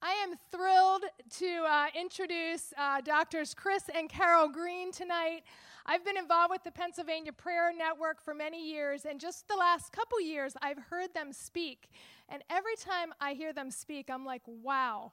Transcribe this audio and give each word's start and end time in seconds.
I 0.00 0.12
am 0.22 0.36
thrilled 0.52 1.02
to 1.38 1.64
uh, 1.68 1.86
introduce 2.00 2.72
uh, 2.78 3.00
Doctors 3.00 3.52
Chris 3.52 3.82
and 3.92 4.08
Carol 4.08 4.48
Green 4.48 4.92
tonight. 4.92 5.42
I've 5.86 6.04
been 6.04 6.16
involved 6.16 6.52
with 6.52 6.62
the 6.62 6.70
Pennsylvania 6.70 7.32
Prayer 7.32 7.72
Network 7.76 8.22
for 8.22 8.32
many 8.32 8.64
years, 8.70 9.06
and 9.06 9.18
just 9.18 9.48
the 9.48 9.56
last 9.56 9.90
couple 9.90 10.20
years, 10.20 10.54
I've 10.62 10.78
heard 10.78 11.12
them 11.14 11.32
speak. 11.32 11.88
And 12.28 12.44
every 12.48 12.76
time 12.76 13.12
I 13.20 13.32
hear 13.32 13.52
them 13.52 13.72
speak, 13.72 14.08
I'm 14.08 14.24
like, 14.24 14.42
wow. 14.46 15.10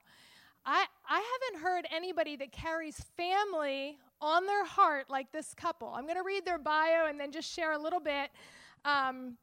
I, 0.68 0.86
I 1.09 1.39
haven't 1.52 1.63
heard 1.63 1.88
anybody 1.91 2.36
that 2.36 2.52
carries 2.52 3.04
family 3.17 3.97
on 4.21 4.45
their 4.45 4.65
heart 4.65 5.09
like 5.09 5.31
this 5.31 5.55
couple. 5.55 5.93
I'm 5.95 6.04
going 6.04 6.17
to 6.17 6.23
read 6.23 6.45
their 6.45 6.59
bio 6.59 7.07
and 7.07 7.20
then 7.20 7.31
just 7.31 7.52
share 7.52 7.73
a 7.73 7.79
little 7.79 7.99
bit. 7.99 8.29
Um, 8.83 9.38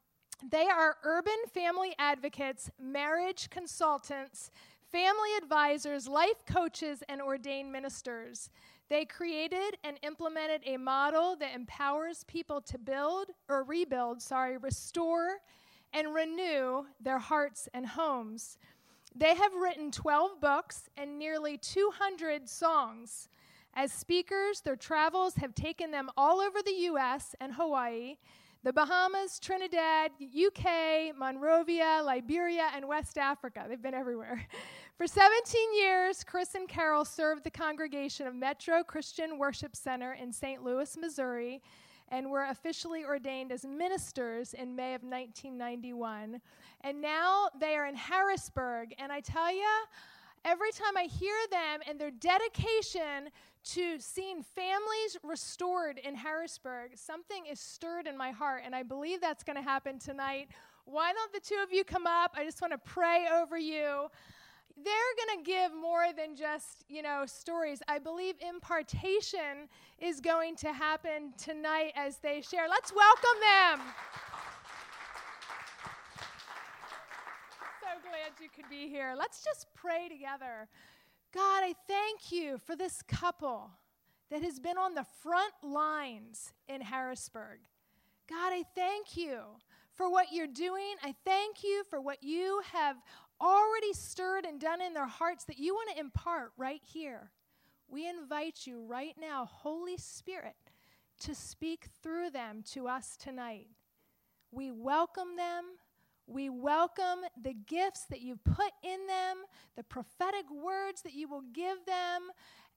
they 0.49 0.67
are 0.67 0.97
urban 1.03 1.33
family 1.53 1.95
advocates, 1.99 2.69
marriage 2.81 3.49
consultants, 3.49 4.49
family 4.93 5.35
advisors, 5.41 6.07
life 6.07 6.45
coaches, 6.45 7.01
and 7.09 7.19
ordained 7.19 7.71
ministers. 7.71 8.51
They 8.89 9.05
created 9.05 9.75
and 9.83 9.97
implemented 10.03 10.61
a 10.67 10.77
model 10.77 11.35
that 11.37 11.55
empowers 11.55 12.23
people 12.25 12.61
to 12.61 12.77
build 12.77 13.31
or 13.49 13.63
rebuild, 13.63 14.21
sorry, 14.21 14.57
restore 14.57 15.39
and 15.93 16.13
renew 16.13 16.85
their 17.01 17.17
hearts 17.17 17.67
and 17.73 17.87
homes. 17.87 18.59
They 19.15 19.33
have 19.33 19.55
written 19.55 19.89
12 19.89 20.39
books 20.39 20.89
and 20.95 21.17
nearly 21.17 21.57
200 21.57 22.47
songs. 22.47 23.29
As 23.73 23.91
speakers, 23.91 24.61
their 24.61 24.75
travels 24.75 25.33
have 25.35 25.55
taken 25.55 25.89
them 25.89 26.11
all 26.15 26.39
over 26.39 26.59
the 26.63 26.85
US 26.91 27.35
and 27.41 27.53
Hawaii, 27.53 28.17
the 28.63 28.71
Bahamas, 28.71 29.39
Trinidad, 29.39 30.11
UK, 30.21 31.15
Monrovia, 31.17 32.01
Liberia, 32.05 32.69
and 32.75 32.87
West 32.87 33.17
Africa. 33.17 33.65
They've 33.67 33.81
been 33.81 33.93
everywhere. 33.93 34.47
For 34.95 35.07
17 35.07 35.73
years, 35.73 36.23
Chris 36.23 36.53
and 36.53 36.69
Carol 36.69 37.03
served 37.03 37.43
the 37.43 37.49
congregation 37.49 38.27
of 38.27 38.35
Metro 38.35 38.83
Christian 38.83 39.39
Worship 39.39 39.75
Center 39.75 40.13
in 40.13 40.31
St. 40.31 40.63
Louis, 40.63 40.95
Missouri, 40.97 41.63
and 42.09 42.29
were 42.29 42.45
officially 42.45 43.03
ordained 43.03 43.51
as 43.51 43.65
ministers 43.65 44.53
in 44.53 44.75
May 44.75 44.93
of 44.93 45.01
1991. 45.01 46.39
And 46.81 47.01
now 47.01 47.47
they 47.59 47.75
are 47.75 47.87
in 47.87 47.95
Harrisburg. 47.95 48.93
And 48.99 49.11
I 49.11 49.19
tell 49.19 49.51
you, 49.51 49.67
every 50.45 50.71
time 50.71 50.95
I 50.95 51.05
hear 51.05 51.37
them 51.49 51.79
and 51.89 51.99
their 51.99 52.11
dedication 52.11 53.31
to 53.71 53.99
seeing 53.99 54.43
families 54.43 55.17
restored 55.23 55.97
in 55.97 56.13
Harrisburg, 56.13 56.91
something 56.97 57.47
is 57.51 57.59
stirred 57.59 58.05
in 58.05 58.15
my 58.15 58.29
heart. 58.29 58.61
And 58.63 58.75
I 58.75 58.83
believe 58.83 59.21
that's 59.21 59.43
going 59.43 59.57
to 59.57 59.63
happen 59.63 59.97
tonight. 59.97 60.49
Why 60.85 61.13
don't 61.13 61.33
the 61.33 61.39
two 61.39 61.63
of 61.63 61.73
you 61.73 61.83
come 61.83 62.05
up? 62.05 62.35
I 62.35 62.43
just 62.43 62.61
want 62.61 62.73
to 62.73 62.77
pray 62.77 63.25
over 63.33 63.57
you 63.57 64.09
they're 64.75 65.15
going 65.27 65.43
to 65.43 65.49
give 65.49 65.73
more 65.73 66.07
than 66.15 66.35
just, 66.35 66.83
you 66.89 67.01
know, 67.01 67.25
stories. 67.25 67.81
I 67.87 67.99
believe 67.99 68.35
impartation 68.41 69.69
is 69.99 70.19
going 70.19 70.55
to 70.57 70.73
happen 70.73 71.33
tonight 71.37 71.93
as 71.95 72.17
they 72.17 72.41
share. 72.41 72.67
Let's 72.67 72.91
welcome 72.93 73.39
them. 73.39 73.81
so 77.81 78.09
glad 78.09 78.41
you 78.41 78.49
could 78.49 78.69
be 78.69 78.89
here. 78.89 79.13
Let's 79.17 79.43
just 79.43 79.67
pray 79.75 80.09
together. 80.09 80.67
God, 81.33 81.63
I 81.63 81.75
thank 81.87 82.31
you 82.31 82.57
for 82.57 82.75
this 82.75 83.01
couple 83.03 83.69
that 84.31 84.41
has 84.41 84.59
been 84.59 84.77
on 84.77 84.95
the 84.95 85.05
front 85.21 85.53
lines 85.61 86.53
in 86.67 86.81
Harrisburg. 86.81 87.59
God, 88.27 88.53
I 88.53 88.63
thank 88.73 89.15
you 89.15 89.41
for 89.93 90.09
what 90.09 90.31
you're 90.31 90.47
doing. 90.47 90.95
I 91.03 91.13
thank 91.23 91.63
you 91.63 91.83
for 91.89 92.01
what 92.01 92.23
you 92.23 92.61
have 92.71 92.97
already 93.43 93.91
stirred 93.93 94.45
and 94.45 94.59
done 94.59 94.81
in 94.81 94.93
their 94.93 95.07
hearts 95.07 95.43
that 95.45 95.59
you 95.59 95.73
want 95.75 95.89
to 95.91 95.99
impart 95.99 96.51
right 96.57 96.81
here. 96.83 97.31
We 97.89 98.07
invite 98.07 98.65
you 98.65 98.83
right 98.87 99.15
now, 99.19 99.45
Holy 99.45 99.97
Spirit, 99.97 100.55
to 101.19 101.35
speak 101.35 101.87
through 102.01 102.29
them 102.29 102.63
to 102.71 102.87
us 102.87 103.17
tonight. 103.17 103.67
We 104.51 104.71
welcome 104.71 105.35
them. 105.35 105.65
We 106.25 106.49
welcome 106.49 107.19
the 107.41 107.53
gifts 107.53 108.05
that 108.09 108.21
you 108.21 108.37
put 108.37 108.71
in 108.81 109.07
them, 109.07 109.43
the 109.75 109.83
prophetic 109.83 110.45
words 110.49 111.01
that 111.01 111.13
you 111.13 111.27
will 111.27 111.43
give 111.53 111.85
them, 111.85 112.29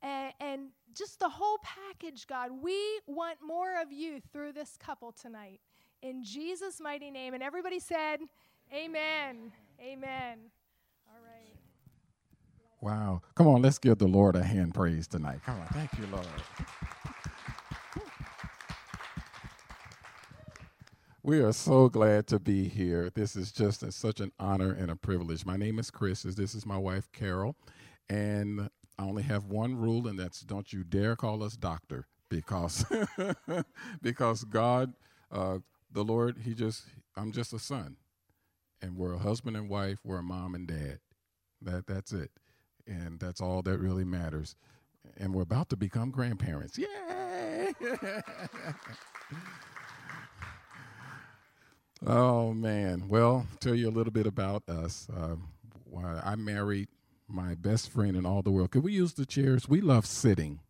and, 0.03 0.33
and, 0.41 0.69
just 0.95 1.21
the 1.21 1.29
whole 1.29 1.59
package, 1.63 2.27
God. 2.27 2.51
We 2.63 3.01
want 3.07 3.39
more 3.47 3.81
of 3.81 3.93
you 3.93 4.21
through 4.33 4.53
this 4.53 4.79
couple 4.79 5.13
tonight. 5.13 5.61
In 6.03 6.25
Jesus' 6.25 6.81
mighty 6.81 7.11
name. 7.11 7.35
And 7.35 7.43
everybody 7.43 7.79
said, 7.79 8.21
Amen. 8.73 9.53
Amen. 9.81 10.39
Right. 10.39 10.56
Wow. 12.87 13.21
Come 13.35 13.49
on, 13.49 13.63
let's 13.63 13.79
give 13.79 13.99
the 13.99 14.07
Lord 14.07 14.37
a 14.37 14.45
hand 14.45 14.73
praise 14.73 15.09
tonight. 15.09 15.41
Come 15.45 15.59
on. 15.59 15.67
Thank 15.73 15.91
you, 15.99 16.07
Lord. 16.07 16.25
We 21.25 21.41
are 21.41 21.53
so 21.53 21.89
glad 21.89 22.29
to 22.29 22.39
be 22.39 22.69
here. 22.69 23.11
This 23.13 23.35
is 23.35 23.51
just 23.51 23.83
a, 23.83 23.91
such 23.91 24.21
an 24.21 24.31
honor 24.39 24.71
and 24.71 24.89
a 24.89 24.95
privilege. 24.95 25.45
My 25.45 25.57
name 25.57 25.81
is 25.81 25.91
Chris. 25.91 26.23
This 26.23 26.55
is 26.55 26.65
my 26.65 26.79
wife, 26.79 27.11
Carol. 27.11 27.57
And 28.09 28.71
I 28.97 29.03
only 29.03 29.25
have 29.25 29.47
one 29.47 29.75
rule, 29.75 30.07
and 30.07 30.17
that's 30.17 30.43
don't 30.43 30.73
you 30.73 30.85
dare 30.85 31.17
call 31.17 31.43
us 31.43 31.57
doctor 31.57 32.07
because, 32.29 32.85
because 34.01 34.45
God, 34.45 34.93
uh, 35.33 35.59
the 35.91 36.05
Lord, 36.05 36.37
He 36.45 36.55
just, 36.55 36.85
I'm 37.17 37.33
just 37.33 37.53
a 37.53 37.59
son 37.59 37.97
and 38.81 38.97
we're 38.97 39.15
a 39.15 39.19
husband 39.19 39.57
and 39.57 39.69
wife, 39.69 39.99
we're 40.05 40.19
a 40.19 40.23
mom 40.23 40.55
and 40.55 40.69
dad. 40.69 41.01
That 41.61 41.89
that's 41.89 42.13
it. 42.13 42.31
And 42.87 43.19
that's 43.19 43.41
all 43.41 43.63
that 43.63 43.79
really 43.79 44.05
matters. 44.05 44.55
And 45.17 45.35
we're 45.35 45.43
about 45.43 45.69
to 45.71 45.77
become 45.77 46.11
grandparents. 46.11 46.79
Yay! 46.79 47.73
oh 52.07 52.53
man. 52.53 53.09
Well, 53.09 53.47
tell 53.61 53.75
you 53.75 53.89
a 53.89 53.91
little 53.91 54.13
bit 54.13 54.27
about 54.27 54.69
us. 54.69 55.09
Uh, 55.15 55.37
I 56.25 56.37
married 56.37 56.89
my 57.29 57.55
best 57.55 57.91
friend 57.91 58.17
in 58.17 58.27
all 58.27 58.43
the 58.43 58.51
world. 58.51 58.71
Could 58.71 58.85
we 58.85 58.93
use 58.93 59.15
the 59.15 59.27
chairs? 59.27 59.69
We 59.69 59.81
love 59.81 60.07
sitting. 60.07 60.61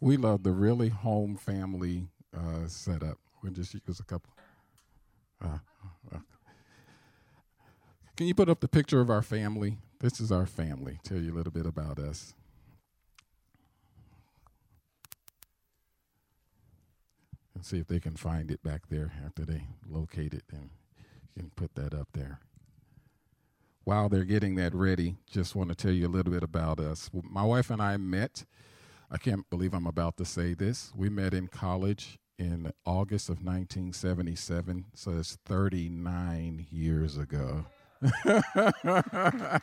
We 0.00 0.16
love 0.16 0.42
the 0.42 0.52
really 0.52 0.90
home 0.90 1.36
family 1.36 2.08
uh, 2.36 2.66
setup. 2.66 3.18
We'll 3.42 3.52
just 3.52 3.74
use 3.74 4.00
a 4.00 4.04
couple. 4.04 4.32
Uh, 5.42 5.58
uh 6.12 6.18
can 8.16 8.26
you 8.26 8.34
put 8.34 8.48
up 8.48 8.60
the 8.60 8.68
picture 8.68 9.00
of 9.00 9.10
our 9.10 9.20
family? 9.20 9.76
This 9.98 10.20
is 10.20 10.30
our 10.30 10.44
family. 10.44 11.00
Tell 11.02 11.18
you 11.18 11.32
a 11.32 11.36
little 11.36 11.52
bit 11.52 11.64
about 11.64 11.98
us. 11.98 12.34
And 17.54 17.64
see 17.64 17.78
if 17.78 17.86
they 17.86 18.00
can 18.00 18.14
find 18.14 18.50
it 18.50 18.62
back 18.62 18.88
there 18.90 19.12
after 19.24 19.46
they 19.46 19.62
locate 19.88 20.34
it 20.34 20.44
and 20.50 20.68
can 21.34 21.50
put 21.56 21.74
that 21.76 21.94
up 21.94 22.08
there. 22.12 22.40
While 23.84 24.10
they're 24.10 24.24
getting 24.24 24.56
that 24.56 24.74
ready, 24.74 25.16
just 25.30 25.54
want 25.54 25.70
to 25.70 25.74
tell 25.74 25.92
you 25.92 26.06
a 26.06 26.08
little 26.08 26.32
bit 26.32 26.42
about 26.42 26.78
us. 26.78 27.08
My 27.12 27.44
wife 27.44 27.70
and 27.70 27.80
I 27.80 27.96
met. 27.96 28.44
I 29.10 29.16
can't 29.16 29.48
believe 29.48 29.72
I'm 29.72 29.86
about 29.86 30.18
to 30.18 30.24
say 30.26 30.52
this. 30.52 30.92
We 30.94 31.08
met 31.08 31.32
in 31.32 31.46
college 31.46 32.18
in 32.38 32.72
August 32.84 33.28
of 33.28 33.36
1977, 33.36 34.86
so 34.92 35.12
it's 35.12 35.38
39 35.46 36.66
years 36.70 37.16
ago. 37.16 37.64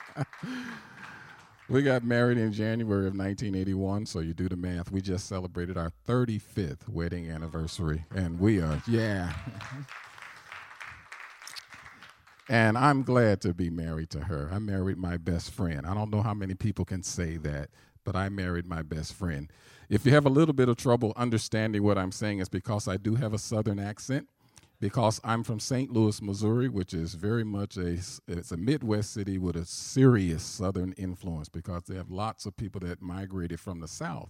we 1.70 1.82
got 1.82 2.04
married 2.04 2.38
in 2.38 2.52
January 2.52 3.08
of 3.08 3.14
1981, 3.16 4.06
so 4.06 4.20
you 4.20 4.34
do 4.34 4.50
the 4.50 4.56
math. 4.56 4.92
We 4.92 5.02
just 5.02 5.28
celebrated 5.28 5.78
our 5.78 5.92
35th 6.08 6.90
wedding 6.90 7.30
anniversary, 7.30 8.06
and 8.16 8.40
we 8.40 8.60
are, 8.62 8.82
yeah. 8.88 9.34
and 12.50 12.78
I'm 12.78 13.04
glad 13.04 13.42
to 13.42 13.54
be 13.54 13.70
married 13.70 14.10
to 14.12 14.22
her. 14.22 14.50
I 14.52 14.60
married 14.60 14.98
my 14.98 15.18
best 15.18 15.52
friend. 15.52 15.86
I 15.86 15.94
don't 15.94 16.10
know 16.10 16.22
how 16.22 16.34
many 16.34 16.56
people 16.56 16.86
can 16.86 17.04
say 17.04 17.38
that, 17.38 17.70
but 18.04 18.16
I 18.16 18.30
married 18.30 18.66
my 18.66 18.82
best 18.82 19.14
friend. 19.14 19.52
If 19.90 20.06
you 20.06 20.14
have 20.14 20.26
a 20.26 20.30
little 20.30 20.54
bit 20.54 20.70
of 20.70 20.78
trouble 20.78 21.14
understanding 21.16 21.84
what 21.84 21.98
I'm 22.00 22.12
saying, 22.12 22.40
it's 22.40 22.50
because 22.50 22.88
I 22.88 22.98
do 22.98 23.16
have 23.16 23.34
a 23.34 23.38
southern 23.38 23.80
accent 23.80 24.28
because 24.84 25.22
I'm 25.24 25.46
from 25.46 25.62
St. 25.62 25.94
Louis, 25.94 26.22
Missouri, 26.22 26.68
which 26.68 26.94
is 26.94 27.14
very 27.14 27.46
much 27.46 27.78
a 27.78 27.98
it's 28.28 28.52
a 28.52 28.58
Midwest 28.58 29.14
city 29.14 29.38
with 29.38 29.56
a 29.56 29.64
serious 29.64 30.44
Southern 30.44 30.92
influence 30.98 31.48
because 31.48 31.84
they 31.84 31.96
have 31.96 32.12
lots 32.12 32.46
of 32.46 32.58
people 32.58 32.82
that 32.82 33.02
migrated 33.02 33.62
from 33.62 33.80
the 33.80 33.88
South 33.88 34.30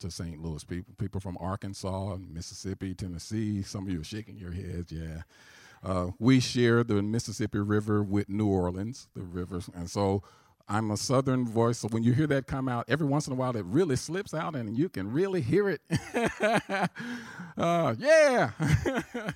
to 0.00 0.10
St. 0.10 0.42
Louis. 0.42 0.64
People 0.64 0.94
people 0.98 1.20
from 1.20 1.38
Arkansas, 1.38 2.16
Mississippi, 2.28 2.92
Tennessee. 2.92 3.62
Some 3.62 3.86
of 3.86 3.92
you 3.92 4.00
are 4.00 4.04
shaking 4.04 4.36
your 4.36 4.50
heads, 4.50 4.90
yeah. 4.90 5.22
Uh, 5.80 6.08
we 6.18 6.40
share 6.40 6.82
the 6.82 7.00
Mississippi 7.00 7.60
River 7.60 8.02
with 8.02 8.28
New 8.28 8.48
Orleans, 8.48 9.06
the 9.14 9.22
rivers, 9.22 9.70
and 9.76 9.88
so 9.88 10.24
I'm 10.68 10.90
a 10.90 10.96
Southern 10.96 11.46
voice, 11.46 11.78
so 11.78 11.88
when 11.88 12.02
you 12.02 12.14
hear 12.14 12.26
that 12.26 12.48
come 12.48 12.68
out, 12.68 12.86
every 12.88 13.06
once 13.06 13.28
in 13.28 13.32
a 13.32 13.36
while 13.36 13.56
it 13.56 13.64
really 13.64 13.94
slips 13.94 14.34
out 14.34 14.56
and 14.56 14.76
you 14.76 14.88
can 14.88 15.12
really 15.12 15.40
hear 15.40 15.68
it. 15.68 15.82
uh, 17.56 17.94
yeah. 17.96 18.50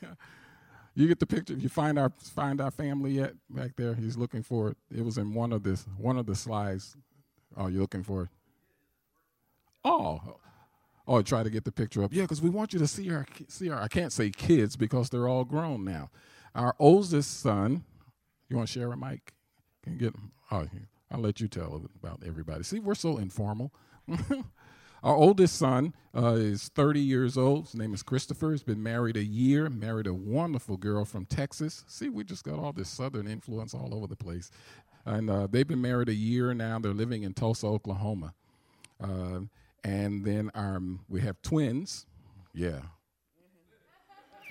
You 0.98 1.06
get 1.06 1.20
the 1.20 1.26
picture. 1.26 1.54
You 1.54 1.68
find 1.68 1.96
our 1.96 2.10
find 2.20 2.60
our 2.60 2.72
family 2.72 3.12
yet 3.12 3.34
back 3.48 3.76
there. 3.76 3.94
He's 3.94 4.16
looking 4.16 4.42
for 4.42 4.70
it. 4.70 4.76
It 4.92 5.04
was 5.04 5.16
in 5.16 5.32
one 5.32 5.52
of 5.52 5.62
this 5.62 5.86
one 5.96 6.18
of 6.18 6.26
the 6.26 6.34
slides. 6.34 6.96
Oh, 7.56 7.68
you're 7.68 7.82
looking 7.82 8.02
for 8.02 8.24
it? 8.24 8.28
Oh, 9.84 10.40
oh, 11.06 11.22
try 11.22 11.44
to 11.44 11.50
get 11.50 11.64
the 11.64 11.70
picture 11.70 12.02
up. 12.02 12.12
Yeah, 12.12 12.22
because 12.22 12.42
we 12.42 12.50
want 12.50 12.72
you 12.72 12.80
to 12.80 12.88
see 12.88 13.12
our 13.12 13.24
see 13.46 13.70
our. 13.70 13.80
I 13.80 13.86
can't 13.86 14.12
say 14.12 14.30
kids 14.30 14.74
because 14.74 15.08
they're 15.08 15.28
all 15.28 15.44
grown 15.44 15.84
now. 15.84 16.10
Our 16.52 16.74
oldest 16.80 17.42
son. 17.42 17.84
You 18.48 18.56
want 18.56 18.68
to 18.68 18.72
share 18.72 18.90
a 18.90 18.96
mic? 18.96 19.34
Can 19.84 19.92
you 19.92 20.00
get? 20.00 20.14
Oh, 20.50 20.66
I'll 21.12 21.20
let 21.20 21.40
you 21.40 21.46
tell 21.46 21.80
about 22.02 22.24
everybody. 22.26 22.64
See, 22.64 22.80
we're 22.80 22.96
so 22.96 23.18
informal. 23.18 23.72
Our 25.02 25.14
oldest 25.14 25.56
son 25.56 25.94
uh, 26.16 26.34
is 26.34 26.68
30 26.74 27.00
years 27.00 27.38
old. 27.38 27.66
His 27.66 27.74
name 27.74 27.94
is 27.94 28.02
Christopher. 28.02 28.50
He's 28.50 28.62
been 28.62 28.82
married 28.82 29.16
a 29.16 29.24
year, 29.24 29.68
married 29.68 30.06
a 30.06 30.14
wonderful 30.14 30.76
girl 30.76 31.04
from 31.04 31.24
Texas. 31.24 31.84
See, 31.86 32.08
we 32.08 32.24
just 32.24 32.44
got 32.44 32.58
all 32.58 32.72
this 32.72 32.88
southern 32.88 33.28
influence 33.28 33.74
all 33.74 33.94
over 33.94 34.06
the 34.06 34.16
place. 34.16 34.50
And 35.04 35.30
uh, 35.30 35.46
they've 35.46 35.66
been 35.66 35.80
married 35.80 36.08
a 36.08 36.14
year 36.14 36.52
now. 36.52 36.78
They're 36.78 36.92
living 36.92 37.22
in 37.22 37.34
Tulsa, 37.34 37.66
Oklahoma. 37.66 38.34
Uh, 39.00 39.40
and 39.84 40.24
then 40.24 40.50
um, 40.54 41.00
we 41.08 41.20
have 41.20 41.40
twins. 41.42 42.06
Yeah. 42.52 42.80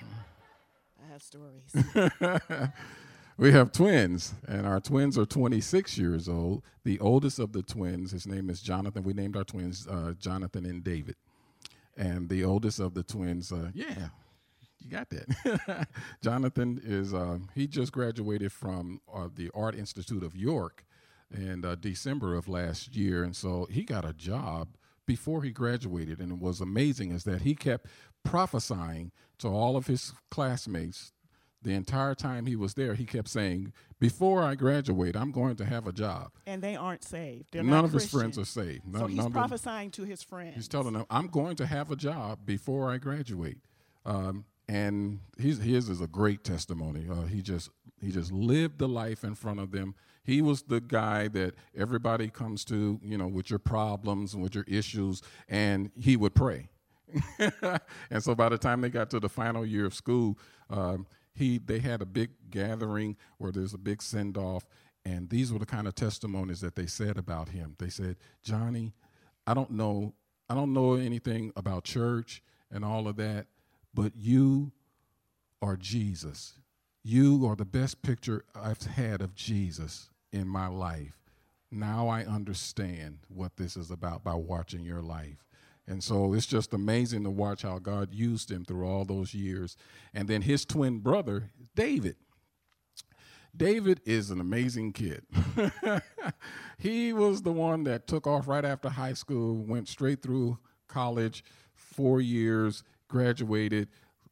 I 1.02 1.12
have 1.12 1.22
stories. 1.22 1.74
we 3.38 3.52
have 3.52 3.70
twins, 3.70 4.34
and 4.48 4.66
our 4.66 4.80
twins 4.80 5.16
are 5.16 5.24
26 5.24 5.96
years 5.96 6.28
old. 6.28 6.64
The 6.84 6.98
oldest 6.98 7.38
of 7.38 7.52
the 7.52 7.62
twins, 7.62 8.10
his 8.10 8.26
name 8.26 8.50
is 8.50 8.60
Jonathan. 8.60 9.04
We 9.04 9.12
named 9.14 9.36
our 9.36 9.44
twins 9.44 9.86
uh, 9.88 10.14
Jonathan 10.18 10.66
and 10.66 10.82
David. 10.82 11.14
And 11.96 12.28
the 12.28 12.44
oldest 12.44 12.80
of 12.80 12.94
the 12.94 13.04
twins, 13.04 13.52
uh, 13.52 13.70
yeah, 13.72 14.08
you 14.80 14.90
got 14.90 15.08
that. 15.10 15.88
Jonathan 16.22 16.80
is, 16.82 17.14
uh, 17.14 17.38
he 17.54 17.68
just 17.68 17.92
graduated 17.92 18.50
from 18.50 19.00
uh, 19.12 19.28
the 19.32 19.50
Art 19.54 19.76
Institute 19.76 20.24
of 20.24 20.34
York 20.36 20.84
in 21.32 21.64
uh, 21.64 21.76
December 21.76 22.34
of 22.34 22.48
last 22.48 22.96
year. 22.96 23.22
And 23.22 23.36
so 23.36 23.68
he 23.70 23.84
got 23.84 24.04
a 24.04 24.12
job 24.12 24.68
before 25.06 25.42
he 25.44 25.50
graduated. 25.52 26.18
And 26.18 26.32
it 26.32 26.38
was 26.38 26.60
amazing 26.60 27.12
is 27.12 27.22
that 27.24 27.42
he 27.42 27.54
kept 27.54 27.86
prophesying 28.24 29.12
to 29.38 29.48
all 29.48 29.76
of 29.76 29.86
his 29.86 30.12
classmates 30.30 31.12
the 31.62 31.72
entire 31.72 32.14
time 32.14 32.46
he 32.46 32.56
was 32.56 32.74
there, 32.74 32.94
he 32.94 33.04
kept 33.04 33.28
saying, 33.28 33.72
"Before 33.98 34.42
I 34.42 34.54
graduate, 34.54 35.16
I'm 35.16 35.32
going 35.32 35.56
to 35.56 35.64
have 35.64 35.86
a 35.86 35.92
job." 35.92 36.30
And 36.46 36.62
they 36.62 36.76
aren't 36.76 37.04
saved. 37.04 37.48
They're 37.52 37.62
none 37.62 37.84
of 37.84 37.90
Christian. 37.90 38.08
his 38.08 38.20
friends 38.20 38.38
are 38.38 38.44
saved. 38.44 38.86
None, 38.86 39.00
so 39.00 39.06
he's 39.06 39.26
prophesying 39.26 39.90
to 39.92 40.04
his 40.04 40.22
friends. 40.22 40.54
He's 40.54 40.68
telling 40.68 40.94
them, 40.94 41.06
"I'm 41.10 41.28
going 41.28 41.56
to 41.56 41.66
have 41.66 41.90
a 41.90 41.96
job 41.96 42.40
before 42.44 42.90
I 42.90 42.98
graduate." 42.98 43.58
Um, 44.06 44.44
and 44.68 45.20
his 45.38 45.58
his 45.58 45.88
is 45.88 46.00
a 46.00 46.06
great 46.06 46.44
testimony. 46.44 47.06
Uh, 47.10 47.22
he 47.22 47.42
just 47.42 47.70
he 48.00 48.10
just 48.12 48.32
lived 48.32 48.78
the 48.78 48.88
life 48.88 49.24
in 49.24 49.34
front 49.34 49.60
of 49.60 49.72
them. 49.72 49.94
He 50.22 50.42
was 50.42 50.62
the 50.62 50.80
guy 50.80 51.28
that 51.28 51.54
everybody 51.74 52.28
comes 52.28 52.64
to, 52.66 53.00
you 53.02 53.16
know, 53.16 53.26
with 53.26 53.48
your 53.48 53.58
problems 53.58 54.34
and 54.34 54.42
with 54.42 54.54
your 54.54 54.64
issues, 54.68 55.22
and 55.48 55.90
he 55.98 56.16
would 56.16 56.34
pray. 56.34 56.68
and 58.10 58.22
so 58.22 58.34
by 58.34 58.50
the 58.50 58.58
time 58.58 58.82
they 58.82 58.90
got 58.90 59.08
to 59.10 59.20
the 59.20 59.28
final 59.30 59.64
year 59.64 59.86
of 59.86 59.94
school, 59.94 60.38
um, 60.68 61.06
he 61.38 61.58
they 61.58 61.78
had 61.78 62.02
a 62.02 62.06
big 62.06 62.30
gathering 62.50 63.16
where 63.38 63.52
there's 63.52 63.74
a 63.74 63.78
big 63.78 64.02
send 64.02 64.36
off, 64.36 64.66
and 65.04 65.30
these 65.30 65.52
were 65.52 65.58
the 65.58 65.66
kind 65.66 65.86
of 65.86 65.94
testimonies 65.94 66.60
that 66.60 66.76
they 66.76 66.86
said 66.86 67.16
about 67.16 67.50
him. 67.50 67.76
They 67.78 67.88
said, 67.88 68.16
Johnny, 68.42 68.94
I 69.46 69.54
don't 69.54 69.70
know, 69.70 70.14
I 70.48 70.54
don't 70.54 70.72
know 70.72 70.94
anything 70.94 71.52
about 71.56 71.84
church 71.84 72.42
and 72.70 72.84
all 72.84 73.08
of 73.08 73.16
that, 73.16 73.46
but 73.94 74.12
you 74.16 74.72
are 75.62 75.76
Jesus. 75.76 76.54
You 77.02 77.46
are 77.46 77.56
the 77.56 77.64
best 77.64 78.02
picture 78.02 78.44
I've 78.54 78.82
had 78.82 79.22
of 79.22 79.34
Jesus 79.34 80.10
in 80.32 80.46
my 80.46 80.66
life. 80.66 81.16
Now 81.70 82.08
I 82.08 82.24
understand 82.24 83.18
what 83.28 83.56
this 83.56 83.76
is 83.76 83.90
about 83.90 84.24
by 84.24 84.34
watching 84.34 84.84
your 84.84 85.02
life. 85.02 85.47
And 85.88 86.04
so 86.04 86.34
it's 86.34 86.44
just 86.44 86.74
amazing 86.74 87.24
to 87.24 87.30
watch 87.30 87.62
how 87.62 87.78
God 87.78 88.12
used 88.12 88.50
him 88.50 88.64
through 88.66 88.86
all 88.86 89.06
those 89.06 89.32
years. 89.32 89.74
And 90.12 90.28
then 90.28 90.42
his 90.42 90.66
twin 90.66 90.98
brother, 90.98 91.50
David. 91.74 92.16
David 93.56 94.02
is 94.04 94.30
an 94.30 94.38
amazing 94.38 94.92
kid. 94.92 95.24
he 96.78 97.14
was 97.14 97.40
the 97.40 97.50
one 97.52 97.84
that 97.84 98.06
took 98.06 98.26
off 98.26 98.46
right 98.46 98.64
after 98.64 98.90
high 98.90 99.14
school, 99.14 99.56
went 99.56 99.88
straight 99.88 100.22
through 100.22 100.58
college, 100.88 101.42
four 101.74 102.20
years, 102.20 102.84
graduated, 103.08 103.88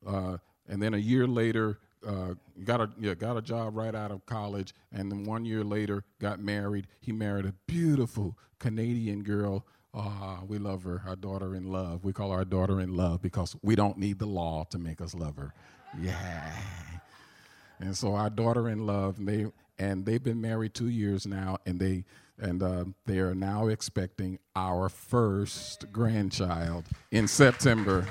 uh, 0.07 0.37
and 0.69 0.83
then 0.83 0.93
a 0.93 0.99
year 0.99 1.27
later 1.27 1.79
uh, 2.07 2.35
got 2.65 2.81
a 2.81 2.91
yeah, 3.01 3.15
got 3.15 3.37
a 3.37 3.43
job 3.43 3.77
right 3.77 3.95
out 3.95 4.11
of 4.11 4.25
college, 4.27 4.75
and 4.93 5.11
then 5.11 5.25
one 5.25 5.45
year 5.45 5.65
later 5.65 6.05
got 6.21 6.39
married. 6.39 6.87
He 7.01 7.11
married 7.11 7.47
a 7.47 7.55
beautiful 7.67 8.37
Canadian 8.59 9.23
girl 9.23 9.67
Ah, 9.99 10.41
we 10.47 10.59
love 10.59 10.83
her, 10.83 11.03
our 11.07 11.17
daughter 11.17 11.55
in 11.55 11.73
love. 11.73 12.05
We 12.05 12.13
call 12.13 12.31
her 12.31 12.39
our 12.39 12.45
daughter 12.45 12.81
in 12.81 12.95
love 12.95 13.23
because 13.23 13.57
we 13.63 13.75
don't 13.75 13.97
need 13.97 14.19
the 14.19 14.27
law 14.27 14.65
to 14.71 14.79
make 14.79 15.01
us 15.01 15.15
love 15.15 15.37
her. 15.37 15.55
Yeah. 15.99 16.55
And 17.81 17.97
so 17.97 18.15
our 18.15 18.29
daughter 18.29 18.69
in 18.69 18.87
love, 18.87 19.19
and 19.19 19.27
they 19.27 19.47
and 19.79 20.05
they've 20.05 20.23
been 20.23 20.41
married 20.41 20.75
two 20.75 20.89
years 20.89 21.27
now, 21.27 21.59
and 21.65 21.81
they 21.81 22.05
and 22.39 22.63
uh, 22.63 22.85
they 23.07 23.21
are 23.21 23.35
now 23.35 23.69
expecting 23.69 24.39
our 24.55 24.91
first 24.91 25.91
grandchild 25.93 26.85
in 27.11 27.27
September. 27.27 28.07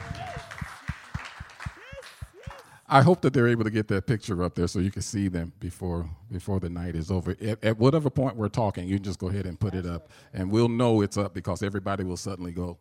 I 2.87 3.01
hope 3.01 3.21
that 3.21 3.33
they're 3.33 3.47
able 3.47 3.63
to 3.63 3.71
get 3.71 3.87
that 3.87 4.05
picture 4.05 4.43
up 4.43 4.53
there 4.53 4.67
so 4.67 4.79
you 4.79 4.91
can 4.91 5.01
see 5.01 5.27
them 5.27 5.53
before 5.59 6.07
before 6.31 6.59
the 6.59 6.69
night 6.69 6.95
is 6.95 7.09
over. 7.09 7.35
At, 7.41 7.63
at, 7.63 7.79
whatever 7.79 8.11
point 8.11 8.35
we're 8.35 8.47
talking, 8.47 8.87
you 8.87 8.97
can 8.97 9.03
just 9.03 9.17
go 9.17 9.27
ahead 9.27 9.47
and 9.47 9.59
put 9.59 9.73
it 9.73 9.87
up, 9.87 10.11
and 10.33 10.51
we'll 10.51 10.69
know 10.69 11.01
it's 11.01 11.17
up 11.17 11.33
because 11.33 11.63
everybody 11.63 12.03
will 12.03 12.17
suddenly 12.17 12.51
go. 12.51 12.77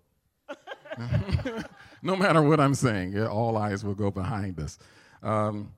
no 2.03 2.15
matter 2.17 2.43
what 2.43 2.61
I'm 2.61 2.75
saying, 2.75 3.19
all 3.27 3.57
eyes 3.57 3.83
will 3.83 3.95
go 3.95 4.11
behind 4.11 4.61
us. 4.61 4.79
Um, 5.23 5.73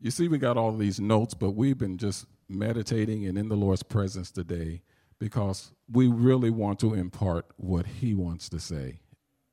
you 0.00 0.10
see, 0.10 0.28
we 0.28 0.38
got 0.38 0.56
all 0.56 0.72
these 0.72 1.00
notes, 1.00 1.34
but 1.34 1.50
we've 1.50 1.78
been 1.78 1.98
just 1.98 2.26
meditating 2.48 3.26
and 3.26 3.36
in 3.36 3.48
the 3.48 3.56
Lord's 3.56 3.82
presence 3.82 4.30
today 4.30 4.82
because 5.18 5.72
we 5.90 6.06
really 6.06 6.50
want 6.50 6.78
to 6.80 6.94
impart 6.94 7.46
what 7.56 7.86
He 7.86 8.14
wants 8.14 8.48
to 8.50 8.60
say 8.60 9.00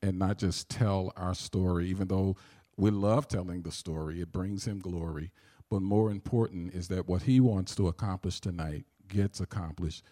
and 0.04 0.20
not 0.20 0.38
just 0.38 0.70
tell 0.70 1.14
our 1.16 1.34
story, 1.34 1.88
even 1.88 2.08
though 2.08 2.36
we 2.78 2.92
love 2.92 3.28
telling 3.28 3.62
the 3.62 3.72
story, 3.72 4.22
it 4.22 4.32
brings 4.32 4.66
him 4.66 4.80
glory. 4.80 5.32
But 5.70 5.82
more 5.82 6.12
important 6.12 6.74
is 6.74 6.88
that 6.90 7.08
what 7.08 7.24
he 7.24 7.40
wants 7.40 7.76
to 7.76 7.88
accomplish 7.88 8.40
tonight 8.40 8.86
gets 9.08 9.40
accomplished. 9.40 10.04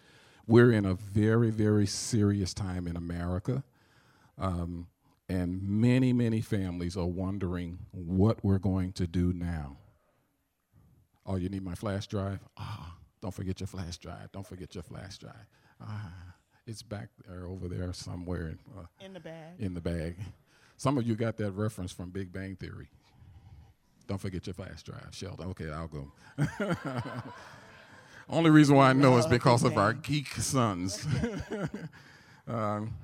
We're 0.46 0.72
in 0.72 0.84
a 0.84 0.94
very, 0.94 1.50
very 1.50 1.86
serious 1.86 2.52
time 2.52 2.86
in 2.86 2.96
America. 2.96 3.62
Um, 4.38 4.88
and 5.28 5.62
many, 5.62 6.12
many 6.12 6.40
families 6.40 6.96
are 6.96 7.06
wondering 7.06 7.78
what 7.92 8.42
we're 8.44 8.58
going 8.58 8.92
to 8.94 9.06
do 9.06 9.32
now. 9.32 9.76
Oh, 11.24 11.36
you 11.36 11.48
need 11.48 11.62
my 11.62 11.74
flash 11.74 12.06
drive? 12.08 12.40
Ah, 12.56 12.90
oh, 12.90 12.98
don't 13.20 13.32
forget 13.32 13.60
your 13.60 13.68
flash 13.68 13.98
drive. 13.98 14.32
Don't 14.32 14.46
forget 14.46 14.74
your 14.74 14.82
flash 14.82 15.18
drive. 15.18 15.46
Ah, 15.80 16.12
it's 16.66 16.82
back 16.82 17.08
there 17.26 17.46
over 17.46 17.68
there 17.68 17.92
somewhere. 17.92 18.56
Uh, 18.76 18.86
in 19.00 19.12
the 19.12 19.20
bag. 19.20 19.60
In 19.60 19.74
the 19.74 19.80
bag. 19.80 20.16
Some 20.76 20.98
of 20.98 21.06
you 21.06 21.14
got 21.14 21.36
that 21.36 21.52
reference 21.52 21.92
from 21.92 22.10
Big 22.10 22.32
Bang 22.32 22.56
Theory. 22.56 22.88
Don't 24.06 24.18
forget 24.18 24.46
your 24.46 24.54
flash 24.54 24.82
drive, 24.82 25.08
Sheldon. 25.12 25.48
Okay, 25.50 25.70
I'll 25.70 25.88
go. 25.88 26.12
Only 28.28 28.50
reason 28.50 28.76
why 28.76 28.90
I 28.90 28.92
know 28.92 29.16
is 29.18 29.26
because 29.26 29.62
of 29.62 29.76
our 29.76 29.92
geek 29.92 30.28
sons. 30.28 31.06
um, 32.48 32.94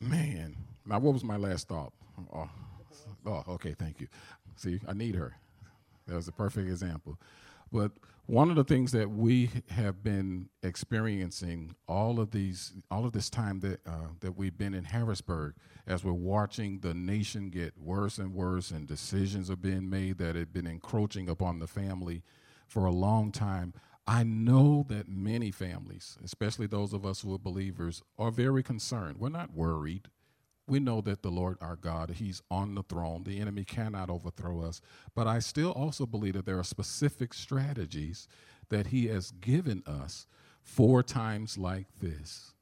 man, 0.00 0.56
now 0.86 0.98
what 0.98 1.12
was 1.12 1.24
my 1.24 1.36
last 1.36 1.68
thought? 1.68 1.92
Oh, 2.32 2.48
oh, 3.26 3.44
okay, 3.48 3.74
thank 3.74 4.00
you. 4.00 4.08
See, 4.56 4.80
I 4.86 4.92
need 4.92 5.14
her. 5.14 5.36
That 6.06 6.16
was 6.16 6.28
a 6.28 6.32
perfect 6.32 6.68
example. 6.68 7.18
But 7.72 7.92
one 8.28 8.50
of 8.50 8.56
the 8.56 8.64
things 8.64 8.92
that 8.92 9.10
we 9.10 9.50
have 9.70 10.02
been 10.02 10.50
experiencing 10.62 11.74
all 11.88 12.20
of 12.20 12.30
these 12.30 12.74
all 12.90 13.06
of 13.06 13.12
this 13.12 13.30
time 13.30 13.60
that 13.60 13.80
uh, 13.86 14.08
that 14.20 14.36
we've 14.36 14.56
been 14.56 14.74
in 14.74 14.84
Harrisburg 14.84 15.54
as 15.86 16.04
we're 16.04 16.12
watching 16.12 16.80
the 16.80 16.92
nation 16.92 17.48
get 17.48 17.72
worse 17.78 18.18
and 18.18 18.34
worse 18.34 18.70
and 18.70 18.86
decisions 18.86 19.50
are 19.50 19.56
being 19.56 19.88
made 19.88 20.18
that 20.18 20.36
have 20.36 20.52
been 20.52 20.66
encroaching 20.66 21.26
upon 21.26 21.58
the 21.58 21.66
family 21.66 22.22
for 22.66 22.84
a 22.84 22.90
long 22.90 23.32
time 23.32 23.72
I 24.06 24.24
know 24.24 24.84
that 24.90 25.08
many 25.08 25.50
families 25.50 26.18
especially 26.22 26.66
those 26.66 26.92
of 26.92 27.06
us 27.06 27.22
who 27.22 27.34
are 27.34 27.38
believers 27.38 28.02
are 28.18 28.30
very 28.30 28.62
concerned. 28.62 29.16
We're 29.18 29.30
not 29.30 29.54
worried 29.54 30.08
we 30.68 30.80
know 30.80 31.00
that 31.00 31.22
the 31.22 31.30
Lord 31.30 31.58
our 31.60 31.76
God, 31.76 32.10
He's 32.10 32.42
on 32.50 32.74
the 32.74 32.82
throne. 32.82 33.24
The 33.24 33.40
enemy 33.40 33.64
cannot 33.64 34.10
overthrow 34.10 34.62
us. 34.62 34.80
But 35.14 35.26
I 35.26 35.38
still 35.38 35.72
also 35.72 36.06
believe 36.06 36.34
that 36.34 36.46
there 36.46 36.58
are 36.58 36.64
specific 36.64 37.34
strategies 37.34 38.28
that 38.68 38.88
He 38.88 39.06
has 39.06 39.30
given 39.30 39.82
us 39.86 40.26
for 40.62 41.02
times 41.02 41.56
like 41.56 41.86
this. 42.00 42.52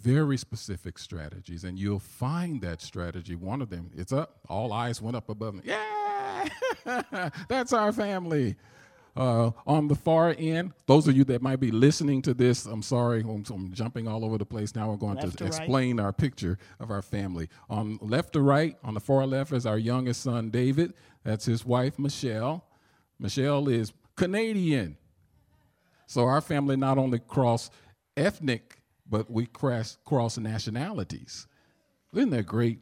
Very 0.00 0.36
specific 0.36 0.98
strategies. 0.98 1.64
And 1.64 1.78
you'll 1.78 1.98
find 1.98 2.60
that 2.62 2.80
strategy. 2.80 3.34
One 3.34 3.62
of 3.62 3.70
them, 3.70 3.90
it's 3.96 4.12
up. 4.12 4.40
All 4.48 4.72
eyes 4.72 5.02
went 5.02 5.16
up 5.16 5.28
above 5.28 5.54
me. 5.54 5.62
Yeah! 5.64 6.48
That's 7.48 7.72
our 7.72 7.92
family. 7.92 8.56
Uh, 9.18 9.50
on 9.66 9.88
the 9.88 9.96
far 9.96 10.32
end, 10.38 10.72
those 10.86 11.08
of 11.08 11.16
you 11.16 11.24
that 11.24 11.42
might 11.42 11.58
be 11.58 11.72
listening 11.72 12.22
to 12.22 12.32
this, 12.32 12.66
I'm 12.66 12.82
sorry, 12.82 13.22
I'm, 13.22 13.42
I'm 13.52 13.72
jumping 13.72 14.06
all 14.06 14.24
over 14.24 14.38
the 14.38 14.46
place 14.46 14.76
now. 14.76 14.88
We're 14.90 14.96
going 14.96 15.16
Left 15.16 15.32
to 15.32 15.36
to 15.38 15.44
right. 15.44 15.52
explain 15.52 15.98
our 15.98 16.12
picture 16.12 16.56
of 16.78 16.92
our 16.92 17.02
family. 17.02 17.48
On 17.68 17.98
left 18.00 18.34
to 18.34 18.40
right, 18.40 18.76
on 18.84 18.94
the 18.94 19.00
far 19.00 19.26
left 19.26 19.52
is 19.52 19.66
our 19.66 19.76
youngest 19.76 20.22
son, 20.22 20.50
David. 20.50 20.94
That's 21.24 21.46
his 21.46 21.66
wife, 21.66 21.98
Michelle. 21.98 22.64
Michelle 23.18 23.68
is 23.68 23.92
Canadian. 24.14 24.96
So 26.06 26.22
our 26.22 26.40
family 26.40 26.76
not 26.76 26.96
only 26.96 27.18
cross 27.18 27.70
ethnic, 28.16 28.80
but 29.10 29.28
we 29.28 29.46
cross, 29.46 29.98
cross 30.04 30.38
nationalities. 30.38 31.48
Isn't 32.14 32.30
that 32.30 32.46
great? 32.46 32.78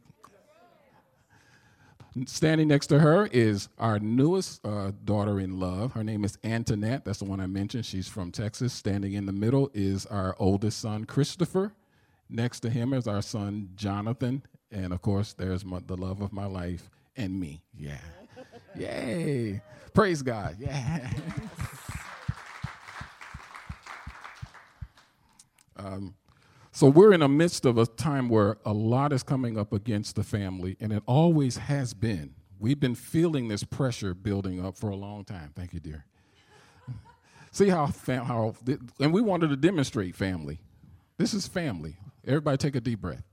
Standing 2.25 2.69
next 2.69 2.87
to 2.87 2.99
her 2.99 3.27
is 3.27 3.69
our 3.77 3.99
newest 3.99 4.65
uh, 4.65 4.91
daughter 5.03 5.39
in 5.39 5.59
love. 5.59 5.93
Her 5.93 6.03
name 6.03 6.23
is 6.23 6.37
Antoinette. 6.43 7.05
That's 7.05 7.19
the 7.19 7.25
one 7.25 7.39
I 7.39 7.47
mentioned. 7.47 7.85
She's 7.85 8.07
from 8.07 8.31
Texas. 8.31 8.73
Standing 8.73 9.13
in 9.13 9.25
the 9.25 9.31
middle 9.33 9.69
is 9.73 10.05
our 10.05 10.35
oldest 10.39 10.79
son, 10.79 11.05
Christopher. 11.05 11.73
Next 12.29 12.61
to 12.61 12.69
him 12.69 12.93
is 12.93 13.07
our 13.07 13.21
son, 13.21 13.69
Jonathan. 13.75 14.43
And 14.71 14.93
of 14.93 15.01
course, 15.01 15.33
there's 15.33 15.63
my, 15.63 15.79
the 15.85 15.97
love 15.97 16.21
of 16.21 16.33
my 16.33 16.45
life 16.45 16.89
and 17.15 17.39
me. 17.39 17.61
Yeah. 17.77 17.99
Yay. 18.75 19.61
Praise 19.93 20.21
God. 20.21 20.55
Yeah. 20.59 21.09
um, 25.77 26.15
so 26.77 26.85
we're 26.85 27.11
in 27.11 27.21
the 27.21 27.27
midst 27.27 27.65
of 27.65 27.79
a 27.79 27.87
time 27.87 28.29
where 28.29 28.59
a 28.63 28.71
lot 28.71 29.11
is 29.11 29.23
coming 29.23 29.57
up 29.57 29.73
against 29.73 30.15
the 30.15 30.21
family, 30.21 30.77
and 30.79 30.93
it 30.93 31.01
always 31.07 31.57
has 31.57 31.95
been. 31.95 32.35
We've 32.59 32.79
been 32.79 32.93
feeling 32.93 33.47
this 33.47 33.63
pressure 33.63 34.13
building 34.13 34.63
up 34.63 34.77
for 34.77 34.91
a 34.91 34.95
long 34.95 35.25
time. 35.25 35.53
Thank 35.55 35.73
you, 35.73 35.79
dear. 35.79 36.05
See 37.51 37.69
how 37.69 37.87
fam- 37.87 38.25
how 38.25 38.53
and 38.99 39.11
we 39.11 39.23
wanted 39.23 39.47
to 39.47 39.55
demonstrate 39.55 40.15
family. 40.15 40.59
This 41.17 41.33
is 41.33 41.47
family. 41.47 41.97
Everybody 42.27 42.57
take 42.57 42.75
a 42.75 42.79
deep 42.79 43.01
breath 43.01 43.23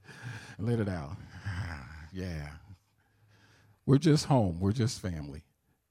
and 0.57 0.67
let 0.67 0.81
it 0.81 0.89
out. 0.89 1.19
yeah. 2.15 2.49
We're 3.85 3.99
just 3.99 4.25
home. 4.25 4.59
We're 4.59 4.73
just 4.73 5.03
family. 5.03 5.45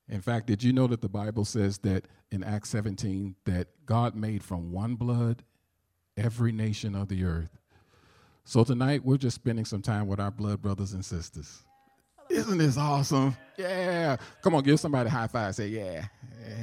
In 0.09 0.21
fact, 0.21 0.47
did 0.47 0.63
you 0.63 0.73
know 0.73 0.87
that 0.87 1.01
the 1.01 1.07
Bible 1.07 1.45
says 1.45 1.77
that 1.83 2.05
in 2.31 2.43
Acts 2.43 2.69
17 2.69 3.35
that 3.45 3.67
God 3.85 4.15
made 4.15 4.43
from 4.43 4.71
one 4.71 4.95
blood 4.95 5.43
every 6.17 6.51
nation 6.51 6.95
of 6.95 7.07
the 7.07 7.23
earth? 7.23 7.57
So 8.45 8.63
tonight 8.63 9.05
we're 9.05 9.17
just 9.17 9.35
spending 9.35 9.65
some 9.65 9.81
time 9.81 10.07
with 10.07 10.19
our 10.19 10.31
blood 10.31 10.61
brothers 10.61 10.93
and 10.93 11.03
sisters. 11.03 11.63
Isn't 12.29 12.57
this 12.57 12.77
awesome? 12.77 13.35
Yeah. 13.57 14.17
Come 14.41 14.55
on, 14.55 14.63
give 14.63 14.79
somebody 14.79 15.07
a 15.07 15.11
high 15.11 15.27
five. 15.27 15.55
Say, 15.55 15.67
yeah. 15.67 16.05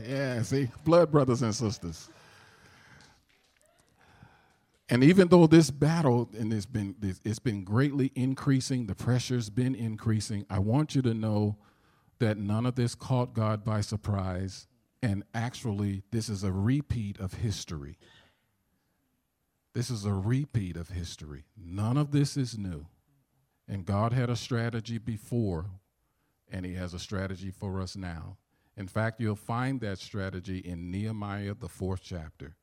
Yeah, 0.07 0.43
see? 0.43 0.69
Blood 0.85 1.11
brothers 1.11 1.43
and 1.43 1.55
sisters. 1.55 2.09
And 4.89 5.05
even 5.05 5.29
though 5.29 5.47
this 5.47 5.71
battle 5.71 6.29
and 6.37 6.53
it's 6.53 6.67
been 6.67 6.97
it's 7.25 7.39
been 7.39 7.63
greatly 7.63 8.11
increasing, 8.17 8.87
the 8.87 8.95
pressure's 8.97 9.49
been 9.49 9.77
increasing. 9.77 10.45
I 10.51 10.59
want 10.59 10.97
you 10.97 11.03
to 11.03 11.15
know 11.15 11.57
that 12.19 12.37
none 12.37 12.67
of 12.67 12.75
this 12.75 12.97
caught 12.97 13.33
God 13.33 13.65
by 13.65 13.83
surprise, 13.83 14.67
and 15.03 15.23
actually, 15.33 16.03
this 16.11 16.29
is 16.29 16.43
a 16.43 16.53
repeat 16.53 17.21
of 17.21 17.35
history. 17.35 17.99
This 19.73 19.91
is 19.91 20.05
a 20.05 20.13
repeat 20.13 20.77
of 20.77 20.89
history. 20.89 21.45
None 21.57 21.97
of 21.97 22.11
this 22.11 22.37
is 22.37 22.59
new. 22.59 22.87
And 23.69 23.87
God 23.87 24.13
had 24.13 24.29
a 24.29 24.35
strategy 24.35 24.99
before, 24.99 25.67
and 26.51 26.67
He 26.67 26.75
has 26.75 26.93
a 26.93 26.99
strategy 26.99 27.53
for 27.53 27.81
us 27.81 27.97
now. 27.97 28.37
In 28.77 28.89
fact, 28.89 29.21
you'll 29.21 29.37
find 29.37 29.81
that 29.81 29.99
strategy 29.99 30.59
in 30.59 30.91
Nehemiah, 30.91 31.55
the 31.55 31.69
fourth 31.69 32.01
chapter. 32.03 32.57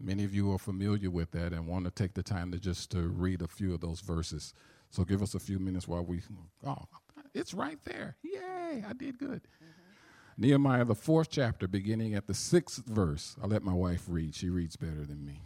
Many 0.00 0.24
of 0.24 0.34
you 0.34 0.52
are 0.52 0.58
familiar 0.58 1.10
with 1.10 1.30
that 1.30 1.52
and 1.52 1.68
want 1.68 1.84
to 1.84 1.92
take 1.92 2.14
the 2.14 2.24
time 2.24 2.50
to 2.50 2.58
just 2.58 2.90
to 2.90 3.02
read 3.02 3.40
a 3.40 3.46
few 3.46 3.72
of 3.72 3.80
those 3.80 4.00
verses. 4.00 4.52
So 4.90 5.04
give 5.04 5.22
us 5.22 5.34
a 5.34 5.40
few 5.40 5.60
minutes 5.60 5.86
while 5.86 6.04
we. 6.04 6.22
Oh, 6.66 6.86
it's 7.34 7.54
right 7.54 7.78
there. 7.84 8.16
Yay! 8.22 8.84
I 8.86 8.92
did 8.94 9.16
good. 9.18 9.42
Mm-hmm. 9.42 10.42
Nehemiah, 10.42 10.84
the 10.84 10.96
fourth 10.96 11.30
chapter, 11.30 11.68
beginning 11.68 12.14
at 12.14 12.26
the 12.26 12.34
sixth 12.34 12.84
verse. 12.86 13.36
I'll 13.40 13.48
let 13.48 13.62
my 13.62 13.74
wife 13.74 14.06
read. 14.08 14.34
She 14.34 14.50
reads 14.50 14.74
better 14.74 15.04
than 15.04 15.24
me. 15.24 15.42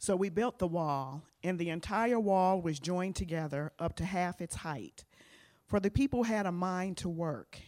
So 0.01 0.15
we 0.15 0.29
built 0.29 0.57
the 0.57 0.65
wall, 0.65 1.21
and 1.43 1.59
the 1.59 1.69
entire 1.69 2.19
wall 2.19 2.59
was 2.59 2.79
joined 2.79 3.15
together 3.15 3.71
up 3.77 3.95
to 3.97 4.03
half 4.03 4.41
its 4.41 4.55
height, 4.55 5.05
for 5.67 5.79
the 5.79 5.91
people 5.91 6.23
had 6.23 6.47
a 6.47 6.51
mind 6.51 6.97
to 6.97 7.07
work. 7.07 7.59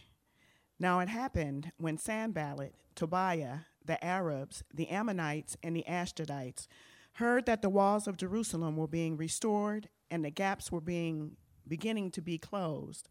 Now 0.80 0.98
it 0.98 1.08
happened 1.08 1.70
when 1.76 1.96
Sanballat, 1.96 2.74
Tobiah, 2.96 3.58
the 3.84 4.04
Arabs, 4.04 4.64
the 4.74 4.88
Ammonites, 4.88 5.56
and 5.62 5.76
the 5.76 5.84
Ashdodites 5.88 6.66
heard 7.12 7.46
that 7.46 7.62
the 7.62 7.70
walls 7.70 8.08
of 8.08 8.16
Jerusalem 8.16 8.76
were 8.76 8.88
being 8.88 9.16
restored 9.16 9.88
and 10.10 10.24
the 10.24 10.30
gaps 10.30 10.72
were 10.72 10.80
being 10.80 11.36
beginning 11.68 12.10
to 12.10 12.20
be 12.20 12.36
closed, 12.36 13.08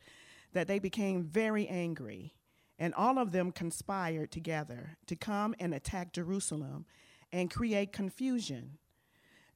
that 0.52 0.68
they 0.68 0.80
became 0.80 1.24
very 1.24 1.66
angry, 1.70 2.34
and 2.78 2.94
all 2.94 3.18
of 3.18 3.32
them 3.32 3.54
conspired 3.54 4.32
together 4.32 4.98
to 5.08 5.16
come 5.16 5.56
and 5.62 5.74
attack 5.74 6.12
Jerusalem 6.12 6.86
and 7.34 7.52
create 7.52 7.92
confusion. 7.92 8.78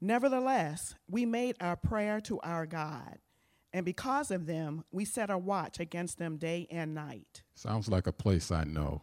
Nevertheless, 0.01 0.95
we 1.09 1.25
made 1.25 1.55
our 1.61 1.77
prayer 1.77 2.19
to 2.21 2.39
our 2.41 2.65
God, 2.65 3.19
and 3.71 3.85
because 3.85 4.31
of 4.31 4.45
them, 4.47 4.83
we 4.91 5.05
set 5.05 5.29
a 5.29 5.37
watch 5.37 5.79
against 5.79 6.17
them 6.17 6.37
day 6.37 6.67
and 6.69 6.93
night. 6.93 7.43
Sounds 7.55 7.87
like 7.87 8.07
a 8.07 8.11
place 8.11 8.51
I 8.51 8.63
know 8.63 9.01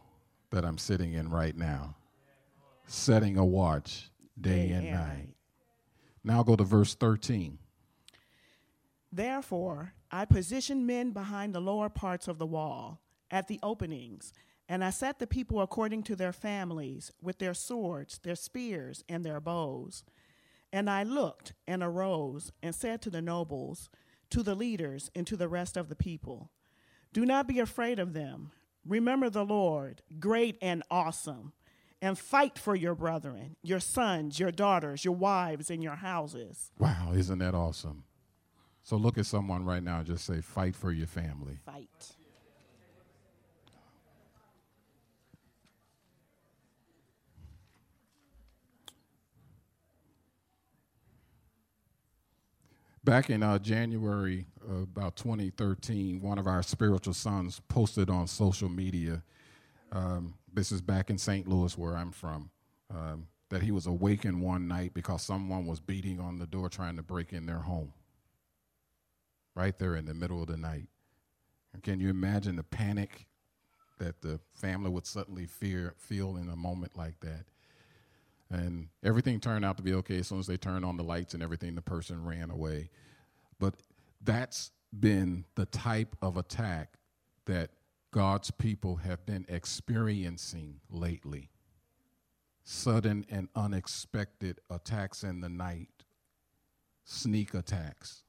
that 0.51 0.65
I'm 0.65 0.77
sitting 0.77 1.13
in 1.13 1.29
right 1.29 1.55
now. 1.55 1.95
Setting 2.87 3.37
a 3.37 3.45
watch 3.45 4.11
day, 4.39 4.69
and, 4.69 4.91
night. 4.91 5.33
Now 6.23 6.43
go 6.43 6.55
to 6.55 6.63
verse 6.63 6.93
13. 6.95 7.57
Therefore, 9.11 9.93
I 10.11 10.25
positioned 10.25 10.85
men 10.85 11.11
behind 11.11 11.55
the 11.55 11.61
lower 11.61 11.89
parts 11.89 12.27
of 12.27 12.37
the 12.37 12.45
wall, 12.45 12.99
at 13.31 13.47
the 13.47 13.59
openings, 13.63 14.33
and 14.67 14.83
I 14.83 14.89
set 14.89 15.19
the 15.19 15.27
people 15.27 15.61
according 15.61 16.03
to 16.03 16.15
their 16.15 16.33
families, 16.33 17.11
with 17.21 17.39
their 17.39 17.53
swords, 17.53 18.19
their 18.19 18.35
spears, 18.35 19.03
and 19.07 19.23
their 19.23 19.39
bows. 19.39 20.03
And 20.73 20.89
I 20.89 21.03
looked 21.03 21.53
and 21.67 21.83
arose 21.83 22.51
and 22.63 22.73
said 22.73 23.01
to 23.03 23.09
the 23.09 23.21
nobles, 23.21 23.89
to 24.31 24.41
the 24.41 24.55
leaders, 24.55 25.11
and 25.15 25.27
to 25.27 25.37
the 25.37 25.47
rest 25.47 25.77
of 25.77 25.87
the 25.87 25.95
people, 25.95 26.49
Do 27.13 27.25
not 27.25 27.47
be 27.47 27.59
afraid 27.59 27.99
of 27.99 28.13
them. 28.13 28.51
Remember 28.85 29.29
the 29.29 29.45
Lord, 29.45 30.01
great 30.19 30.57
and 30.61 30.83
awesome, 30.91 31.53
and 32.01 32.17
fight 32.19 32.59
for 32.59 32.75
your 32.75 32.93
brethren, 32.93 33.55
your 33.63 33.79
sons, 33.79 34.39
your 34.39 34.51
daughters, 34.51 35.05
your 35.05 35.15
wives, 35.15 35.69
and 35.69 35.81
your 35.81 35.95
houses. 35.95 36.71
Wow, 36.77 37.13
isn't 37.15 37.39
that 37.39 37.55
awesome? 37.55 38.03
So 38.83 38.97
look 38.97 39.17
at 39.17 39.25
someone 39.25 39.65
right 39.65 39.81
now 39.81 39.99
and 39.99 40.07
just 40.07 40.25
say, 40.25 40.41
fight 40.41 40.75
for 40.75 40.91
your 40.91 41.07
family. 41.07 41.59
Fight. 41.65 42.15
Back 53.05 53.29
in 53.29 53.43
uh, 53.43 53.59
January 53.59 54.47
uh, 54.67 54.77
about 54.77 55.15
2013, 55.15 56.21
one 56.21 56.39
of 56.39 56.47
our 56.47 56.63
spiritual 56.63 57.13
sons 57.13 57.61
posted 57.67 58.09
on 58.09 58.25
social 58.25 58.67
media. 58.67 59.21
Um, 59.91 60.33
this 60.51 60.71
is 60.71 60.81
back 60.81 61.11
in 61.11 61.19
St. 61.19 61.47
Louis, 61.47 61.77
where 61.77 61.95
I'm 61.95 62.11
from. 62.11 62.49
Um, 62.89 63.27
that 63.49 63.61
he 63.61 63.69
was 63.69 63.85
awakened 63.85 64.41
one 64.41 64.67
night 64.67 64.95
because 64.95 65.21
someone 65.21 65.67
was 65.67 65.79
beating 65.79 66.19
on 66.19 66.39
the 66.39 66.47
door 66.47 66.67
trying 66.67 66.95
to 66.95 67.03
break 67.03 67.31
in 67.31 67.45
their 67.45 67.59
home. 67.59 67.93
Right 69.53 69.77
there 69.77 69.95
in 69.95 70.07
the 70.07 70.15
middle 70.15 70.41
of 70.41 70.47
the 70.47 70.57
night. 70.57 70.87
And 71.75 71.83
can 71.83 71.99
you 71.99 72.09
imagine 72.09 72.55
the 72.55 72.63
panic 72.63 73.27
that 73.99 74.23
the 74.23 74.39
family 74.55 74.89
would 74.89 75.05
suddenly 75.05 75.45
fear, 75.45 75.93
feel 75.99 76.37
in 76.37 76.49
a 76.49 76.55
moment 76.55 76.97
like 76.97 77.19
that? 77.19 77.45
And 78.51 78.89
everything 79.03 79.39
turned 79.39 79.65
out 79.65 79.77
to 79.77 79.83
be 79.83 79.93
okay 79.95 80.19
as 80.19 80.27
soon 80.27 80.39
as 80.39 80.47
they 80.47 80.57
turned 80.57 80.85
on 80.85 80.97
the 80.97 81.03
lights 81.03 81.33
and 81.33 81.41
everything, 81.41 81.75
the 81.75 81.81
person 81.81 82.23
ran 82.23 82.51
away. 82.51 82.89
But 83.59 83.75
that's 84.21 84.71
been 84.97 85.45
the 85.55 85.65
type 85.65 86.15
of 86.21 86.37
attack 86.37 86.93
that 87.45 87.71
God's 88.11 88.51
people 88.51 88.97
have 88.97 89.25
been 89.25 89.45
experiencing 89.49 90.79
lately. 90.89 91.49
Sudden 92.63 93.25
and 93.29 93.49
unexpected 93.55 94.59
attacks 94.69 95.23
in 95.23 95.41
the 95.41 95.49
night, 95.49 95.89
sneak 97.03 97.53
attacks. 97.53 98.23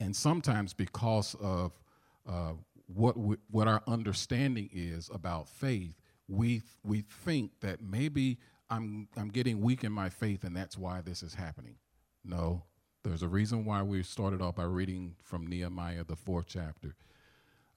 And 0.00 0.14
sometimes 0.14 0.72
because 0.72 1.36
of 1.40 1.78
uh, 2.26 2.52
what, 2.86 3.16
we, 3.16 3.36
what 3.50 3.68
our 3.68 3.82
understanding 3.86 4.68
is 4.72 5.10
about 5.12 5.48
faith, 5.48 5.94
we 6.28 6.62
we 6.82 7.02
think 7.02 7.60
that 7.60 7.82
maybe 7.82 8.38
I'm 8.70 9.08
I'm 9.16 9.28
getting 9.28 9.60
weak 9.60 9.84
in 9.84 9.92
my 9.92 10.08
faith 10.08 10.44
and 10.44 10.56
that's 10.56 10.78
why 10.78 11.00
this 11.00 11.22
is 11.22 11.34
happening. 11.34 11.76
No, 12.24 12.64
there's 13.02 13.22
a 13.22 13.28
reason 13.28 13.64
why 13.64 13.82
we 13.82 14.02
started 14.02 14.40
off 14.40 14.56
by 14.56 14.64
reading 14.64 15.16
from 15.22 15.46
Nehemiah 15.46 16.04
the 16.04 16.16
fourth 16.16 16.46
chapter. 16.48 16.96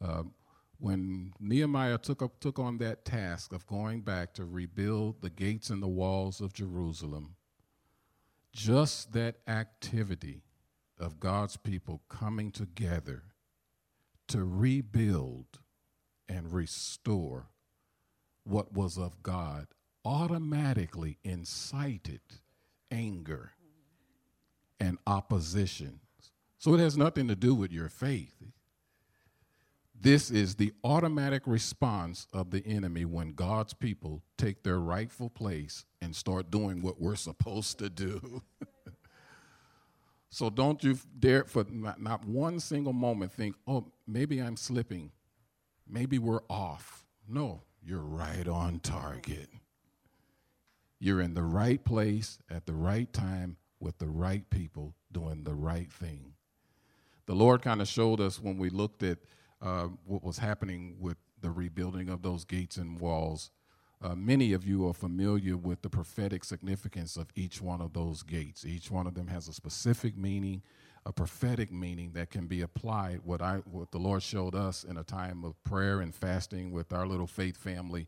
Um, 0.01 0.33
when 0.79 1.33
Nehemiah 1.39 1.97
took, 1.97 2.21
up, 2.21 2.39
took 2.39 2.59
on 2.59 2.77
that 2.77 3.03
task 3.03 3.51
of 3.51 3.65
going 3.65 4.01
back 4.01 4.33
to 4.35 4.45
rebuild 4.45 5.21
the 5.21 5.29
gates 5.29 5.69
and 5.71 5.81
the 5.81 5.87
walls 5.87 6.39
of 6.39 6.53
Jerusalem, 6.53 7.35
just 8.53 9.11
that 9.13 9.37
activity 9.47 10.43
of 10.99 11.19
God's 11.19 11.57
people 11.57 12.01
coming 12.09 12.51
together 12.51 13.23
to 14.27 14.43
rebuild 14.43 15.59
and 16.29 16.53
restore 16.53 17.47
what 18.47 18.73
was 18.73 18.97
of 18.97 19.21
God 19.23 19.67
automatically 20.05 21.17
incited 21.23 22.21
anger 22.91 23.51
and 24.79 24.97
opposition. 25.05 25.99
So 26.57 26.73
it 26.73 26.79
has 26.79 26.97
nothing 26.97 27.27
to 27.27 27.35
do 27.35 27.53
with 27.53 27.71
your 27.71 27.89
faith. 27.89 28.35
This 29.99 30.29
is 30.29 30.55
the 30.55 30.73
automatic 30.83 31.43
response 31.45 32.27
of 32.31 32.51
the 32.51 32.65
enemy 32.65 33.03
when 33.05 33.33
God's 33.33 33.73
people 33.73 34.21
take 34.37 34.63
their 34.63 34.79
rightful 34.79 35.29
place 35.29 35.85
and 36.01 36.15
start 36.15 36.51
doing 36.51 36.81
what 36.81 37.01
we're 37.01 37.15
supposed 37.15 37.79
to 37.79 37.89
do. 37.89 38.43
so 40.29 40.51
don't 40.51 40.83
you 40.83 40.99
dare, 41.19 41.45
for 41.45 41.65
not, 41.69 41.99
not, 41.99 42.25
one 42.25 42.59
single 42.59 42.93
moment, 42.93 43.33
think, 43.33 43.55
oh, 43.67 43.87
maybe 44.07 44.39
I'm 44.39 44.55
slipping. 44.55 45.11
Maybe 45.89 46.19
we're 46.19 46.43
off. 46.47 47.05
No, 47.27 47.63
you're 47.87 47.99
right 47.99 48.47
on 48.49 48.79
target. 48.79 49.49
You're 50.99 51.21
in 51.21 51.35
the 51.35 51.43
right 51.43 51.83
place 51.83 52.37
at 52.49 52.65
the 52.65 52.73
right 52.73 53.11
time 53.13 53.55
with 53.79 53.97
the 53.97 54.07
right 54.07 54.49
people 54.49 54.93
doing 55.11 55.45
the 55.45 55.53
right 55.53 55.89
thing. 55.91 56.33
The 57.27 57.35
Lord 57.35 57.61
kind 57.61 57.81
of 57.81 57.87
showed 57.87 58.19
us 58.19 58.41
when 58.41 58.57
we 58.57 58.69
looked 58.69 59.03
at 59.03 59.19
uh, 59.61 59.87
what 60.05 60.21
was 60.21 60.37
happening 60.37 60.97
with 60.99 61.15
the 61.39 61.49
rebuilding 61.49 62.09
of 62.09 62.23
those 62.23 62.43
gates 62.43 62.75
and 62.75 62.99
walls. 62.99 63.51
Uh, 64.01 64.15
many 64.15 64.51
of 64.51 64.67
you 64.67 64.85
are 64.87 64.93
familiar 64.93 65.55
with 65.55 65.81
the 65.81 65.89
prophetic 65.89 66.43
significance 66.43 67.15
of 67.15 67.27
each 67.35 67.61
one 67.61 67.79
of 67.79 67.93
those 67.93 68.21
gates. 68.21 68.65
Each 68.65 68.91
one 68.91 69.07
of 69.07 69.13
them 69.13 69.27
has 69.27 69.47
a 69.47 69.53
specific 69.53 70.17
meaning, 70.17 70.61
a 71.07 71.13
prophetic 71.13 71.71
meaning 71.71 72.11
that 72.13 72.29
can 72.29 72.47
be 72.47 72.61
applied. 72.61 73.21
What 73.23 73.41
I, 73.41 73.59
what 73.71 73.91
the 73.91 73.97
Lord 73.97 74.21
showed 74.21 74.53
us 74.53 74.83
in 74.83 74.97
a 74.97 75.03
time 75.03 75.45
of 75.45 75.61
prayer 75.63 76.01
and 76.01 76.13
fasting 76.13 76.71
with 76.71 76.91
our 76.91 77.07
little 77.07 77.27
faith 77.27 77.55
family, 77.55 78.07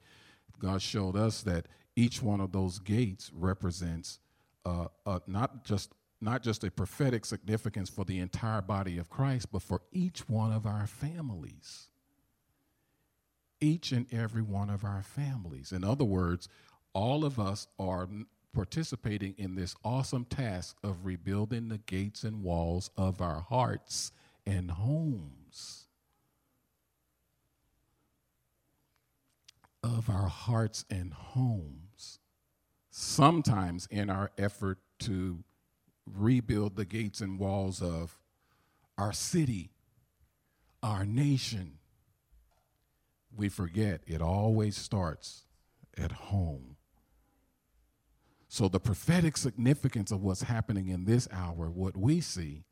God 0.60 0.82
showed 0.82 1.16
us 1.16 1.42
that 1.44 1.68
each 1.96 2.22
one 2.22 2.42
of 2.42 2.52
those 2.52 2.78
gates 2.80 3.32
represents 3.34 4.20
uh, 4.66 4.88
uh, 5.06 5.20
not 5.28 5.64
just 5.64 5.94
not 6.22 6.44
just 6.44 6.66
a 6.66 6.72
prophetic 6.72 7.24
significance 7.24 7.90
for 7.90 8.04
the 8.04 8.20
entire 8.20 8.62
body 8.62 8.98
of 8.98 9.10
Christ, 9.10 9.50
but 9.54 9.62
for 9.62 9.82
each 9.94 10.28
one 10.28 10.52
of 10.52 10.66
our 10.66 10.86
families. 10.86 11.88
Each 13.62 13.94
and 13.94 14.06
every 14.12 14.42
one 14.42 14.70
of 14.70 14.84
our 14.84 15.02
families. 15.02 15.72
In 15.72 15.86
other 15.86 16.04
words, 16.04 16.50
all 16.92 17.24
of 17.24 17.40
us 17.40 17.68
are 17.80 18.10
participating 18.54 19.36
in 19.38 19.56
this 19.56 19.76
awesome 19.84 20.26
task 20.26 20.78
of 20.84 21.06
rebuilding 21.06 21.70
the 21.70 21.78
gates 21.78 22.24
and 22.24 22.44
walls 22.44 22.90
of 22.98 23.22
our 23.22 23.42
hearts 23.42 24.12
and 24.46 24.72
homes. 24.72 25.86
Of 29.84 30.10
our 30.10 30.28
hearts 30.28 30.86
and 30.90 31.14
homes. 31.14 32.20
Sometimes 32.90 33.88
in 33.92 34.10
our 34.10 34.32
effort 34.38 34.80
to 35.00 35.44
rebuild 36.06 36.76
the 36.76 36.86
gates 36.86 37.22
and 37.22 37.40
walls 37.40 37.82
of 37.82 38.20
our 38.98 39.14
city, 39.14 39.72
our 40.82 41.06
nation, 41.06 41.78
we 43.36 43.48
forget 43.48 44.02
it 44.08 44.22
always 44.22 44.76
starts 44.76 45.44
at 45.98 46.12
home. 46.12 46.76
So, 48.52 48.68
the 48.68 48.80
prophetic 48.80 49.38
significance 49.38 50.12
of 50.12 50.24
what's 50.24 50.42
happening 50.42 50.88
in 50.88 51.06
this 51.06 51.28
hour, 51.32 51.70
what 51.70 51.96
we 51.96 52.20
see 52.20 52.64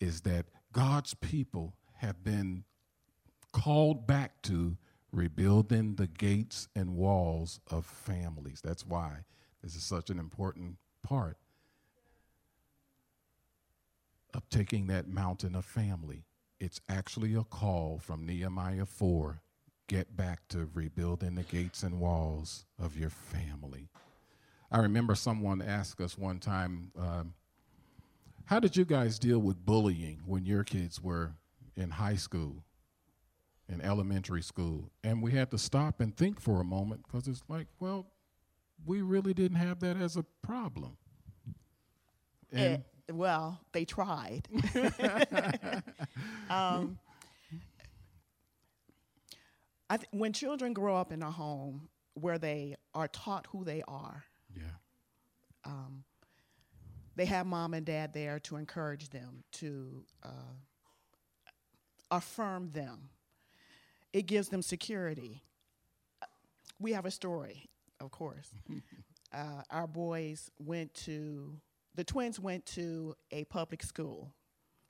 is 0.00 0.22
that 0.22 0.46
God's 0.72 1.12
people 1.12 1.74
have 1.98 2.24
been 2.24 2.64
called 3.52 4.06
back 4.06 4.40
to 4.42 4.78
rebuilding 5.12 5.96
the 5.96 6.06
gates 6.06 6.68
and 6.74 6.96
walls 6.96 7.60
of 7.70 7.84
families. 7.84 8.62
That's 8.64 8.86
why 8.86 9.24
this 9.62 9.76
is 9.76 9.82
such 9.82 10.08
an 10.08 10.18
important 10.18 10.76
part 11.02 11.36
of 14.32 14.48
taking 14.48 14.86
that 14.86 15.06
mountain 15.06 15.54
of 15.54 15.66
family. 15.66 16.24
It's 16.60 16.80
actually 16.88 17.34
a 17.34 17.44
call 17.44 17.98
from 17.98 18.24
Nehemiah 18.24 18.86
4 18.86 19.42
get 19.86 20.16
back 20.16 20.46
to 20.48 20.70
rebuilding 20.72 21.34
the 21.34 21.42
gates 21.42 21.82
and 21.82 21.98
walls 22.00 22.64
of 22.78 22.96
your 22.96 23.10
family. 23.10 23.88
I 24.70 24.78
remember 24.78 25.14
someone 25.14 25.60
asked 25.60 26.00
us 26.00 26.16
one 26.16 26.38
time, 26.38 26.92
um, 26.96 27.34
How 28.44 28.60
did 28.60 28.76
you 28.76 28.84
guys 28.84 29.18
deal 29.18 29.38
with 29.40 29.64
bullying 29.64 30.20
when 30.26 30.44
your 30.46 30.64
kids 30.64 31.02
were 31.02 31.32
in 31.76 31.90
high 31.90 32.16
school, 32.16 32.64
in 33.68 33.80
elementary 33.80 34.42
school? 34.42 34.90
And 35.02 35.22
we 35.22 35.32
had 35.32 35.50
to 35.50 35.58
stop 35.58 36.00
and 36.00 36.16
think 36.16 36.40
for 36.40 36.60
a 36.60 36.64
moment 36.64 37.02
because 37.04 37.26
it's 37.26 37.42
like, 37.48 37.66
well, 37.80 38.06
we 38.86 39.02
really 39.02 39.34
didn't 39.34 39.58
have 39.58 39.80
that 39.80 39.96
as 39.96 40.16
a 40.16 40.24
problem. 40.42 40.96
And 42.52 42.84
it, 43.08 43.14
well, 43.14 43.60
they 43.72 43.84
tried. 43.84 44.48
um, 46.50 46.98
th- 49.90 50.08
when 50.12 50.32
children 50.32 50.72
grow 50.72 50.96
up 50.96 51.12
in 51.12 51.22
a 51.22 51.30
home 51.30 51.88
where 52.14 52.38
they 52.38 52.76
are 52.94 53.08
taught 53.08 53.46
who 53.50 53.64
they 53.64 53.82
are, 53.88 54.24
yeah, 54.54 54.62
um, 55.64 56.04
they 57.16 57.26
have 57.26 57.46
mom 57.46 57.74
and 57.74 57.84
dad 57.84 58.12
there 58.12 58.38
to 58.40 58.56
encourage 58.56 59.10
them, 59.10 59.44
to 59.52 60.04
uh, 60.22 60.54
affirm 62.10 62.70
them. 62.70 63.10
It 64.12 64.26
gives 64.26 64.48
them 64.48 64.62
security. 64.62 65.42
We 66.78 66.92
have 66.92 67.04
a 67.04 67.10
story, 67.10 67.68
of 68.00 68.10
course. 68.10 68.50
uh, 69.34 69.62
our 69.70 69.86
boys 69.86 70.50
went 70.58 70.94
to 70.94 71.60
the 71.94 72.04
twins 72.04 72.38
went 72.38 72.64
to 72.66 73.14
a 73.30 73.44
public 73.44 73.82
school. 73.82 74.32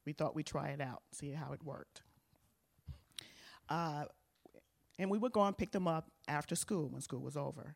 We 0.07 0.13
thought 0.13 0.35
we'd 0.35 0.47
try 0.47 0.69
it 0.69 0.81
out, 0.81 1.03
see 1.13 1.33
how 1.33 1.53
it 1.53 1.63
worked. 1.65 2.03
Uh, 3.69 4.05
and 4.99 5.11
we 5.11 5.19
would 5.19 5.33
go 5.33 5.43
and 5.43 5.57
pick 5.57 5.73
them 5.73 5.89
up 5.89 6.11
after 6.29 6.55
school 6.55 6.89
when 6.89 7.01
school 7.01 7.21
was 7.21 7.37
over. 7.37 7.75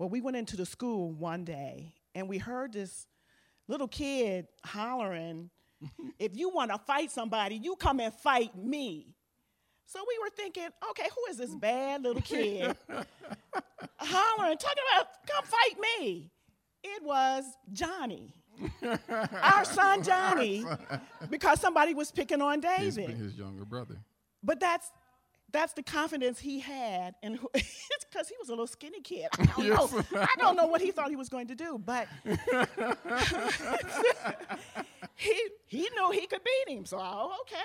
Well, 0.00 0.08
we 0.08 0.22
went 0.22 0.38
into 0.38 0.56
the 0.56 0.64
school 0.64 1.12
one 1.12 1.44
day 1.44 1.92
and 2.14 2.26
we 2.26 2.38
heard 2.38 2.72
this 2.72 3.06
little 3.68 3.86
kid 3.86 4.46
hollering, 4.64 5.50
If 6.18 6.38
you 6.38 6.48
want 6.48 6.70
to 6.70 6.78
fight 6.78 7.10
somebody, 7.10 7.56
you 7.56 7.76
come 7.76 8.00
and 8.00 8.14
fight 8.14 8.56
me. 8.56 9.14
So 9.84 10.00
we 10.08 10.18
were 10.22 10.30
thinking, 10.34 10.68
okay, 10.90 11.06
who 11.14 11.30
is 11.30 11.36
this 11.36 11.54
bad 11.54 12.02
little 12.02 12.22
kid 12.22 12.74
hollering, 13.98 14.56
talking 14.56 14.82
about, 14.94 15.08
come 15.26 15.44
fight 15.44 15.76
me? 15.98 16.30
It 16.82 17.04
was 17.04 17.44
Johnny. 17.70 18.32
Our 19.42 19.66
son 19.66 20.02
Johnny, 20.02 20.64
because 21.28 21.60
somebody 21.60 21.92
was 21.92 22.10
picking 22.10 22.40
on 22.40 22.60
David. 22.60 23.10
His, 23.10 23.18
his 23.18 23.34
younger 23.34 23.66
brother. 23.66 23.98
But 24.42 24.60
that's 24.60 24.90
that's 25.52 25.72
the 25.72 25.82
confidence 25.82 26.38
he 26.38 26.60
had, 26.60 27.14
and 27.22 27.38
it's 27.54 28.04
because 28.10 28.28
he 28.28 28.34
was 28.38 28.48
a 28.48 28.52
little 28.52 28.66
skinny 28.66 29.00
kid. 29.00 29.28
I 29.38 29.44
don't 29.44 29.64
yes. 29.66 29.92
know. 29.92 30.04
I 30.20 30.34
don't 30.38 30.56
know 30.56 30.66
what 30.66 30.80
he 30.80 30.90
thought 30.90 31.10
he 31.10 31.16
was 31.16 31.28
going 31.28 31.48
to 31.48 31.54
do, 31.54 31.80
but 31.84 32.08
he 35.16 35.48
he 35.66 35.88
knew 35.96 36.10
he 36.12 36.26
could 36.26 36.40
beat 36.44 36.74
him. 36.74 36.84
So 36.84 36.98
okay, 37.42 37.56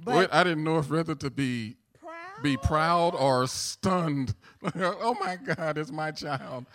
but 0.00 0.16
Wait, 0.16 0.28
I 0.32 0.44
didn't 0.44 0.64
know 0.64 0.78
if 0.78 0.90
whether 0.90 1.14
to 1.14 1.30
be 1.30 1.76
proud? 2.00 2.42
be 2.42 2.56
proud 2.56 3.14
or 3.14 3.46
stunned. 3.46 4.34
oh 4.74 5.16
my 5.20 5.36
God, 5.36 5.78
it's 5.78 5.92
my 5.92 6.10
child. 6.10 6.66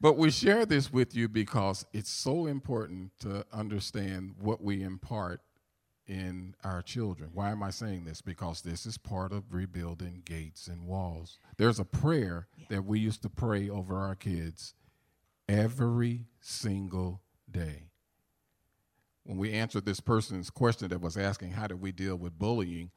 But 0.00 0.18
we 0.18 0.30
share 0.30 0.66
this 0.66 0.92
with 0.92 1.16
you 1.16 1.28
because 1.28 1.86
it's 1.92 2.10
so 2.10 2.46
important 2.46 3.12
to 3.20 3.46
understand 3.52 4.34
what 4.38 4.62
we 4.62 4.82
impart 4.82 5.40
in 6.06 6.54
our 6.64 6.82
children. 6.82 7.30
Why 7.32 7.50
am 7.50 7.62
I 7.62 7.70
saying 7.70 8.04
this? 8.04 8.22
Because 8.22 8.62
this 8.62 8.86
is 8.86 8.98
part 8.98 9.32
of 9.32 9.52
rebuilding 9.52 10.22
gates 10.24 10.68
and 10.68 10.86
walls. 10.86 11.38
There's 11.56 11.80
a 11.80 11.84
prayer 11.84 12.46
yeah. 12.56 12.66
that 12.70 12.84
we 12.84 12.98
used 12.98 13.22
to 13.22 13.28
pray 13.28 13.68
over 13.68 13.98
our 13.98 14.14
kids 14.14 14.74
every 15.48 16.26
single 16.40 17.22
day. 17.50 17.90
When 19.24 19.38
we 19.38 19.52
answered 19.52 19.84
this 19.84 20.00
person's 20.00 20.50
question 20.50 20.88
that 20.88 21.00
was 21.00 21.16
asking, 21.16 21.52
How 21.52 21.66
do 21.66 21.76
we 21.76 21.90
deal 21.92 22.16
with 22.16 22.38
bullying? 22.38 22.90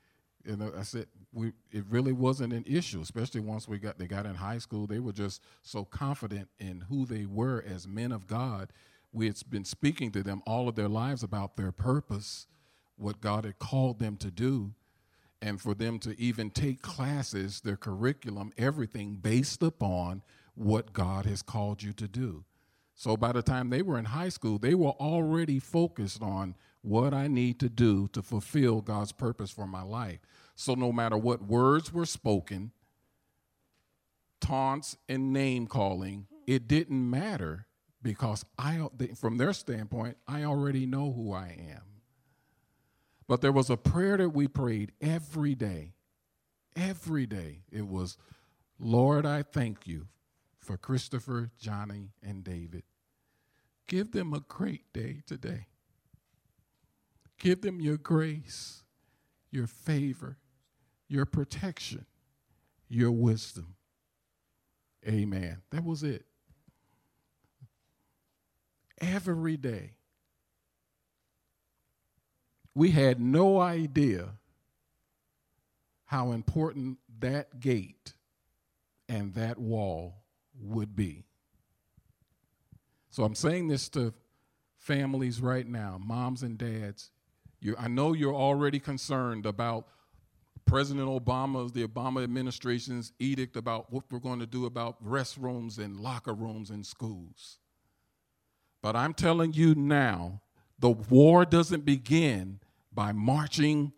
And 0.46 0.64
I 0.78 0.84
said, 0.84 1.08
we, 1.34 1.54
it 1.72 1.84
really 1.90 2.14
wasn't 2.14 2.54
an 2.54 2.64
issue, 2.68 3.02
especially 3.02 3.42
once 3.42 3.68
we 3.68 3.78
got 3.78 3.98
they 3.98 4.08
got 4.08 4.26
in 4.26 4.36
high 4.36 4.58
school. 4.58 4.88
They 4.88 5.00
were 5.00 5.12
just 5.12 5.42
so 5.62 5.84
confident 5.86 6.50
in 6.60 6.82
who 6.90 7.06
they 7.06 7.26
were 7.26 7.64
as 7.68 7.88
men 7.88 8.12
of 8.12 8.28
God. 8.28 8.72
We 9.12 9.28
had 9.28 9.38
been 9.50 9.66
speaking 9.66 10.12
to 10.12 10.24
them 10.24 10.42
all 10.46 10.68
of 10.68 10.76
their 10.76 10.88
lives 10.88 11.24
about 11.24 11.58
their 11.58 11.72
purpose. 11.72 12.48
What 13.00 13.22
God 13.22 13.46
had 13.46 13.60
called 13.60 14.00
them 14.00 14.18
to 14.18 14.30
do 14.30 14.74
and 15.42 15.62
for 15.62 15.74
them 15.74 16.00
to 16.00 16.20
even 16.20 16.50
take 16.50 16.82
classes, 16.82 17.62
their 17.62 17.78
curriculum, 17.78 18.52
everything 18.58 19.16
based 19.16 19.64
upon 19.64 20.22
what 20.56 20.92
God 20.92 21.26
has 21.26 21.42
called 21.42 21.82
you 21.82 21.94
to 21.94 22.08
do. 22.08 22.44
So 22.96 23.16
by 23.16 23.32
the 23.32 23.42
time 23.42 23.70
they 23.70 23.82
were 23.82 23.98
in 23.98 24.06
high 24.06 24.28
school, 24.28 24.58
they 24.58 24.76
were 24.76 24.92
already 24.92 25.60
focused 25.60 26.22
on 26.22 26.56
what 26.82 27.14
I 27.14 27.28
need 27.28 27.60
to 27.62 27.70
do 27.70 28.10
to 28.10 28.22
fulfill 28.22 28.82
God's 28.82 29.14
purpose 29.14 29.52
for 29.52 29.66
my 29.66 29.84
life. 29.84 30.20
So 30.56 30.74
no 30.74 30.92
matter 30.92 31.18
what 31.18 31.42
words 31.42 31.94
were 31.94 32.06
spoken, 32.06 32.72
taunts 34.42 34.98
and 35.08 35.32
name 35.32 35.68
calling, 35.68 36.28
it 36.46 36.68
didn't 36.68 37.10
matter 37.10 37.68
because 38.02 38.44
I 38.58 38.88
from 39.16 39.38
their 39.38 39.54
standpoint, 39.54 40.18
I 40.28 40.44
already 40.44 40.86
know 40.86 41.14
who 41.14 41.34
I 41.34 41.58
am. 41.72 41.89
But 43.30 43.42
there 43.42 43.52
was 43.52 43.70
a 43.70 43.78
prayer 43.78 44.18
that 44.18 44.32
we 44.32 44.48
prayed 44.48 44.92
every 45.00 45.54
day. 45.54 45.94
Every 46.76 47.28
day. 47.28 47.60
It 47.72 47.88
was, 47.88 48.18
Lord, 48.80 49.24
I 49.24 49.44
thank 49.44 49.86
you 49.86 50.08
for 50.58 50.78
Christopher, 50.78 51.52
Johnny, 51.60 52.10
and 52.24 52.44
David. 52.44 52.82
Give 53.88 54.12
them 54.12 54.34
a 54.34 54.40
great 54.40 54.92
day 54.94 55.22
today. 55.28 55.68
Give 57.38 57.62
them 57.62 57.80
your 57.80 57.98
grace, 57.98 58.82
your 59.52 59.68
favor, 59.68 60.40
your 61.08 61.28
protection, 61.28 62.08
your 62.88 63.12
wisdom. 63.12 63.76
Amen. 65.08 65.62
That 65.70 65.86
was 65.86 66.02
it. 66.02 66.26
Every 69.00 69.56
day. 69.56 69.99
We 72.80 72.92
had 72.92 73.20
no 73.20 73.60
idea 73.60 74.30
how 76.06 76.32
important 76.32 76.98
that 77.20 77.60
gate 77.60 78.14
and 79.10 79.34
that 79.34 79.58
wall 79.58 80.24
would 80.62 80.96
be. 80.96 81.26
So 83.10 83.26
I'm 83.26 83.36
saying 83.36 83.68
this 83.68 83.90
to 83.90 84.14
families 84.78 85.42
right 85.42 85.68
now, 85.68 86.00
moms 86.02 86.42
and 86.42 86.58
dads. 86.58 87.12
You, 87.60 87.76
I 87.78 87.90
know 87.90 88.14
you're 88.14 88.34
already 88.34 88.80
concerned 88.80 89.46
about 89.46 89.88
President 90.64 91.10
Obama's, 91.10 91.74
the 91.74 91.86
Obama 91.86 92.24
administration's 92.24 93.12
edict 93.20 93.58
about 93.58 93.92
what 93.92 94.06
we're 94.10 94.20
going 94.20 94.40
to 94.40 94.48
do 94.48 94.66
about 94.66 95.06
restrooms 95.06 95.80
and 95.80 96.00
locker 96.00 96.34
rooms 96.34 96.70
in 96.70 96.86
schools. 96.86 97.58
But 98.82 98.96
I'm 98.96 99.14
telling 99.14 99.52
you 99.52 99.76
now, 99.76 100.40
the 100.80 100.92
war 100.92 101.44
doesn't 101.44 101.84
begin 101.84 102.62
by 102.94 103.12
marching 103.12 103.94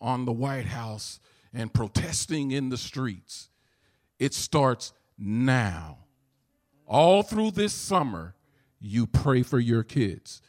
on 0.00 0.24
the 0.24 0.32
White 0.32 0.66
House 0.66 1.20
and 1.52 1.72
protesting 1.72 2.50
in 2.50 2.68
the 2.68 2.76
streets. 2.76 3.48
It 4.18 4.34
starts 4.34 4.92
now. 5.18 5.98
All 6.86 7.22
through 7.22 7.52
this 7.52 7.72
summer, 7.72 8.34
you 8.80 9.06
pray 9.06 9.42
for 9.42 9.58
your 9.58 9.82
kids. 9.82 10.42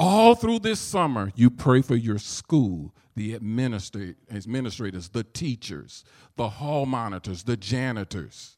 All 0.00 0.34
through 0.34 0.60
this 0.60 0.80
summer, 0.80 1.30
you 1.36 1.50
pray 1.50 1.82
for 1.82 1.94
your 1.94 2.18
school, 2.18 2.94
the 3.14 3.34
administrators, 3.34 5.08
the 5.10 5.24
teachers, 5.24 6.04
the 6.36 6.48
hall 6.48 6.86
monitors, 6.86 7.44
the 7.44 7.56
janitors. 7.56 8.56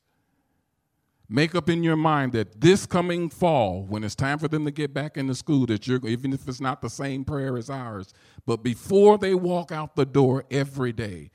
Make 1.28 1.54
up 1.54 1.70
in 1.70 1.82
your 1.82 1.96
mind 1.96 2.32
that 2.32 2.60
this 2.60 2.84
coming 2.84 3.30
fall, 3.30 3.84
when 3.84 4.04
it's 4.04 4.14
time 4.14 4.38
for 4.38 4.46
them 4.46 4.66
to 4.66 4.70
get 4.70 4.92
back 4.92 5.16
into 5.16 5.34
school, 5.34 5.64
that 5.66 5.86
you're, 5.86 6.06
even 6.06 6.34
if 6.34 6.46
it's 6.46 6.60
not 6.60 6.82
the 6.82 6.90
same 6.90 7.24
prayer 7.24 7.56
as 7.56 7.70
ours, 7.70 8.12
but 8.44 8.62
before 8.62 9.16
they 9.16 9.34
walk 9.34 9.72
out 9.72 9.96
the 9.96 10.04
door 10.04 10.44
every 10.50 10.92
day, 10.92 11.30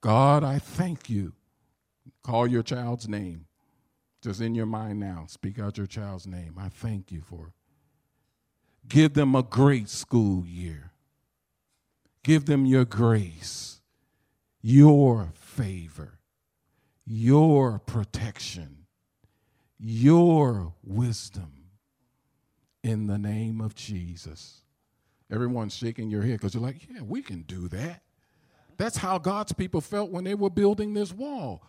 God, 0.00 0.44
I 0.44 0.60
thank 0.60 1.10
you. 1.10 1.34
Call 2.22 2.46
your 2.46 2.62
child's 2.62 3.08
name. 3.08 3.46
Just 4.22 4.40
in 4.40 4.54
your 4.54 4.66
mind 4.66 5.00
now, 5.00 5.24
speak 5.28 5.58
out 5.58 5.76
your 5.76 5.86
child's 5.86 6.26
name. 6.26 6.54
I 6.58 6.68
thank 6.68 7.10
you 7.10 7.20
for 7.20 7.48
it. 7.48 7.52
Give 8.88 9.12
them 9.14 9.34
a 9.34 9.42
great 9.42 9.88
school 9.88 10.46
year. 10.46 10.92
Give 12.22 12.44
them 12.44 12.64
your 12.64 12.84
grace, 12.84 13.80
your 14.60 15.32
favor, 15.34 16.18
your 17.04 17.78
protection 17.78 18.80
your 19.80 20.74
wisdom 20.82 21.70
in 22.82 23.06
the 23.06 23.18
name 23.18 23.60
of 23.60 23.74
Jesus. 23.74 24.62
Everyone's 25.32 25.74
shaking 25.74 26.10
your 26.10 26.22
head 26.22 26.32
because 26.32 26.54
you're 26.54 26.62
like, 26.62 26.88
yeah, 26.92 27.02
we 27.02 27.22
can 27.22 27.42
do 27.42 27.68
that. 27.68 28.02
That's 28.76 28.96
how 28.96 29.18
God's 29.18 29.52
people 29.52 29.80
felt 29.80 30.10
when 30.10 30.24
they 30.24 30.34
were 30.34 30.50
building 30.50 30.94
this 30.94 31.12
wall. 31.12 31.62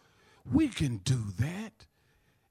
We 0.49 0.67
can 0.67 0.97
do 0.97 1.21
that. 1.39 1.85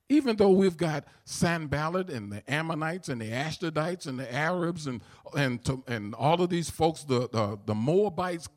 Even 0.08 0.36
though 0.36 0.50
we've 0.50 0.76
got 0.76 1.04
Sanballat 1.24 2.10
and 2.10 2.32
the 2.32 2.42
Ammonites 2.50 3.08
and 3.08 3.20
the 3.20 3.30
Ashdodites 3.30 4.06
and 4.06 4.18
the 4.18 4.32
Arabs 4.32 4.86
and, 4.86 5.02
and, 5.36 5.64
to, 5.64 5.84
and 5.86 6.14
all 6.14 6.42
of 6.42 6.50
these 6.50 6.68
folks, 6.68 7.04
the, 7.04 7.28
the, 7.32 7.58
the 7.64 7.74
Moabites 7.74 8.48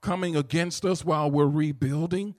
coming 0.00 0.36
against 0.36 0.84
us 0.84 1.04
while 1.04 1.30
we're 1.30 1.46
rebuilding, 1.46 2.34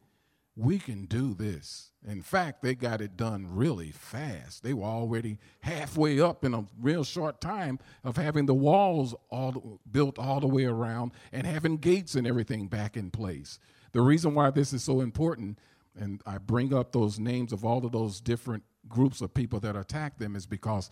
we 0.61 0.77
can 0.77 1.05
do 1.05 1.33
this. 1.33 1.91
In 2.07 2.21
fact, 2.21 2.61
they 2.61 2.75
got 2.75 3.01
it 3.01 3.17
done 3.17 3.47
really 3.49 3.91
fast. 3.91 4.63
They 4.63 4.73
were 4.73 4.85
already 4.85 5.39
halfway 5.61 6.19
up 6.19 6.45
in 6.45 6.53
a 6.53 6.65
real 6.79 7.03
short 7.03 7.41
time 7.41 7.79
of 8.03 8.15
having 8.17 8.45
the 8.45 8.53
walls 8.53 9.15
all 9.29 9.79
built 9.91 10.19
all 10.19 10.39
the 10.39 10.47
way 10.47 10.65
around 10.65 11.11
and 11.31 11.47
having 11.47 11.77
gates 11.77 12.15
and 12.15 12.27
everything 12.27 12.67
back 12.67 12.95
in 12.95 13.09
place. 13.09 13.59
The 13.91 14.01
reason 14.01 14.35
why 14.35 14.51
this 14.51 14.71
is 14.71 14.83
so 14.83 15.01
important, 15.01 15.57
and 15.99 16.21
I 16.25 16.37
bring 16.37 16.73
up 16.73 16.91
those 16.91 17.19
names 17.19 17.53
of 17.53 17.65
all 17.65 17.83
of 17.85 17.91
those 17.91 18.21
different 18.21 18.63
groups 18.87 19.21
of 19.21 19.33
people 19.33 19.59
that 19.61 19.75
attacked 19.75 20.19
them, 20.19 20.35
is 20.35 20.45
because 20.45 20.91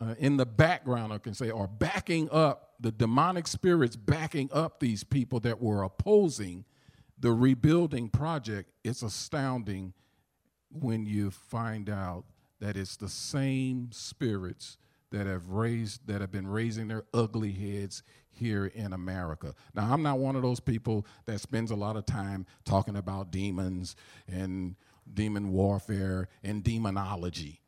uh, 0.00 0.14
in 0.18 0.36
the 0.36 0.46
background, 0.46 1.12
I 1.12 1.18
can 1.18 1.34
say, 1.34 1.50
are 1.50 1.68
backing 1.68 2.30
up 2.30 2.74
the 2.80 2.90
demonic 2.90 3.46
spirits 3.46 3.96
backing 3.96 4.48
up 4.52 4.80
these 4.80 5.04
people 5.04 5.40
that 5.40 5.60
were 5.60 5.82
opposing 5.82 6.64
the 7.20 7.32
rebuilding 7.32 8.08
project, 8.08 8.70
it's 8.82 9.02
astounding 9.02 9.92
when 10.70 11.04
you 11.04 11.30
find 11.30 11.90
out 11.90 12.24
that 12.60 12.76
it's 12.76 12.96
the 12.96 13.08
same 13.08 13.90
spirits 13.92 14.78
that 15.10 15.26
have 15.26 15.48
raised 15.48 16.06
that 16.06 16.20
have 16.20 16.30
been 16.30 16.46
raising 16.46 16.88
their 16.88 17.04
ugly 17.12 17.52
heads 17.52 18.02
here 18.30 18.66
in 18.66 18.92
America. 18.92 19.54
Now, 19.74 19.92
I'm 19.92 20.02
not 20.02 20.18
one 20.18 20.36
of 20.36 20.42
those 20.42 20.60
people 20.60 21.04
that 21.26 21.40
spends 21.40 21.70
a 21.70 21.76
lot 21.76 21.96
of 21.96 22.06
time 22.06 22.46
talking 22.64 22.96
about 22.96 23.30
demons 23.30 23.96
and 24.28 24.76
demon 25.12 25.50
warfare 25.52 26.28
and 26.42 26.62
demonology. 26.62 27.60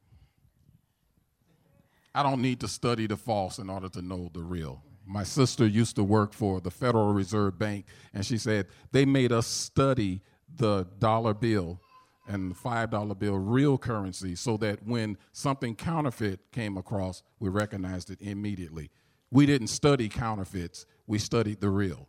I 2.14 2.22
don't 2.22 2.40
need 2.40 2.60
to 2.60 2.68
study 2.68 3.06
the 3.06 3.16
false 3.16 3.58
in 3.58 3.68
order 3.68 3.88
to 3.88 4.02
know 4.02 4.30
the 4.32 4.42
real 4.42 4.82
my 5.06 5.24
sister 5.24 5.66
used 5.66 5.96
to 5.96 6.04
work 6.04 6.32
for 6.32 6.60
the 6.60 6.70
Federal 6.70 7.12
Reserve 7.12 7.58
Bank, 7.58 7.86
and 8.14 8.24
she 8.24 8.38
said 8.38 8.66
they 8.92 9.04
made 9.04 9.32
us 9.32 9.46
study 9.46 10.22
the 10.56 10.86
dollar 10.98 11.34
bill 11.34 11.80
and 12.28 12.50
the 12.50 12.54
five 12.54 12.90
dollar 12.90 13.14
bill 13.14 13.36
real 13.36 13.76
currency 13.78 14.34
so 14.36 14.56
that 14.58 14.86
when 14.86 15.18
something 15.32 15.74
counterfeit 15.74 16.40
came 16.52 16.76
across, 16.76 17.22
we 17.40 17.48
recognized 17.48 18.10
it 18.10 18.20
immediately. 18.20 18.90
We 19.30 19.46
didn't 19.46 19.68
study 19.68 20.08
counterfeits, 20.08 20.86
we 21.06 21.18
studied 21.18 21.60
the 21.60 21.70
real. 21.70 22.08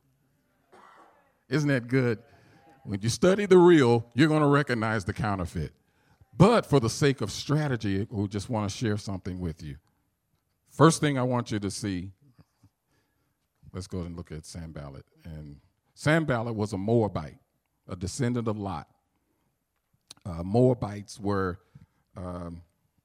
Isn't 1.49 1.69
that 1.69 1.87
good? 1.87 2.19
When 2.83 3.01
you 3.01 3.09
study 3.09 3.45
the 3.45 3.57
real, 3.57 4.05
you're 4.13 4.27
going 4.27 4.41
to 4.41 4.47
recognize 4.47 5.05
the 5.05 5.13
counterfeit. 5.13 5.71
But 6.35 6.65
for 6.65 6.79
the 6.79 6.89
sake 6.89 7.21
of 7.21 7.31
strategy, 7.31 8.07
we 8.09 8.27
just 8.27 8.49
want 8.49 8.69
to 8.69 8.75
share 8.75 8.97
something 8.97 9.39
with 9.39 9.63
you. 9.63 9.77
First 10.69 10.99
thing 10.99 11.17
I 11.17 11.23
want 11.23 11.51
you 11.51 11.59
to 11.59 11.71
see 11.71 12.11
Let's 13.73 13.87
go 13.87 14.01
and 14.01 14.15
look 14.15 14.31
at 14.31 14.45
Sanballat. 14.45 15.05
And 15.25 15.57
Sanballat 15.95 16.55
was 16.55 16.73
a 16.73 16.77
Moabite, 16.77 17.39
a 17.87 17.95
descendant 17.95 18.47
of 18.47 18.57
Lot. 18.57 18.87
Uh, 20.25 20.43
Moabites 20.43 21.19
were 21.19 21.59
um, 22.15 22.61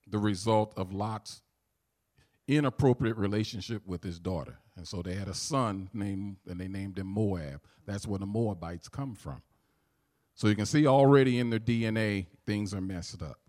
the 0.06 0.18
result 0.18 0.74
of 0.76 0.92
Lot's 0.92 1.42
inappropriate 2.46 3.16
relationship 3.16 3.82
with 3.86 4.02
his 4.02 4.18
daughter. 4.18 4.58
And 4.76 4.86
so 4.86 5.02
they 5.02 5.14
had 5.14 5.28
a 5.28 5.34
son 5.34 5.90
named, 5.92 6.36
and 6.46 6.60
they 6.60 6.68
named 6.68 6.98
him 6.98 7.08
Moab. 7.08 7.60
That's 7.86 8.06
where 8.06 8.18
the 8.18 8.26
Moabites 8.26 8.88
come 8.88 9.14
from. 9.14 9.42
So 10.34 10.46
you 10.46 10.54
can 10.54 10.66
see 10.66 10.86
already 10.86 11.38
in 11.38 11.50
their 11.50 11.58
DNA, 11.58 12.26
things 12.46 12.72
are 12.72 12.80
messed 12.80 13.22
up. 13.22 13.40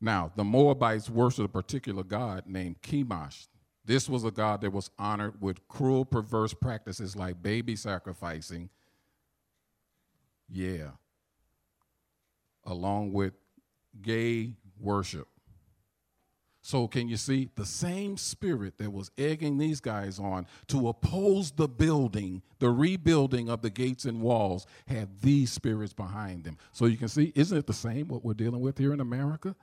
Now, 0.00 0.32
the 0.34 0.44
Moabites 0.44 1.10
worshiped 1.10 1.44
a 1.44 1.48
particular 1.48 2.02
god 2.02 2.44
named 2.46 2.80
Chemosh. 2.80 3.48
This 3.84 4.08
was 4.08 4.24
a 4.24 4.30
God 4.30 4.60
that 4.60 4.72
was 4.72 4.90
honored 4.98 5.40
with 5.40 5.66
cruel, 5.68 6.04
perverse 6.04 6.54
practices 6.54 7.16
like 7.16 7.42
baby 7.42 7.76
sacrificing. 7.76 8.68
Yeah. 10.48 10.90
Along 12.64 13.12
with 13.12 13.32
gay 14.02 14.54
worship. 14.78 15.28
So, 16.62 16.86
can 16.86 17.08
you 17.08 17.16
see 17.16 17.48
the 17.54 17.64
same 17.64 18.18
spirit 18.18 18.76
that 18.78 18.92
was 18.92 19.10
egging 19.16 19.56
these 19.56 19.80
guys 19.80 20.18
on 20.18 20.46
to 20.68 20.88
oppose 20.88 21.50
the 21.52 21.66
building, 21.66 22.42
the 22.58 22.68
rebuilding 22.68 23.48
of 23.48 23.62
the 23.62 23.70
gates 23.70 24.04
and 24.04 24.20
walls, 24.20 24.66
had 24.86 25.22
these 25.22 25.50
spirits 25.50 25.94
behind 25.94 26.44
them? 26.44 26.58
So, 26.72 26.84
you 26.84 26.98
can 26.98 27.08
see, 27.08 27.32
isn't 27.34 27.56
it 27.56 27.66
the 27.66 27.72
same 27.72 28.08
what 28.08 28.24
we're 28.24 28.34
dealing 28.34 28.60
with 28.60 28.76
here 28.76 28.92
in 28.92 29.00
America? 29.00 29.56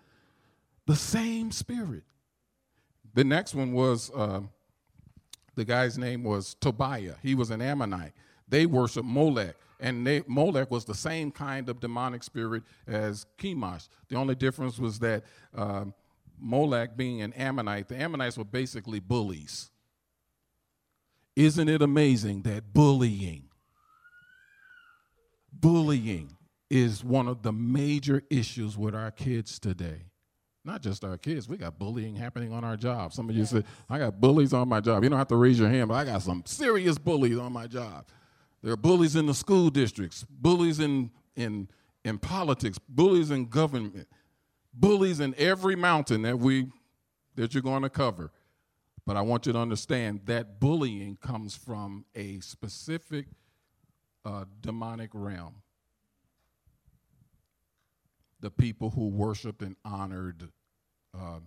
The 0.87 0.95
same 0.95 1.51
spirit. 1.51 2.03
The 3.17 3.23
next 3.23 3.55
one 3.55 3.73
was 3.73 4.11
uh, 4.13 4.41
the 5.55 5.65
guy's 5.65 5.97
name 5.97 6.23
was 6.23 6.53
Tobiah. 6.53 7.15
He 7.23 7.33
was 7.33 7.49
an 7.49 7.63
Ammonite. 7.63 8.13
They 8.47 8.67
worshiped 8.67 9.07
Molech. 9.07 9.55
And 9.79 10.05
they, 10.05 10.21
Molech 10.27 10.69
was 10.69 10.85
the 10.85 10.93
same 10.93 11.31
kind 11.31 11.67
of 11.67 11.79
demonic 11.79 12.21
spirit 12.21 12.61
as 12.85 13.25
Chemosh. 13.39 13.87
The 14.09 14.17
only 14.17 14.35
difference 14.35 14.77
was 14.77 14.99
that. 14.99 15.23
Um, 15.55 15.95
Molech 16.39 16.95
being 16.95 17.23
an 17.23 17.33
Ammonite, 17.33 17.87
the 17.87 17.95
Ammonites 17.95 18.37
were 18.37 18.43
basically 18.43 18.99
bullies. 18.99 19.71
Isn't 21.35 21.67
it 21.67 21.81
amazing 21.81 22.43
that 22.43 22.71
bullying, 22.71 23.49
bullying 25.51 26.37
is 26.69 27.03
one 27.03 27.27
of 27.27 27.41
the 27.41 27.51
major 27.51 28.21
issues 28.29 28.77
with 28.77 28.93
our 28.93 29.09
kids 29.09 29.57
today? 29.57 30.06
Not 30.67 30.83
just 30.83 31.03
our 31.03 31.17
kids, 31.17 31.49
we 31.49 31.57
got 31.57 31.79
bullying 31.79 32.15
happening 32.15 32.53
on 32.53 32.63
our 32.63 32.77
job. 32.77 33.13
Some 33.13 33.29
of 33.29 33.35
you 33.35 33.45
say, 33.45 33.63
I 33.89 33.97
got 33.97 34.21
bullies 34.21 34.53
on 34.53 34.69
my 34.69 34.81
job. 34.81 35.03
You 35.03 35.09
don't 35.09 35.17
have 35.17 35.29
to 35.29 35.35
raise 35.35 35.57
your 35.57 35.69
hand, 35.69 35.87
but 35.87 35.95
I 35.95 36.05
got 36.05 36.21
some 36.21 36.43
serious 36.45 36.99
bullies 36.99 37.39
on 37.39 37.51
my 37.53 37.65
job. 37.65 38.05
There 38.61 38.73
are 38.73 38.77
bullies 38.77 39.15
in 39.15 39.25
the 39.25 39.33
school 39.33 39.69
districts, 39.71 40.25
bullies 40.29 40.79
in, 40.79 41.09
in, 41.35 41.69
in 42.03 42.19
politics, 42.19 42.77
bullies 42.87 43.31
in 43.31 43.45
government 43.45 44.07
bullies 44.79 45.19
in 45.19 45.33
every 45.37 45.75
mountain 45.75 46.21
that 46.21 46.37
we 46.37 46.67
that 47.35 47.53
you're 47.53 47.63
going 47.63 47.83
to 47.83 47.89
cover. 47.89 48.31
But 49.05 49.15
I 49.15 49.21
want 49.21 49.45
you 49.45 49.53
to 49.53 49.59
understand 49.59 50.21
that 50.25 50.59
bullying 50.59 51.17
comes 51.17 51.55
from 51.55 52.05
a 52.15 52.39
specific 52.39 53.27
uh, 54.25 54.45
demonic 54.61 55.11
realm. 55.13 55.61
The 58.39 58.51
people 58.51 58.89
who 58.89 59.07
worshiped 59.07 59.61
and 59.61 59.75
honored, 59.85 60.49
uh, 61.15 61.39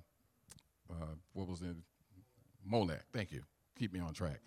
uh, 0.90 1.14
what 1.32 1.48
was 1.48 1.62
it? 1.62 1.76
Molech. 2.64 3.04
Thank 3.12 3.32
you. 3.32 3.42
Keep 3.78 3.92
me 3.94 4.00
on 4.00 4.12
track. 4.12 4.40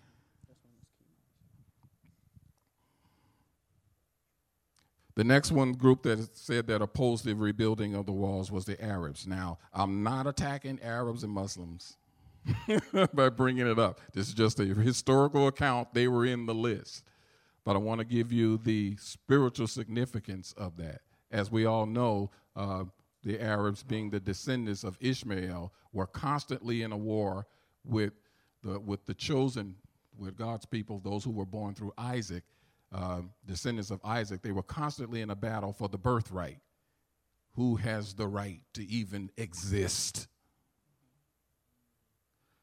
The 5.16 5.24
next 5.24 5.52
one 5.52 5.72
group 5.72 6.02
that 6.02 6.36
said 6.36 6.66
that 6.66 6.82
opposed 6.82 7.24
the 7.24 7.34
rebuilding 7.34 7.94
of 7.94 8.06
the 8.06 8.12
walls 8.12 8.50
was 8.50 8.64
the 8.64 8.82
Arabs. 8.82 9.26
Now, 9.26 9.58
I'm 9.72 10.02
not 10.02 10.26
attacking 10.26 10.80
Arabs 10.82 11.22
and 11.22 11.32
Muslims 11.32 11.96
by 13.14 13.28
bringing 13.28 13.68
it 13.68 13.78
up. 13.78 14.00
This 14.12 14.28
is 14.28 14.34
just 14.34 14.58
a 14.58 14.64
historical 14.64 15.46
account. 15.46 15.94
They 15.94 16.08
were 16.08 16.26
in 16.26 16.46
the 16.46 16.54
list. 16.54 17.04
But 17.64 17.76
I 17.76 17.78
want 17.78 18.00
to 18.00 18.04
give 18.04 18.32
you 18.32 18.58
the 18.58 18.96
spiritual 18.96 19.68
significance 19.68 20.52
of 20.56 20.76
that. 20.78 21.00
As 21.30 21.50
we 21.50 21.64
all 21.64 21.86
know, 21.86 22.30
uh, 22.56 22.84
the 23.24 23.40
Arabs, 23.40 23.82
being 23.82 24.10
the 24.10 24.20
descendants 24.20 24.84
of 24.84 24.98
Ishmael, 25.00 25.72
were 25.92 26.06
constantly 26.06 26.82
in 26.82 26.92
a 26.92 26.96
war 26.96 27.46
with 27.84 28.12
the, 28.62 28.78
with 28.78 29.06
the 29.06 29.14
chosen, 29.14 29.76
with 30.18 30.36
God's 30.36 30.66
people, 30.66 31.00
those 31.00 31.24
who 31.24 31.30
were 31.30 31.46
born 31.46 31.74
through 31.74 31.92
Isaac 31.98 32.44
uh, 32.94 33.22
descendants 33.44 33.90
of 33.90 34.00
Isaac, 34.04 34.42
they 34.42 34.52
were 34.52 34.62
constantly 34.62 35.20
in 35.20 35.30
a 35.30 35.34
battle 35.34 35.72
for 35.72 35.88
the 35.88 35.98
birthright. 35.98 36.58
Who 37.56 37.76
has 37.76 38.14
the 38.14 38.26
right 38.26 38.60
to 38.74 38.84
even 38.86 39.30
exist? 39.36 40.28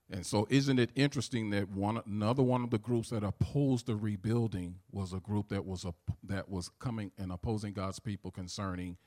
And 0.10 0.26
so, 0.26 0.46
isn't 0.50 0.80
it 0.80 0.92
interesting 0.96 1.50
that 1.52 1.70
one 1.70 2.02
another 2.06 2.44
one 2.44 2.64
of 2.64 2.70
the 2.70 2.78
groups 2.78 3.10
that 3.12 3.24
opposed 3.24 3.88
the 3.88 3.96
rebuilding 3.96 4.76
was 4.92 5.14
a 5.14 5.20
group 5.20 5.48
that 5.50 5.66
was 5.66 5.86
a, 5.86 5.94
that 6.24 6.50
was 6.50 6.70
coming 6.80 7.12
and 7.18 7.32
opposing 7.32 7.72
God's 7.72 8.00
people 8.00 8.30
concerning 8.32 8.98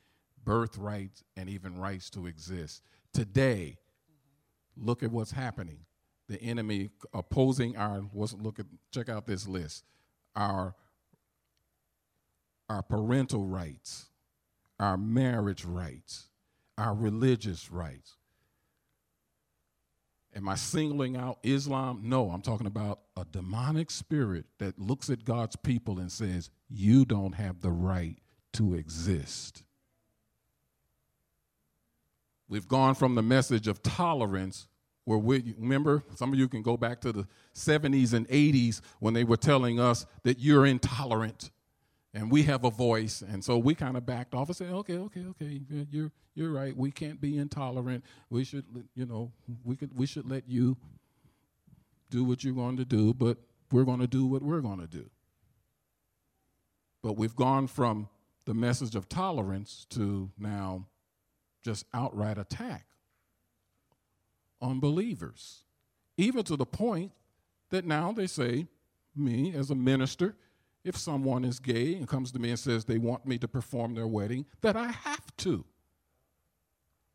birthright 0.45 1.23
and 1.37 1.49
even 1.49 1.79
rights 1.79 2.11
to 2.11 2.27
exist. 2.27 2.83
Today, 3.13 3.79
look 4.77 5.03
at 5.03 5.11
what's 5.11 5.33
happening. 5.33 5.81
The 6.29 6.41
enemy 6.43 6.91
opposing 7.13 7.77
our 7.77 8.03
look 8.15 8.59
at 8.59 8.67
check 8.93 9.09
out 9.09 9.27
this 9.27 9.47
list. 9.47 9.85
Our 10.35 10.75
our 12.69 12.83
parental 12.83 13.45
rights, 13.45 14.07
our 14.81 14.97
marriage 14.97 15.65
rights, 15.65 16.29
our 16.79 16.95
religious 16.95 17.71
rights. 17.71 18.17
Am 20.37 20.49
I 20.49 20.57
singling 20.57 21.17
out 21.17 21.39
Islam? 21.45 22.01
No, 22.03 22.31
I'm 22.31 22.43
talking 22.43 22.67
about 22.67 23.01
a 23.17 23.25
demonic 23.25 23.91
spirit 23.91 24.47
that 24.59 24.79
looks 24.79 25.09
at 25.09 25.25
God's 25.25 25.55
people 25.55 26.01
and 26.01 26.11
says, 26.11 26.51
You 26.69 27.05
don't 27.05 27.35
have 27.35 27.61
the 27.61 27.71
right 27.71 28.17
to 28.55 28.75
exist. 28.75 29.63
We've 32.49 32.69
gone 32.69 32.95
from 32.95 33.15
the 33.15 33.23
message 33.23 33.69
of 33.69 33.83
tolerance, 33.83 34.67
where 35.05 35.19
we 35.19 35.55
remember, 35.59 36.03
some 36.15 36.33
of 36.33 36.39
you 36.39 36.49
can 36.49 36.63
go 36.63 36.77
back 36.77 37.01
to 37.03 37.13
the 37.13 37.27
70s 37.55 38.13
and 38.13 38.29
80s 38.29 38.81
when 39.01 39.15
they 39.15 39.25
were 39.25 39.37
telling 39.37 39.81
us 39.81 40.07
that 40.23 40.39
you're 40.39 40.67
intolerant 40.67 41.51
and 42.15 42.31
we 42.31 42.45
have 42.45 42.65
a 42.65 42.71
voice. 42.71 43.23
And 43.23 43.45
so 43.45 43.59
we 43.59 43.75
kind 43.75 43.97
of 43.97 44.07
backed 44.07 44.35
off 44.35 44.49
and 44.49 44.57
said 44.57 44.71
okay 44.71 44.97
okay 44.97 45.25
okay 45.31 45.61
you're 45.91 46.13
you're 46.35 46.53
right. 46.53 46.77
We 46.77 46.91
can't 46.91 47.21
be 47.21 47.37
intolerant. 47.37 48.05
We 48.31 48.45
should 48.45 48.65
you 48.95 49.05
know 49.05 49.33
we 49.65 49.77
could 49.77 49.97
we 49.99 50.07
should 50.07 50.31
let 50.31 50.49
you 50.49 50.77
do 52.11 52.25
what 52.25 52.45
you're 52.45 52.55
going 52.55 52.77
to 52.77 52.85
do 52.85 53.13
but 53.13 53.39
we're 53.73 53.85
going 53.85 53.99
to 53.99 54.07
do 54.07 54.25
what 54.25 54.43
we're 54.43 54.61
going 54.61 54.81
to 54.81 54.87
do. 54.87 55.11
But 57.03 57.17
we've 57.17 57.37
gone 57.37 57.67
from 57.67 58.09
the 58.47 58.55
message 58.55 58.95
of 58.95 59.09
tolerance 59.09 59.87
to 59.91 60.31
now 60.39 60.87
just 61.65 61.87
outright 61.95 62.39
attack 62.39 62.87
on 64.61 64.81
believers 64.81 65.65
even 66.17 66.45
to 66.45 66.57
the 66.57 66.67
point 66.67 67.13
that 67.71 67.85
now 67.85 68.13
they 68.13 68.27
say 68.27 68.67
me 69.17 69.55
as 69.55 69.71
a 69.71 69.75
minister 69.75 70.37
if 70.85 70.97
someone 70.97 71.45
is 71.45 71.59
gay 71.59 71.95
and 71.95 72.07
comes 72.07 72.31
to 72.33 72.39
me 72.39 72.51
and 72.51 72.59
says 72.59 72.85
they 72.85 72.99
want 72.99 73.27
me 73.27 73.39
to 73.39 73.49
perform 73.49 73.95
their 73.95 74.07
wedding, 74.07 74.45
that 74.61 74.77
I 74.77 74.89
have 74.89 75.35
to. 75.39 75.65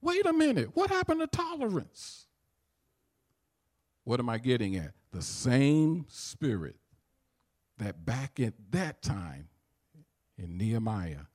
Wait 0.02 0.26
a 0.26 0.34
minute, 0.34 0.76
what 0.76 0.90
happened 0.90 1.20
to 1.20 1.28
tolerance? 1.28 2.26
What 4.06 4.20
am 4.20 4.30
I 4.30 4.40
getting 4.40 4.76
at? 4.76 4.94
The 5.12 5.22
same 5.22 6.06
spirit 6.10 6.78
that 7.78 8.06
back 8.06 8.40
at 8.40 8.54
that 8.72 9.02
time 9.02 9.50
in 10.38 10.58
Nehemiah 10.58 11.29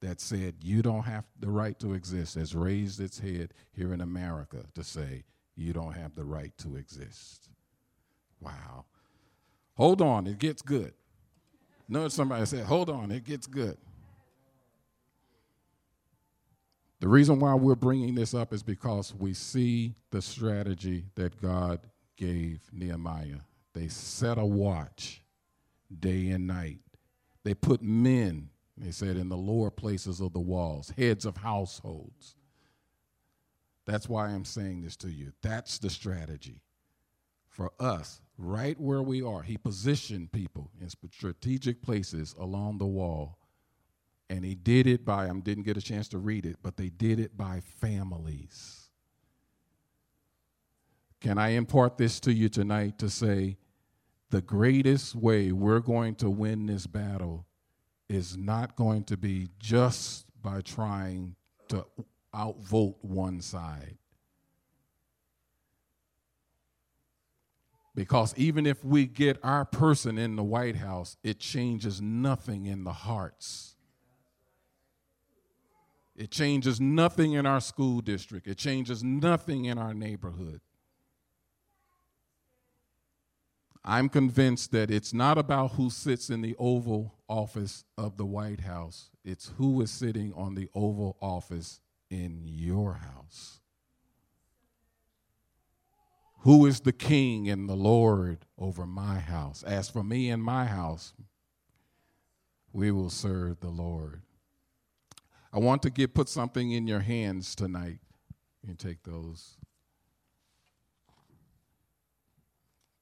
that 0.00 0.20
said 0.20 0.54
you 0.62 0.82
don't 0.82 1.02
have 1.02 1.24
the 1.38 1.50
right 1.50 1.78
to 1.80 1.94
exist 1.94 2.34
has 2.34 2.54
raised 2.54 3.00
its 3.00 3.18
head 3.18 3.52
here 3.72 3.92
in 3.92 4.00
America 4.00 4.64
to 4.74 4.82
say 4.82 5.24
you 5.56 5.72
don't 5.72 5.92
have 5.92 6.14
the 6.14 6.24
right 6.24 6.56
to 6.58 6.76
exist. 6.76 7.50
Wow. 8.40 8.86
Hold 9.76 10.00
on, 10.00 10.26
it 10.26 10.38
gets 10.38 10.62
good. 10.62 10.94
Notice 11.88 12.14
somebody 12.14 12.46
said, 12.46 12.64
hold 12.64 12.88
on, 12.88 13.10
it 13.10 13.24
gets 13.24 13.46
good. 13.46 13.76
The 17.00 17.08
reason 17.08 17.40
why 17.40 17.54
we're 17.54 17.74
bringing 17.74 18.14
this 18.14 18.34
up 18.34 18.52
is 18.52 18.62
because 18.62 19.14
we 19.14 19.32
see 19.32 19.94
the 20.10 20.20
strategy 20.20 21.06
that 21.14 21.40
God 21.40 21.80
gave 22.16 22.60
Nehemiah. 22.72 23.40
They 23.72 23.88
set 23.88 24.36
a 24.36 24.44
watch 24.44 25.22
day 25.98 26.28
and 26.28 26.46
night. 26.46 26.80
They 27.42 27.54
put 27.54 27.82
men, 27.82 28.50
they 28.82 28.90
said, 28.90 29.16
in 29.16 29.28
the 29.28 29.36
lower 29.36 29.70
places 29.70 30.20
of 30.20 30.32
the 30.32 30.40
walls, 30.40 30.92
heads 30.96 31.24
of 31.24 31.36
households. 31.36 32.36
That's 33.86 34.08
why 34.08 34.28
I'm 34.28 34.44
saying 34.44 34.82
this 34.82 34.96
to 34.98 35.10
you. 35.10 35.32
That's 35.42 35.78
the 35.78 35.90
strategy 35.90 36.62
for 37.48 37.72
us 37.80 38.20
right 38.38 38.80
where 38.80 39.02
we 39.02 39.22
are. 39.22 39.42
He 39.42 39.56
positioned 39.56 40.32
people 40.32 40.70
in 40.80 40.88
strategic 40.88 41.82
places 41.82 42.34
along 42.38 42.78
the 42.78 42.86
wall. 42.86 43.38
And 44.30 44.44
he 44.44 44.54
did 44.54 44.86
it 44.86 45.04
by, 45.04 45.28
I 45.28 45.32
didn't 45.40 45.64
get 45.64 45.76
a 45.76 45.82
chance 45.82 46.08
to 46.10 46.18
read 46.18 46.46
it, 46.46 46.56
but 46.62 46.76
they 46.76 46.88
did 46.88 47.18
it 47.18 47.36
by 47.36 47.60
families. 47.80 48.88
Can 51.20 51.36
I 51.36 51.50
impart 51.50 51.98
this 51.98 52.20
to 52.20 52.32
you 52.32 52.48
tonight 52.48 52.98
to 52.98 53.10
say 53.10 53.58
the 54.30 54.40
greatest 54.40 55.14
way 55.14 55.50
we're 55.52 55.80
going 55.80 56.14
to 56.16 56.30
win 56.30 56.66
this 56.66 56.86
battle 56.86 57.44
is 58.10 58.36
not 58.36 58.74
going 58.74 59.04
to 59.04 59.16
be 59.16 59.48
just 59.60 60.26
by 60.42 60.60
trying 60.62 61.36
to 61.68 61.86
outvote 62.34 62.96
one 63.02 63.40
side. 63.40 63.96
Because 67.94 68.34
even 68.36 68.66
if 68.66 68.84
we 68.84 69.06
get 69.06 69.38
our 69.44 69.64
person 69.64 70.18
in 70.18 70.34
the 70.34 70.42
White 70.42 70.76
House, 70.76 71.18
it 71.22 71.38
changes 71.38 72.02
nothing 72.02 72.66
in 72.66 72.82
the 72.82 72.92
hearts. 72.92 73.76
It 76.16 76.32
changes 76.32 76.80
nothing 76.80 77.34
in 77.34 77.46
our 77.46 77.60
school 77.60 78.00
district. 78.00 78.48
It 78.48 78.58
changes 78.58 79.04
nothing 79.04 79.66
in 79.66 79.78
our 79.78 79.94
neighborhood. 79.94 80.60
I'm 83.84 84.08
convinced 84.08 84.72
that 84.72 84.90
it's 84.90 85.14
not 85.14 85.38
about 85.38 85.72
who 85.72 85.90
sits 85.90 86.28
in 86.28 86.42
the 86.42 86.56
Oval 86.58 87.14
Office 87.30 87.84
of 87.96 88.16
the 88.16 88.26
White 88.26 88.60
House, 88.60 89.08
it's 89.24 89.52
who 89.56 89.80
is 89.80 89.90
sitting 89.90 90.34
on 90.34 90.56
the 90.56 90.68
Oval 90.74 91.16
Office 91.22 91.80
in 92.10 92.42
your 92.44 92.94
house. 92.94 93.60
Who 96.40 96.66
is 96.66 96.80
the 96.80 96.92
king 96.92 97.48
and 97.48 97.68
the 97.68 97.76
Lord 97.76 98.46
over 98.58 98.86
my 98.86 99.18
house? 99.20 99.62
As 99.62 99.88
for 99.88 100.02
me 100.02 100.30
and 100.30 100.42
my 100.42 100.64
house, 100.64 101.12
we 102.72 102.90
will 102.90 103.10
serve 103.10 103.60
the 103.60 103.68
Lord. 103.68 104.22
I 105.52 105.58
want 105.58 105.82
to 105.82 105.90
get 105.90 106.14
put 106.14 106.28
something 106.28 106.72
in 106.72 106.86
your 106.86 107.00
hands 107.00 107.54
tonight. 107.54 107.98
Can 108.64 108.76
take 108.76 109.02
those. 109.04 109.56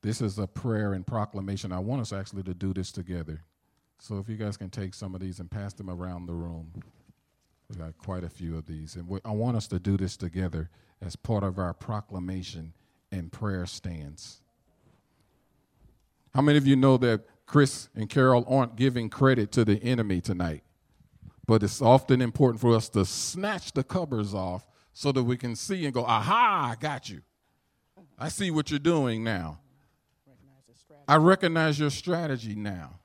This 0.03 0.21
is 0.21 0.39
a 0.39 0.47
prayer 0.47 0.93
and 0.93 1.07
proclamation. 1.07 1.73
I 1.73 1.81
want 1.81 2.01
us 2.01 2.13
actually 2.13 2.45
to 2.45 2.55
do 2.55 2.73
this 2.73 2.93
together. 2.93 3.43
So 3.99 4.19
if 4.19 4.29
you 4.29 4.37
guys 4.37 4.57
can 4.57 4.71
take 4.71 4.95
some 4.95 5.15
of 5.15 5.21
these 5.21 5.41
and 5.41 5.51
pass 5.51 5.75
them 5.75 5.91
around 5.91 6.27
the 6.27 6.35
room. 6.35 6.73
We 7.69 7.77
got 7.77 7.99
quite 7.99 8.25
a 8.25 8.29
few 8.29 8.57
of 8.57 8.67
these. 8.67 8.97
And 8.97 9.07
we, 9.09 9.21
I 9.25 9.33
want 9.33 9.57
us 9.57 9.69
to 9.69 9.79
do 9.79 9.97
this 9.97 10.17
together 10.17 10.71
as 11.03 11.17
part 11.17 11.45
of 11.45 11.59
our 11.59 11.75
proclamation 11.75 12.73
and 13.13 13.31
prayer 13.31 13.67
stance. 13.67 14.41
How 16.35 16.43
many 16.43 16.59
of 16.59 16.67
you 16.67 16.77
know 16.77 16.97
that 16.99 17.23
Chris 17.47 17.89
and 17.95 18.09
Carol 18.09 18.45
aren't 18.49 18.77
giving 18.77 19.11
credit 19.11 19.53
to 19.53 19.65
the 19.65 19.83
enemy 19.83 20.21
tonight? 20.21 20.63
But 21.47 21.63
it's 21.63 21.83
often 21.83 22.21
important 22.21 22.61
for 22.61 22.75
us 22.75 22.89
to 22.91 23.05
snatch 23.05 23.73
the 23.73 23.83
covers 23.83 24.35
off 24.35 24.67
so 24.93 25.13
that 25.13 25.25
we 25.25 25.37
can 25.37 25.57
see 25.57 25.85
and 25.85 25.95
go, 25.95 26.05
aha, 26.05 26.73
I 26.73 26.81
got 26.81 27.09
you. 27.09 27.23
I 28.19 28.29
see 28.29 28.51
what 28.51 28.71
you're 28.71 28.79
doing 28.79 29.25
now. 29.25 29.61
I 31.07 31.17
recognize 31.17 31.79
your 31.79 31.91
strategy 31.91 32.55
now. 32.55 32.99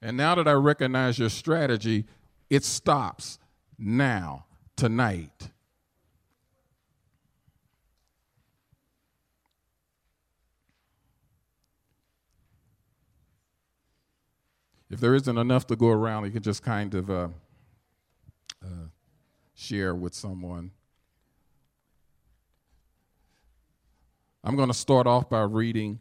And 0.00 0.16
now 0.16 0.34
that 0.36 0.46
I 0.46 0.52
recognize 0.52 1.18
your 1.18 1.28
strategy, 1.28 2.04
it 2.50 2.64
stops 2.64 3.38
now, 3.78 4.46
tonight. 4.76 5.50
If 14.90 15.00
there 15.00 15.14
isn't 15.14 15.36
enough 15.36 15.66
to 15.66 15.76
go 15.76 15.88
around, 15.88 16.24
you 16.24 16.30
can 16.30 16.42
just 16.42 16.62
kind 16.62 16.94
of 16.94 17.10
uh, 17.10 17.28
uh, 18.64 18.88
share 19.54 19.94
with 19.94 20.14
someone. 20.14 20.70
I'm 24.42 24.56
going 24.56 24.68
to 24.68 24.74
start 24.74 25.06
off 25.06 25.28
by 25.28 25.42
reading 25.42 26.00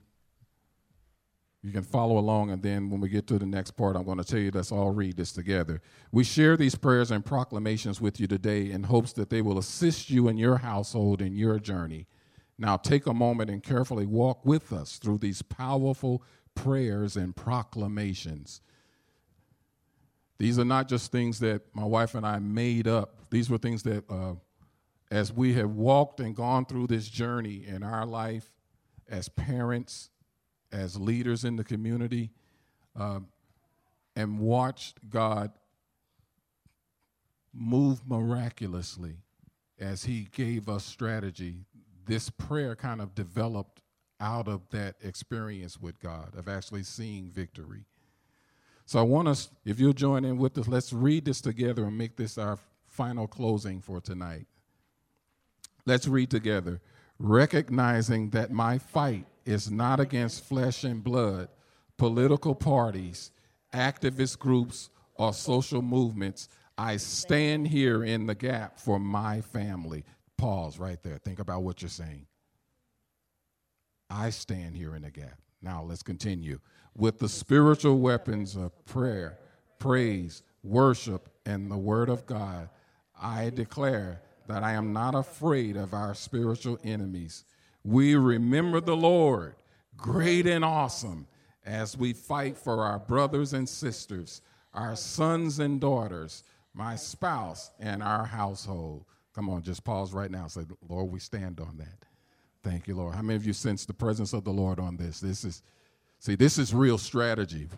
you 1.63 1.71
can 1.71 1.83
follow 1.83 2.17
along, 2.17 2.51
and 2.51 2.61
then 2.61 2.89
when 2.89 3.01
we 3.01 3.09
get 3.09 3.27
to 3.27 3.39
the 3.39 3.45
next 3.45 3.71
part, 3.71 3.95
I'm 3.95 4.05
going 4.05 4.19
to 4.19 4.23
tell 4.23 4.39
you 4.39 4.51
let's 4.53 4.71
all 4.71 4.91
read 4.91 5.17
this 5.17 5.31
together. 5.31 5.81
We 6.11 6.23
share 6.23 6.55
these 6.55 6.75
prayers 6.75 7.11
and 7.11 7.25
proclamations 7.25 7.99
with 7.99 8.19
you 8.19 8.27
today 8.27 8.71
in 8.71 8.83
hopes 8.83 9.13
that 9.13 9.29
they 9.29 9.41
will 9.41 9.57
assist 9.57 10.09
you 10.09 10.27
in 10.27 10.37
your 10.37 10.57
household 10.57 11.21
in 11.21 11.35
your 11.35 11.59
journey. 11.59 12.07
Now, 12.59 12.77
take 12.77 13.05
a 13.05 13.13
moment 13.13 13.49
and 13.49 13.61
carefully 13.61 14.05
walk 14.05 14.45
with 14.45 14.71
us 14.71 14.97
through 14.97 15.19
these 15.19 15.41
powerful 15.41 16.23
prayers 16.55 17.17
and 17.17 17.35
proclamations. 17.35 18.61
These 20.39 20.59
are 20.59 20.65
not 20.65 20.87
just 20.87 21.11
things 21.11 21.39
that 21.39 21.63
my 21.73 21.83
wife 21.83 22.15
and 22.15 22.25
I 22.25 22.39
made 22.39 22.87
up, 22.87 23.29
these 23.29 23.49
were 23.49 23.57
things 23.57 23.83
that, 23.83 24.09
uh, 24.09 24.35
as 25.09 25.33
we 25.33 25.53
have 25.53 25.71
walked 25.71 26.19
and 26.19 26.35
gone 26.35 26.65
through 26.65 26.87
this 26.87 27.07
journey 27.07 27.65
in 27.65 27.81
our 27.83 28.05
life 28.05 28.51
as 29.09 29.29
parents, 29.29 30.09
as 30.71 30.99
leaders 30.99 31.43
in 31.43 31.55
the 31.55 31.63
community 31.63 32.31
uh, 32.97 33.19
and 34.15 34.39
watched 34.39 34.97
God 35.09 35.51
move 37.53 38.01
miraculously 38.07 39.17
as 39.79 40.05
He 40.05 40.27
gave 40.31 40.69
us 40.69 40.85
strategy. 40.85 41.65
This 42.05 42.29
prayer 42.29 42.75
kind 42.75 43.01
of 43.01 43.15
developed 43.15 43.81
out 44.19 44.47
of 44.47 44.61
that 44.71 44.95
experience 45.01 45.79
with 45.79 45.99
God, 45.99 46.35
of 46.35 46.47
actually 46.47 46.83
seeing 46.83 47.29
victory. 47.29 47.85
So 48.85 48.99
I 48.99 49.03
want 49.03 49.27
us, 49.27 49.49
if 49.65 49.79
you'll 49.79 49.93
join 49.93 50.23
in 50.25 50.37
with 50.37 50.57
us, 50.57 50.67
let's 50.67 50.93
read 50.93 51.25
this 51.25 51.41
together 51.41 51.85
and 51.85 51.97
make 51.97 52.15
this 52.15 52.37
our 52.37 52.57
final 52.87 53.27
closing 53.27 53.81
for 53.81 53.99
tonight. 53.99 54.47
Let's 55.85 56.07
read 56.07 56.31
together. 56.31 56.81
Recognizing 57.19 58.29
that 58.31 58.51
my 58.51 58.77
fight 58.77 59.25
is 59.47 59.71
not 59.71 59.99
against 59.99 60.43
flesh 60.43 60.83
and 60.83 61.01
blood, 61.01 61.47
political 61.97 62.53
parties, 62.53 63.31
activist 63.73 64.37
groups, 64.37 64.89
or 65.15 65.33
social 65.33 65.81
movements. 65.81 66.49
I 66.77 66.97
stand 66.97 67.69
here 67.69 68.03
in 68.03 68.27
the 68.27 68.35
gap 68.35 68.77
for 68.77 68.99
my 68.99 69.41
family. 69.41 70.03
Pause 70.37 70.79
right 70.79 71.01
there. 71.01 71.17
Think 71.17 71.39
about 71.39 71.63
what 71.63 71.81
you're 71.81 71.89
saying. 71.89 72.27
I 74.09 74.29
stand 74.31 74.75
here 74.75 74.95
in 74.95 75.03
the 75.03 75.11
gap. 75.11 75.39
Now 75.61 75.81
let's 75.81 76.03
continue. 76.03 76.59
With 76.95 77.17
the 77.17 77.29
spiritual 77.29 77.99
weapons 77.99 78.55
of 78.55 78.85
prayer, 78.85 79.39
praise, 79.79 80.43
worship, 80.61 81.29
and 81.45 81.71
the 81.71 81.77
word 81.77 82.09
of 82.09 82.25
God, 82.25 82.69
I 83.19 83.49
declare 83.49 84.21
that 84.47 84.63
I 84.63 84.73
am 84.73 84.91
not 84.91 85.15
afraid 85.15 85.77
of 85.77 85.93
our 85.93 86.13
spiritual 86.13 86.79
enemies 86.83 87.45
we 87.87 88.15
remember 88.15 88.81
the 88.81 88.97
Lord, 88.97 89.55
great 89.95 90.45
and 90.45 90.65
awesome, 90.65 91.25
as 91.65 91.97
we 91.97 92.11
fight 92.11 92.57
for 92.57 92.83
our 92.83 92.99
brothers 92.99 93.53
and 93.53 93.67
sisters, 93.67 94.41
our 94.73 94.97
sons 94.97 95.59
and 95.59 95.79
daughters, 95.79 96.43
my 96.73 96.97
spouse, 96.97 97.71
and 97.79 98.03
our 98.03 98.25
household. 98.25 99.05
Come 99.33 99.49
on, 99.49 99.61
just 99.61 99.85
pause 99.85 100.11
right 100.11 100.29
now. 100.29 100.47
Say, 100.47 100.63
Lord, 100.89 101.09
we 101.09 101.19
stand 101.19 101.61
on 101.61 101.77
that. 101.77 102.05
Thank 102.61 102.89
you, 102.89 102.95
Lord. 102.95 103.15
How 103.15 103.21
many 103.21 103.37
of 103.37 103.47
you 103.47 103.53
sense 103.53 103.85
the 103.85 103.93
presence 103.93 104.33
of 104.33 104.43
the 104.43 104.51
Lord 104.51 104.79
on 104.81 104.97
this? 104.97 105.21
This 105.21 105.45
is, 105.45 105.63
see, 106.19 106.35
this 106.35 106.57
is 106.57 106.73
real 106.73 106.97
strategy. 106.97 107.69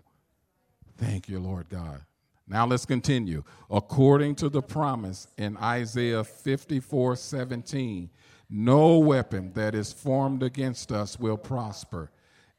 Thank 0.97 1.29
you, 1.29 1.39
Lord 1.39 1.69
God. 1.69 2.01
Now 2.47 2.65
let's 2.65 2.85
continue. 2.85 3.43
According 3.69 4.35
to 4.35 4.49
the 4.49 4.63
promise 4.63 5.27
in 5.37 5.55
Isaiah 5.57 6.23
54 6.23 7.15
17, 7.15 8.09
no 8.49 8.97
weapon 8.97 9.51
that 9.53 9.75
is 9.75 9.93
formed 9.93 10.41
against 10.41 10.91
us 10.91 11.19
will 11.19 11.37
prosper, 11.37 12.11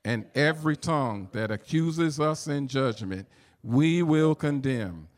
and 0.05 0.25
every 0.35 0.77
tongue 0.77 1.29
that 1.33 1.51
accuses 1.51 2.21
us 2.21 2.47
in 2.47 2.69
judgment, 2.69 3.27
we 3.63 4.03
will 4.03 4.35
condemn. 4.35 5.09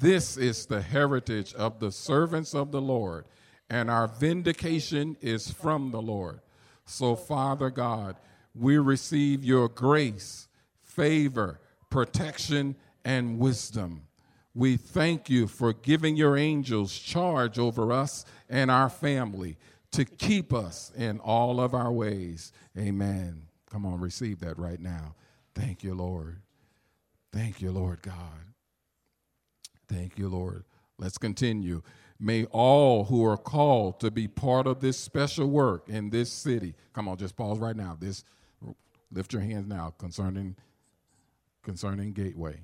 This 0.00 0.36
is 0.36 0.66
the 0.66 0.82
heritage 0.82 1.54
of 1.54 1.78
the 1.78 1.92
servants 1.92 2.54
of 2.54 2.72
the 2.72 2.80
Lord, 2.80 3.24
and 3.70 3.90
our 3.90 4.08
vindication 4.08 5.16
is 5.20 5.50
from 5.50 5.90
the 5.90 6.02
Lord. 6.02 6.40
So, 6.84 7.16
Father 7.16 7.70
God, 7.70 8.16
we 8.54 8.78
receive 8.78 9.44
your 9.44 9.68
grace, 9.68 10.48
favor, 10.82 11.60
protection, 11.88 12.76
and 13.04 13.38
wisdom. 13.38 14.02
We 14.54 14.76
thank 14.76 15.28
you 15.28 15.46
for 15.46 15.72
giving 15.72 16.16
your 16.16 16.36
angels 16.36 16.98
charge 16.98 17.58
over 17.58 17.92
us 17.92 18.24
and 18.48 18.70
our 18.70 18.88
family 18.88 19.58
to 19.96 20.04
keep 20.04 20.52
us 20.52 20.92
in 20.94 21.18
all 21.20 21.58
of 21.58 21.72
our 21.72 21.90
ways. 21.90 22.52
Amen. 22.78 23.42
Come 23.70 23.86
on, 23.86 23.98
receive 23.98 24.40
that 24.40 24.58
right 24.58 24.78
now. 24.78 25.14
Thank 25.54 25.82
you, 25.82 25.94
Lord. 25.94 26.42
Thank 27.32 27.62
you, 27.62 27.70
Lord 27.70 28.02
God. 28.02 28.44
Thank 29.88 30.18
you, 30.18 30.28
Lord. 30.28 30.64
Let's 30.98 31.16
continue. 31.16 31.82
May 32.20 32.44
all 32.46 33.04
who 33.04 33.24
are 33.24 33.38
called 33.38 34.00
to 34.00 34.10
be 34.10 34.28
part 34.28 34.66
of 34.66 34.80
this 34.80 34.98
special 34.98 35.46
work 35.46 35.88
in 35.88 36.10
this 36.10 36.30
city, 36.30 36.74
come 36.92 37.08
on, 37.08 37.16
just 37.16 37.34
pause 37.34 37.58
right 37.58 37.76
now. 37.76 37.96
This 37.98 38.22
lift 39.10 39.32
your 39.32 39.42
hands 39.42 39.66
now 39.66 39.94
concerning 39.98 40.56
concerning 41.62 42.12
Gateway. 42.12 42.60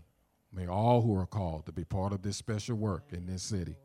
May 0.52 0.66
all 0.66 1.00
who 1.00 1.16
are 1.16 1.26
called 1.26 1.64
to 1.64 1.72
be 1.72 1.84
part 1.84 2.12
of 2.12 2.22
this 2.22 2.36
special 2.36 2.76
work 2.76 3.04
in 3.12 3.24
this 3.24 3.42
city. 3.42 3.76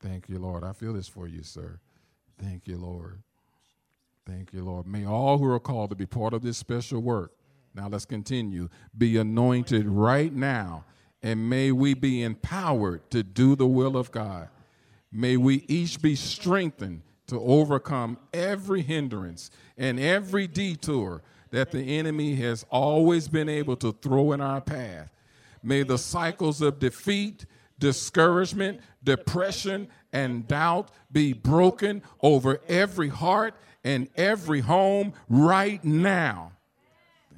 Thank 0.00 0.30
you, 0.30 0.38
Lord. 0.38 0.64
I 0.64 0.72
feel 0.72 0.94
this 0.94 1.06
for 1.06 1.28
you, 1.28 1.42
sir. 1.42 1.78
Thank 2.42 2.66
you, 2.66 2.76
Lord. 2.76 3.22
Thank 4.26 4.52
you, 4.52 4.64
Lord. 4.64 4.86
May 4.86 5.06
all 5.06 5.38
who 5.38 5.48
are 5.50 5.60
called 5.60 5.90
to 5.90 5.96
be 5.96 6.06
part 6.06 6.34
of 6.34 6.42
this 6.42 6.58
special 6.58 7.00
work, 7.00 7.32
now 7.74 7.88
let's 7.88 8.04
continue, 8.04 8.68
be 8.96 9.16
anointed 9.16 9.86
right 9.86 10.32
now, 10.32 10.84
and 11.22 11.48
may 11.48 11.70
we 11.72 11.94
be 11.94 12.22
empowered 12.22 13.08
to 13.10 13.22
do 13.22 13.54
the 13.54 13.66
will 13.66 13.96
of 13.96 14.10
God. 14.10 14.48
May 15.12 15.36
we 15.36 15.64
each 15.68 16.02
be 16.02 16.16
strengthened 16.16 17.02
to 17.28 17.40
overcome 17.40 18.18
every 18.32 18.82
hindrance 18.82 19.50
and 19.78 20.00
every 20.00 20.46
detour 20.46 21.22
that 21.50 21.70
the 21.70 21.98
enemy 21.98 22.34
has 22.36 22.64
always 22.70 23.28
been 23.28 23.48
able 23.48 23.76
to 23.76 23.92
throw 23.92 24.32
in 24.32 24.40
our 24.40 24.60
path. 24.60 25.12
May 25.62 25.82
the 25.84 25.98
cycles 25.98 26.60
of 26.60 26.78
defeat, 26.78 27.46
discouragement, 27.78 28.80
depression, 29.04 29.88
and 30.12 30.46
doubt 30.46 30.90
be 31.10 31.32
broken 31.32 32.02
over 32.20 32.60
every 32.68 33.08
heart 33.08 33.54
and 33.84 34.08
every 34.16 34.60
home 34.60 35.12
right 35.28 35.82
now. 35.84 36.52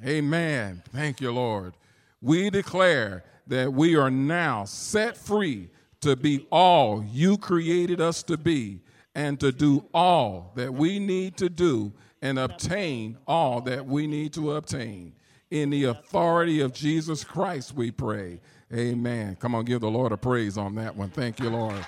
Amen. 0.04 0.82
Thank 0.92 1.20
you, 1.20 1.32
Lord. 1.32 1.74
We 2.20 2.50
declare 2.50 3.24
that 3.46 3.72
we 3.72 3.96
are 3.96 4.10
now 4.10 4.64
set 4.64 5.16
free 5.16 5.70
to 6.00 6.16
be 6.16 6.46
all 6.50 7.04
you 7.10 7.38
created 7.38 8.00
us 8.00 8.22
to 8.24 8.36
be 8.36 8.80
and 9.14 9.38
to 9.40 9.52
do 9.52 9.84
all 9.94 10.52
that 10.56 10.72
we 10.72 10.98
need 10.98 11.36
to 11.38 11.48
do 11.48 11.92
and 12.20 12.38
obtain 12.38 13.16
all 13.26 13.60
that 13.62 13.86
we 13.86 14.06
need 14.06 14.32
to 14.34 14.52
obtain. 14.52 15.14
In 15.50 15.70
the 15.70 15.84
authority 15.84 16.60
of 16.60 16.72
Jesus 16.72 17.22
Christ, 17.22 17.74
we 17.74 17.90
pray. 17.90 18.40
Amen. 18.72 19.36
Come 19.36 19.54
on, 19.54 19.64
give 19.64 19.80
the 19.80 19.90
Lord 19.90 20.10
a 20.10 20.16
praise 20.16 20.58
on 20.58 20.74
that 20.76 20.96
one. 20.96 21.10
Thank 21.10 21.38
you, 21.38 21.50
Lord. 21.50 21.86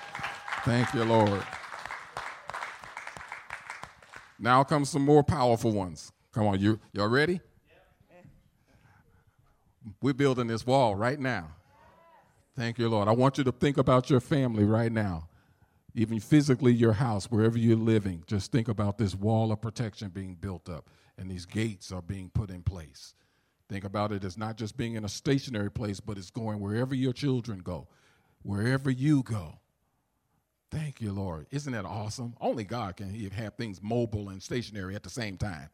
Thank 0.67 0.93
you, 0.93 1.05
Lord. 1.05 1.41
Now 4.37 4.65
comes 4.65 4.89
some 4.89 5.01
more 5.01 5.23
powerful 5.23 5.71
ones. 5.71 6.11
Come 6.33 6.45
on, 6.45 6.59
you 6.59 6.77
y'all 6.91 7.07
ready? 7.07 7.39
We're 10.01 10.13
building 10.13 10.47
this 10.47 10.67
wall 10.67 10.93
right 10.93 11.17
now. 11.17 11.51
Thank 12.57 12.79
you, 12.79 12.89
Lord. 12.89 13.07
I 13.07 13.13
want 13.13 13.37
you 13.37 13.45
to 13.45 13.51
think 13.53 13.77
about 13.77 14.09
your 14.09 14.19
family 14.19 14.65
right 14.65 14.91
now. 14.91 15.29
Even 15.95 16.19
physically, 16.19 16.73
your 16.73 16.91
house, 16.91 17.31
wherever 17.31 17.57
you're 17.57 17.77
living, 17.77 18.25
just 18.27 18.51
think 18.51 18.67
about 18.67 18.97
this 18.97 19.15
wall 19.15 19.53
of 19.53 19.61
protection 19.61 20.09
being 20.09 20.35
built 20.35 20.67
up 20.67 20.89
and 21.17 21.31
these 21.31 21.45
gates 21.45 21.93
are 21.93 22.01
being 22.01 22.29
put 22.29 22.49
in 22.49 22.61
place. 22.61 23.13
Think 23.69 23.85
about 23.85 24.11
it 24.11 24.25
as 24.25 24.37
not 24.37 24.57
just 24.57 24.75
being 24.75 24.95
in 24.95 25.05
a 25.05 25.09
stationary 25.09 25.71
place, 25.71 26.01
but 26.01 26.17
it's 26.17 26.29
going 26.29 26.59
wherever 26.59 26.93
your 26.93 27.13
children 27.13 27.59
go, 27.59 27.87
wherever 28.43 28.91
you 28.91 29.23
go. 29.23 29.59
Thank 30.69 31.01
you, 31.01 31.11
Lord. 31.11 31.47
Isn't 31.51 31.73
that 31.73 31.85
awesome? 31.85 32.35
Only 32.41 32.63
God 32.63 32.97
can 32.97 33.13
have 33.31 33.55
things 33.55 33.81
mobile 33.81 34.29
and 34.29 34.41
stationary 34.41 34.95
at 34.95 35.03
the 35.03 35.09
same 35.09 35.37
time. 35.37 35.69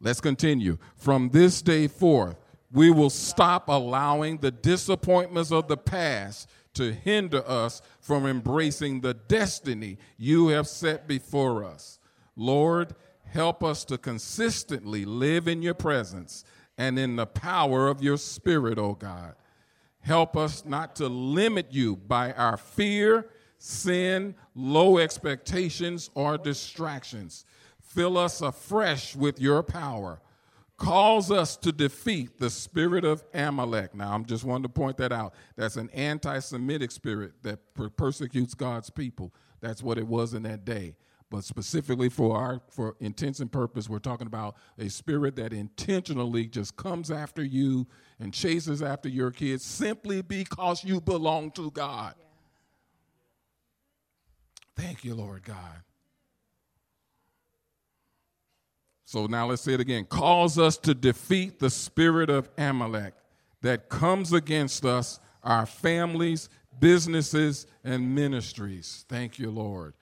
Let's 0.00 0.20
continue. 0.20 0.76
From 0.96 1.30
this 1.30 1.62
day 1.62 1.86
forth, 1.86 2.36
we 2.70 2.90
will 2.90 3.10
stop 3.10 3.68
allowing 3.68 4.38
the 4.38 4.50
disappointments 4.50 5.50
of 5.50 5.68
the 5.68 5.76
past 5.76 6.50
to 6.74 6.92
hinder 6.92 7.42
us 7.48 7.80
from 8.00 8.26
embracing 8.26 9.00
the 9.00 9.14
destiny 9.14 9.96
you 10.18 10.48
have 10.48 10.66
set 10.66 11.06
before 11.06 11.64
us. 11.64 11.98
Lord, 12.36 12.94
Help 13.34 13.64
us 13.64 13.84
to 13.86 13.98
consistently 13.98 15.04
live 15.04 15.48
in 15.48 15.60
your 15.60 15.74
presence 15.74 16.44
and 16.78 16.96
in 16.96 17.16
the 17.16 17.26
power 17.26 17.88
of 17.88 18.00
your 18.00 18.16
spirit, 18.16 18.78
O 18.78 18.84
oh 18.84 18.94
God. 18.94 19.34
Help 20.04 20.36
us 20.36 20.66
not 20.66 20.94
to 20.96 21.08
limit 21.08 21.68
you 21.70 21.96
by 21.96 22.30
our 22.32 22.58
fear, 22.58 23.26
sin, 23.56 24.34
low 24.54 24.98
expectations, 24.98 26.10
or 26.14 26.36
distractions. 26.36 27.46
Fill 27.80 28.18
us 28.18 28.42
afresh 28.42 29.16
with 29.16 29.40
your 29.40 29.62
power. 29.62 30.20
Cause 30.76 31.30
us 31.30 31.56
to 31.56 31.72
defeat 31.72 32.36
the 32.38 32.50
spirit 32.50 33.06
of 33.06 33.24
Amalek. 33.32 33.94
Now, 33.94 34.12
I'm 34.12 34.26
just 34.26 34.44
wanting 34.44 34.64
to 34.64 34.68
point 34.68 34.98
that 34.98 35.10
out. 35.10 35.32
That's 35.56 35.76
an 35.76 35.88
anti 35.94 36.38
Semitic 36.38 36.90
spirit 36.90 37.32
that 37.42 37.60
persecutes 37.96 38.52
God's 38.52 38.90
people. 38.90 39.32
That's 39.62 39.82
what 39.82 39.96
it 39.96 40.06
was 40.06 40.34
in 40.34 40.42
that 40.42 40.66
day 40.66 40.96
but 41.34 41.42
specifically 41.42 42.08
for 42.08 42.36
our 42.36 42.60
for 42.70 42.94
intents 43.00 43.40
and 43.40 43.50
purpose 43.50 43.88
we're 43.88 43.98
talking 43.98 44.28
about 44.28 44.54
a 44.78 44.88
spirit 44.88 45.34
that 45.34 45.52
intentionally 45.52 46.46
just 46.46 46.76
comes 46.76 47.10
after 47.10 47.42
you 47.42 47.84
and 48.24 48.32
chases 48.32 48.82
after 48.82 49.06
your 49.06 49.30
kids 49.30 49.62
simply 49.62 50.22
because 50.22 50.82
you 50.82 50.98
belong 50.98 51.50
to 51.50 51.70
god. 51.70 52.14
Thank 54.74 55.04
you 55.04 55.14
lord 55.14 55.44
god. 55.44 55.82
So 59.04 59.26
now 59.26 59.46
let's 59.46 59.60
say 59.60 59.74
it 59.74 59.80
again. 59.80 60.06
Calls 60.06 60.58
us 60.58 60.78
to 60.78 60.94
defeat 60.94 61.58
the 61.58 61.68
spirit 61.68 62.30
of 62.30 62.48
amalek 62.56 63.12
that 63.60 63.90
comes 63.90 64.32
against 64.32 64.86
us 64.86 65.20
our 65.42 65.66
families 65.66 66.48
businesses 66.80 67.66
and 67.84 68.14
ministries. 68.14 69.04
Thank 69.06 69.38
you 69.38 69.50
lord. 69.50 69.92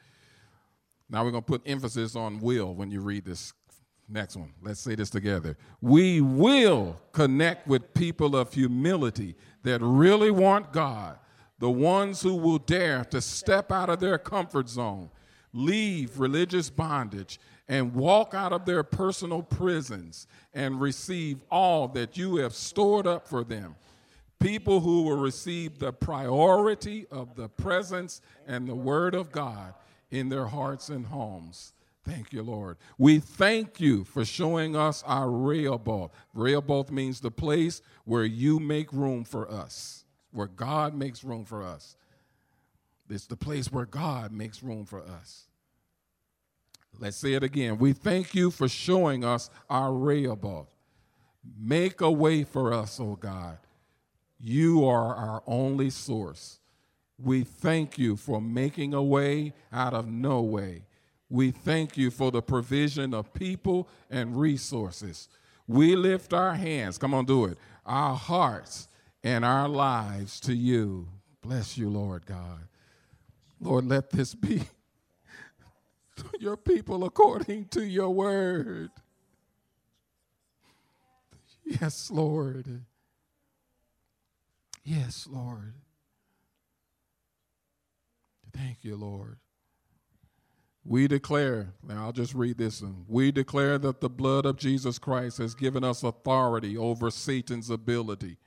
Now 1.10 1.24
we're 1.24 1.32
going 1.32 1.42
to 1.42 1.46
put 1.46 1.62
emphasis 1.66 2.14
on 2.14 2.38
will 2.38 2.72
when 2.72 2.92
you 2.92 3.00
read 3.00 3.24
this 3.24 3.52
next 4.12 4.36
one. 4.36 4.52
Let's 4.62 4.80
say 4.80 4.94
this 4.94 5.10
together. 5.10 5.56
We 5.80 6.20
will 6.20 7.00
connect 7.12 7.66
with 7.66 7.94
people 7.94 8.36
of 8.36 8.52
humility 8.52 9.34
that 9.62 9.80
really 9.80 10.30
want 10.30 10.72
God, 10.72 11.18
the 11.58 11.70
ones 11.70 12.20
who 12.22 12.34
will 12.34 12.58
dare 12.58 13.04
to 13.06 13.20
step 13.20 13.72
out 13.72 13.88
of 13.88 14.00
their 14.00 14.18
comfort 14.18 14.68
zone, 14.68 15.10
leave 15.52 16.18
religious 16.18 16.68
bondage, 16.70 17.40
and 17.68 17.94
walk 17.94 18.34
out 18.34 18.52
of 18.52 18.66
their 18.66 18.82
personal 18.82 19.42
prisons 19.42 20.26
and 20.52 20.80
receive 20.80 21.40
all 21.50 21.88
that 21.88 22.16
you 22.16 22.36
have 22.36 22.54
stored 22.54 23.06
up 23.06 23.26
for 23.26 23.44
them. 23.44 23.76
People 24.40 24.80
who 24.80 25.02
will 25.02 25.18
receive 25.18 25.78
the 25.78 25.92
priority 25.92 27.06
of 27.10 27.36
the 27.36 27.48
presence 27.48 28.20
and 28.46 28.68
the 28.68 28.74
Word 28.74 29.14
of 29.14 29.30
God 29.30 29.74
in 30.10 30.28
their 30.28 30.46
hearts 30.46 30.88
and 30.88 31.06
homes. 31.06 31.72
Thank 32.04 32.32
you, 32.32 32.42
Lord. 32.42 32.78
We 32.98 33.20
thank 33.20 33.80
you 33.80 34.04
for 34.04 34.24
showing 34.24 34.74
us 34.74 35.04
our 35.06 35.30
Rehoboth. 35.30 36.10
Rehoboth 36.34 36.90
means 36.90 37.20
the 37.20 37.30
place 37.30 37.80
where 38.04 38.24
you 38.24 38.58
make 38.58 38.92
room 38.92 39.24
for 39.24 39.50
us, 39.50 40.04
where 40.32 40.48
God 40.48 40.94
makes 40.94 41.22
room 41.22 41.44
for 41.44 41.62
us. 41.62 41.96
It's 43.08 43.26
the 43.26 43.36
place 43.36 43.70
where 43.70 43.86
God 43.86 44.32
makes 44.32 44.62
room 44.62 44.84
for 44.84 45.02
us. 45.02 45.44
Let's 46.98 47.16
say 47.16 47.34
it 47.34 47.42
again. 47.42 47.78
We 47.78 47.92
thank 47.92 48.34
you 48.34 48.50
for 48.50 48.68
showing 48.68 49.24
us 49.24 49.50
our 49.70 49.92
Rehoboth. 49.92 50.68
Make 51.58 52.00
a 52.00 52.10
way 52.10 52.44
for 52.44 52.72
us, 52.72 52.98
oh 53.00 53.16
God. 53.16 53.58
You 54.40 54.84
are 54.86 55.14
our 55.14 55.42
only 55.46 55.90
source. 55.90 56.58
We 57.18 57.44
thank 57.44 57.98
you 57.98 58.16
for 58.16 58.40
making 58.40 58.94
a 58.94 59.02
way 59.02 59.54
out 59.72 59.94
of 59.94 60.08
no 60.08 60.40
way. 60.42 60.84
We 61.32 61.50
thank 61.50 61.96
you 61.96 62.10
for 62.10 62.30
the 62.30 62.42
provision 62.42 63.14
of 63.14 63.32
people 63.32 63.88
and 64.10 64.38
resources. 64.38 65.30
We 65.66 65.96
lift 65.96 66.34
our 66.34 66.52
hands, 66.52 66.98
come 66.98 67.14
on, 67.14 67.24
do 67.24 67.46
it, 67.46 67.56
our 67.86 68.14
hearts 68.14 68.86
and 69.24 69.42
our 69.42 69.66
lives 69.66 70.38
to 70.40 70.54
you. 70.54 71.08
Bless 71.40 71.78
you, 71.78 71.88
Lord 71.88 72.26
God. 72.26 72.68
Lord, 73.62 73.86
let 73.86 74.10
this 74.10 74.34
be 74.34 74.64
your 76.38 76.58
people 76.58 77.02
according 77.02 77.68
to 77.68 77.82
your 77.82 78.10
word. 78.10 78.90
Yes, 81.64 82.10
Lord. 82.10 82.82
Yes, 84.84 85.26
Lord. 85.30 85.72
Thank 88.52 88.84
you, 88.84 88.96
Lord. 88.96 89.38
We 90.84 91.06
declare, 91.06 91.74
now 91.86 92.06
I'll 92.06 92.12
just 92.12 92.34
read 92.34 92.58
this 92.58 92.82
one. 92.82 93.04
We 93.06 93.30
declare 93.30 93.78
that 93.78 94.00
the 94.00 94.10
blood 94.10 94.44
of 94.44 94.56
Jesus 94.56 94.98
Christ 94.98 95.38
has 95.38 95.54
given 95.54 95.84
us 95.84 96.02
authority 96.02 96.76
over 96.76 97.10
Satan's 97.10 97.70
ability. 97.70 98.38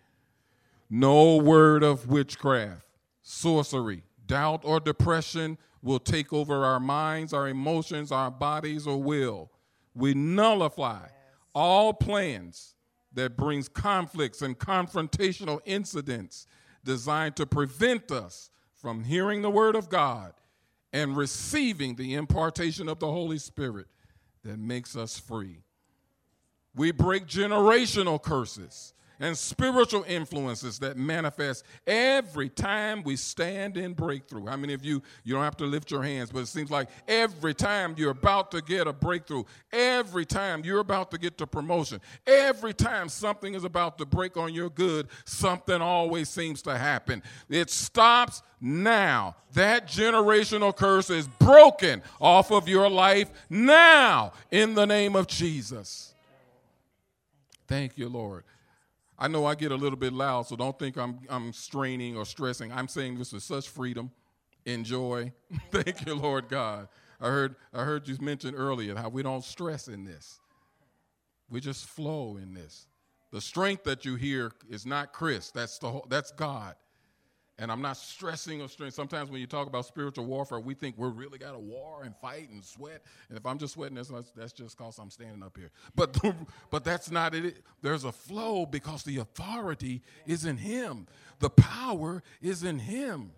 No 0.89 1.37
word 1.37 1.81
of 1.81 2.07
witchcraft, 2.07 2.87
sorcery, 3.21 4.03
doubt, 4.27 4.61
or 4.65 4.79
depression 4.79 5.57
will 5.81 5.99
take 5.99 6.33
over 6.33 6.65
our 6.65 6.79
minds, 6.79 7.31
our 7.31 7.47
emotions, 7.47 8.11
our 8.11 8.29
bodies, 8.29 8.85
or 8.85 9.01
will. 9.01 9.49
We 9.93 10.13
nullify 10.13 11.07
all 11.53 11.93
plans 11.93 12.75
that 13.13 13.37
brings 13.37 13.69
conflicts 13.69 14.41
and 14.41 14.59
confrontational 14.59 15.61
incidents 15.63 16.47
designed 16.83 17.37
to 17.37 17.45
prevent 17.45 18.11
us 18.11 18.49
from 18.73 19.05
hearing 19.05 19.41
the 19.41 19.49
word 19.49 19.75
of 19.75 19.87
God 19.89 20.33
and 20.95 21.17
receiving 21.17 21.95
the 21.95 22.13
impartation 22.13 22.87
of 22.87 22.99
the 22.99 23.05
Holy 23.05 23.37
Spirit 23.37 23.87
that 24.45 24.57
makes 24.57 24.95
us 24.95 25.19
free. 25.19 25.57
We 26.73 26.91
break 26.91 27.27
generational 27.27 28.21
curses 28.21 28.93
and 29.19 29.37
spiritual 29.37 30.03
influences 30.07 30.79
that 30.79 30.97
manifest 30.97 31.65
every 31.87 32.49
time 32.49 33.03
we 33.03 33.15
stand 33.15 33.77
in 33.77 33.93
breakthrough. 33.93 34.45
How 34.45 34.57
many 34.57 34.73
of 34.73 34.83
you, 34.83 35.01
you 35.23 35.33
don't 35.33 35.43
have 35.43 35.57
to 35.57 35.65
lift 35.65 35.91
your 35.91 36.03
hands, 36.03 36.31
but 36.31 36.39
it 36.39 36.47
seems 36.47 36.71
like 36.71 36.89
every 37.07 37.53
time 37.53 37.95
you're 37.97 38.11
about 38.11 38.51
to 38.51 38.61
get 38.61 38.87
a 38.87 38.93
breakthrough, 38.93 39.43
every 39.71 40.25
time 40.25 40.63
you're 40.63 40.79
about 40.79 41.11
to 41.11 41.17
get 41.17 41.37
to 41.37 41.47
promotion, 41.47 42.01
every 42.27 42.73
time 42.73 43.09
something 43.09 43.53
is 43.53 43.63
about 43.63 43.97
to 43.97 44.05
break 44.05 44.37
on 44.37 44.53
your 44.53 44.69
good, 44.69 45.07
something 45.25 45.81
always 45.81 46.29
seems 46.29 46.61
to 46.63 46.77
happen. 46.77 47.23
It 47.49 47.69
stops 47.69 48.41
now. 48.59 49.35
That 49.53 49.87
generational 49.87 50.75
curse 50.75 51.09
is 51.09 51.27
broken 51.27 52.01
off 52.19 52.51
of 52.51 52.67
your 52.67 52.89
life 52.89 53.31
now 53.49 54.33
in 54.51 54.73
the 54.75 54.85
name 54.85 55.15
of 55.15 55.27
Jesus. 55.27 56.13
Thank 57.67 57.97
you, 57.97 58.09
Lord. 58.09 58.43
I 59.17 59.27
know 59.27 59.45
I 59.45 59.55
get 59.55 59.71
a 59.71 59.75
little 59.75 59.97
bit 59.97 60.13
loud, 60.13 60.47
so 60.47 60.55
don't 60.55 60.77
think 60.77 60.97
I'm, 60.97 61.19
I'm 61.29 61.53
straining 61.53 62.17
or 62.17 62.25
stressing. 62.25 62.71
I'm 62.71 62.87
saying 62.87 63.17
this 63.17 63.31
with 63.31 63.43
such 63.43 63.69
freedom, 63.69 64.11
enjoy. 64.65 65.31
Thank 65.71 66.05
you, 66.05 66.15
Lord 66.15 66.49
God. 66.49 66.89
I 67.21 67.27
heard, 67.27 67.55
I 67.73 67.83
heard 67.83 68.07
you 68.07 68.17
mention 68.19 68.55
earlier 68.55 68.95
how 68.95 69.09
we 69.09 69.23
don't 69.23 69.43
stress 69.43 69.87
in 69.87 70.03
this. 70.03 70.39
We 71.49 71.61
just 71.61 71.85
flow 71.85 72.37
in 72.37 72.53
this. 72.53 72.87
The 73.31 73.39
strength 73.39 73.83
that 73.85 74.05
you 74.05 74.15
hear 74.15 74.51
is 74.69 74.85
not 74.85 75.13
Chris. 75.13 75.51
That's 75.51 75.77
the 75.79 75.89
whole, 75.89 76.05
that's 76.09 76.31
God. 76.31 76.75
And 77.57 77.71
I'm 77.71 77.81
not 77.81 77.95
stressing 77.95 78.61
or 78.61 78.67
strength. 78.67 78.95
Sometimes 78.95 79.29
when 79.29 79.39
you 79.39 79.47
talk 79.47 79.67
about 79.67 79.85
spiritual 79.85 80.25
warfare, 80.25 80.59
we 80.59 80.73
think 80.73 80.97
we're 80.97 81.09
really 81.09 81.37
got 81.37 81.53
to 81.53 81.59
war 81.59 82.03
and 82.03 82.13
fight 82.17 82.49
and 82.49 82.61
sweat. 82.61 83.01
And 83.29 83.37
if 83.37 83.45
I'm 83.45 83.57
just 83.57 83.75
sweating, 83.75 83.95
that's, 83.95 84.11
that's 84.35 84.51
just 84.51 84.77
because 84.77 84.97
I'm 84.97 85.09
standing 85.09 85.41
up 85.41 85.55
here. 85.55 85.71
But 85.95 86.17
but 86.69 86.83
that's 86.83 87.09
not 87.09 87.33
it. 87.33 87.63
There's 87.81 88.03
a 88.03 88.11
flow 88.11 88.65
because 88.65 89.03
the 89.03 89.19
authority 89.19 90.01
is 90.25 90.43
in 90.43 90.57
Him. 90.57 91.07
The 91.39 91.49
power 91.49 92.23
is 92.41 92.63
in 92.63 92.77
Him. 92.77 93.31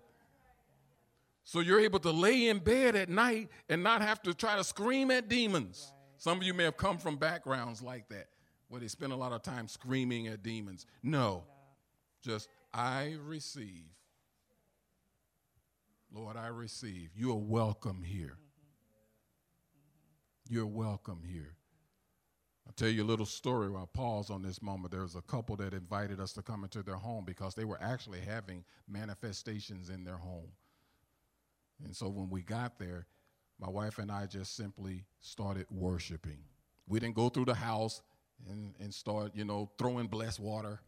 So 1.43 1.59
you're 1.59 1.79
able 1.79 1.99
to 1.99 2.11
lay 2.11 2.47
in 2.47 2.57
bed 2.57 2.95
at 2.95 3.09
night 3.09 3.49
and 3.69 3.83
not 3.83 4.01
have 4.01 4.21
to 4.23 4.33
try 4.33 4.57
to 4.57 4.63
scream 4.63 5.11
at 5.11 5.29
demons. 5.29 5.93
Some 6.17 6.39
of 6.39 6.43
you 6.43 6.55
may 6.55 6.63
have 6.63 6.75
come 6.75 6.97
from 6.97 7.17
backgrounds 7.17 7.83
like 7.83 8.09
that, 8.09 8.29
where 8.67 8.81
they 8.81 8.87
spend 8.87 9.13
a 9.13 9.15
lot 9.15 9.31
of 9.31 9.43
time 9.43 9.67
screaming 9.67 10.27
at 10.27 10.41
demons. 10.41 10.87
No, 11.03 11.43
just 12.23 12.49
I 12.73 13.15
receive 13.23 13.85
Lord, 16.13 16.37
I 16.37 16.47
receive. 16.47 17.09
You 17.15 17.31
are 17.31 17.35
welcome 17.35 18.01
here. 18.03 18.37
Mm-hmm. 20.47 20.53
You're 20.53 20.65
welcome 20.65 21.21
here. 21.25 21.55
I'll 22.65 22.73
tell 22.73 22.89
you 22.89 23.03
a 23.03 23.05
little 23.05 23.25
story 23.25 23.69
while 23.69 23.83
I 23.83 23.97
pause 23.97 24.29
on 24.29 24.41
this 24.41 24.61
moment. 24.61 24.91
There 24.91 25.03
was 25.03 25.15
a 25.15 25.21
couple 25.21 25.55
that 25.57 25.73
invited 25.73 26.19
us 26.19 26.33
to 26.33 26.41
come 26.41 26.63
into 26.63 26.83
their 26.83 26.95
home 26.95 27.23
because 27.25 27.55
they 27.55 27.65
were 27.65 27.81
actually 27.81 28.19
having 28.19 28.63
manifestations 28.89 29.89
in 29.89 30.03
their 30.03 30.17
home. 30.17 30.51
And 31.83 31.95
so 31.95 32.09
when 32.09 32.29
we 32.29 32.41
got 32.41 32.77
there, 32.77 33.05
my 33.59 33.69
wife 33.69 33.99
and 33.99 34.11
I 34.11 34.25
just 34.25 34.55
simply 34.55 35.05
started 35.19 35.65
worshiping. 35.69 36.39
We 36.87 36.99
didn't 36.99 37.15
go 37.15 37.29
through 37.29 37.45
the 37.45 37.53
house 37.53 38.01
and, 38.49 38.73
and 38.79 38.93
start, 38.93 39.31
you 39.33 39.45
know, 39.45 39.71
throwing 39.77 40.07
blessed 40.07 40.39
water 40.39 40.79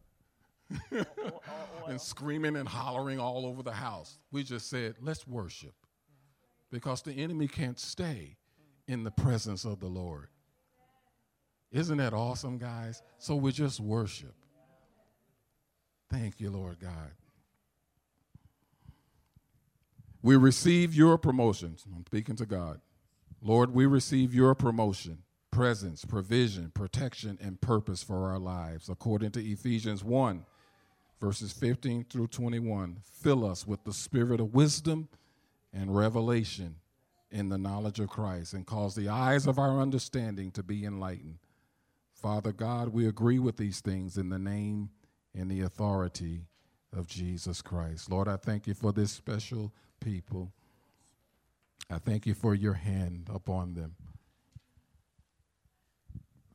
and 1.88 2.00
screaming 2.00 2.56
and 2.56 2.68
hollering 2.68 3.18
all 3.18 3.46
over 3.46 3.62
the 3.62 3.72
house. 3.72 4.18
We 4.30 4.42
just 4.42 4.68
said, 4.68 4.96
let's 5.00 5.26
worship 5.26 5.74
because 6.70 7.02
the 7.02 7.12
enemy 7.12 7.48
can't 7.48 7.78
stay 7.78 8.36
in 8.86 9.04
the 9.04 9.10
presence 9.10 9.64
of 9.64 9.80
the 9.80 9.88
Lord. 9.88 10.28
Isn't 11.72 11.98
that 11.98 12.12
awesome, 12.12 12.58
guys? 12.58 13.02
So 13.18 13.36
we 13.36 13.52
just 13.52 13.80
worship. 13.80 14.34
Thank 16.10 16.40
you, 16.40 16.50
Lord 16.50 16.80
God. 16.80 17.12
We 20.22 20.36
receive 20.36 20.94
your 20.94 21.16
promotions. 21.16 21.84
I'm 21.86 22.04
speaking 22.06 22.36
to 22.36 22.46
God. 22.46 22.80
Lord, 23.40 23.72
we 23.72 23.86
receive 23.86 24.34
your 24.34 24.54
promotion, 24.54 25.22
presence, 25.50 26.04
provision, 26.04 26.72
protection, 26.74 27.38
and 27.40 27.60
purpose 27.60 28.02
for 28.02 28.30
our 28.30 28.38
lives, 28.38 28.88
according 28.88 29.30
to 29.32 29.40
Ephesians 29.40 30.04
1 30.04 30.44
verses 31.20 31.52
15 31.52 32.04
through 32.04 32.28
21. 32.28 32.98
Fill 33.02 33.44
us 33.44 33.66
with 33.66 33.84
the 33.84 33.92
spirit 33.92 34.40
of 34.40 34.54
wisdom 34.54 35.08
and 35.72 35.94
revelation 35.94 36.76
in 37.30 37.48
the 37.48 37.58
knowledge 37.58 38.00
of 38.00 38.08
Christ 38.08 38.54
and 38.54 38.66
cause 38.66 38.94
the 38.94 39.08
eyes 39.08 39.46
of 39.46 39.58
our 39.58 39.80
understanding 39.80 40.50
to 40.52 40.62
be 40.62 40.84
enlightened. 40.84 41.38
Father 42.12 42.52
God, 42.52 42.88
we 42.88 43.06
agree 43.06 43.38
with 43.38 43.56
these 43.56 43.80
things 43.80 44.16
in 44.16 44.28
the 44.28 44.38
name 44.38 44.90
and 45.34 45.50
the 45.50 45.60
authority 45.60 46.46
of 46.96 47.06
Jesus 47.06 47.62
Christ. 47.62 48.10
Lord, 48.10 48.28
I 48.28 48.36
thank 48.36 48.66
you 48.66 48.74
for 48.74 48.92
this 48.92 49.12
special 49.12 49.72
people. 50.00 50.52
I 51.88 51.98
thank 51.98 52.26
you 52.26 52.34
for 52.34 52.54
your 52.54 52.74
hand 52.74 53.28
upon 53.32 53.74
them. 53.74 53.94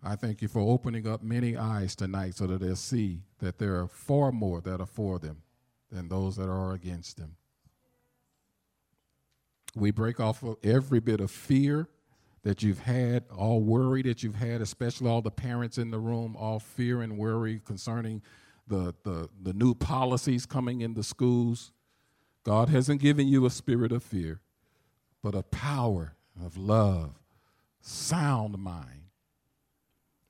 I 0.07 0.15
thank 0.15 0.43
you 0.43 0.47
for 0.47 0.59
opening 0.59 1.07
up 1.07 1.23
many 1.23 1.57
eyes 1.57 1.95
tonight 1.95 2.35
so 2.35 2.45
that 2.45 2.61
they'll 2.61 2.75
see 2.75 3.23
that 3.39 3.57
there 3.57 3.81
are 3.81 3.87
far 3.87 4.31
more 4.31 4.61
that 4.61 4.79
are 4.79 4.85
for 4.85 5.17
them 5.17 5.41
than 5.91 6.09
those 6.09 6.35
that 6.35 6.47
are 6.47 6.73
against 6.73 7.17
them. 7.17 7.37
We 9.75 9.89
break 9.89 10.19
off 10.19 10.43
of 10.43 10.57
every 10.63 10.99
bit 10.99 11.21
of 11.21 11.31
fear 11.31 11.89
that 12.43 12.61
you've 12.61 12.81
had, 12.81 13.23
all 13.35 13.61
worry 13.61 14.03
that 14.03 14.21
you've 14.21 14.35
had, 14.35 14.61
especially 14.61 15.09
all 15.09 15.23
the 15.23 15.31
parents 15.31 15.79
in 15.79 15.89
the 15.89 15.99
room, 15.99 16.35
all 16.37 16.59
fear 16.59 17.01
and 17.01 17.17
worry 17.17 17.59
concerning 17.65 18.21
the, 18.67 18.93
the, 19.03 19.27
the 19.41 19.53
new 19.53 19.73
policies 19.73 20.45
coming 20.45 20.81
in 20.81 20.93
the 20.93 21.03
schools. 21.03 21.71
God 22.43 22.69
hasn't 22.69 23.01
given 23.01 23.27
you 23.27 23.47
a 23.47 23.49
spirit 23.49 23.91
of 23.91 24.03
fear, 24.03 24.39
but 25.23 25.33
a 25.33 25.41
power 25.41 26.15
of 26.39 26.57
love, 26.57 27.15
sound 27.81 28.59
mind 28.59 29.04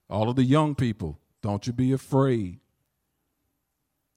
all 0.09 0.29
of 0.29 0.35
the 0.35 0.43
young 0.43 0.75
people, 0.75 1.19
don't 1.41 1.65
you 1.65 1.73
be 1.73 1.91
afraid. 1.91 2.59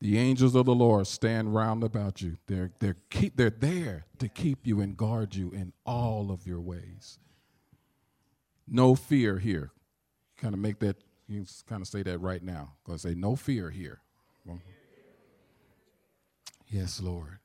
The 0.01 0.17
angels 0.19 0.55
of 0.55 0.67
the 0.67 0.75
Lord 0.75 1.07
stand 1.07 1.55
round 1.55 1.83
about 1.83 2.23
you. 2.23 2.37
They're, 2.47 2.71
they're, 2.79 2.97
keep, 3.11 3.37
they're 3.37 3.51
there 3.51 4.07
to 4.19 4.29
keep 4.29 4.67
you 4.67 4.81
and 4.81 4.97
guard 4.97 5.35
you 5.35 5.51
in 5.51 5.73
all 5.85 6.31
of 6.31 6.47
your 6.47 6.61
ways. 6.61 7.19
No 8.67 8.95
fear 8.95 9.39
here. 9.39 9.73
Kind 10.37 10.55
of 10.55 10.61
make 10.61 10.79
that, 10.81 10.97
you 11.27 11.45
kind 11.69 11.83
of 11.83 11.89
say 11.89 12.03
that 12.05 12.19
right 12.21 12.43
now. 12.43 12.75
Go 12.85 12.97
say, 12.97 13.15
no 13.15 13.35
fear 13.35 13.71
here. 13.71 14.01
Yes, 16.69 17.01
Lord. 17.01 17.39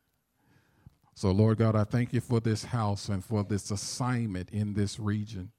So, 1.16 1.32
Lord 1.32 1.58
God, 1.58 1.76
I 1.76 1.86
thank 1.86 2.14
you 2.14 2.22
for 2.22 2.40
this 2.40 2.66
house 2.66 3.08
and 3.08 3.24
for 3.24 3.44
this 3.44 3.72
assignment 3.72 4.50
in 4.52 4.74
this 4.74 5.00
region. 5.00 5.52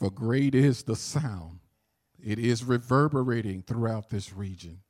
For 0.00 0.10
great 0.10 0.54
is 0.54 0.82
the 0.82 0.96
sound, 0.96 1.60
it 2.24 2.38
is 2.38 2.64
reverberating 2.64 3.62
throughout 3.62 4.08
this 4.08 4.32
region. 4.32 4.80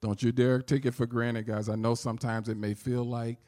Don't 0.00 0.20
you 0.20 0.32
dare 0.32 0.60
take 0.60 0.84
it 0.84 0.92
for 0.92 1.06
granted, 1.06 1.46
guys. 1.46 1.68
I 1.68 1.76
know 1.76 1.94
sometimes 1.94 2.48
it 2.48 2.56
may 2.56 2.74
feel 2.74 3.04
like 3.04 3.38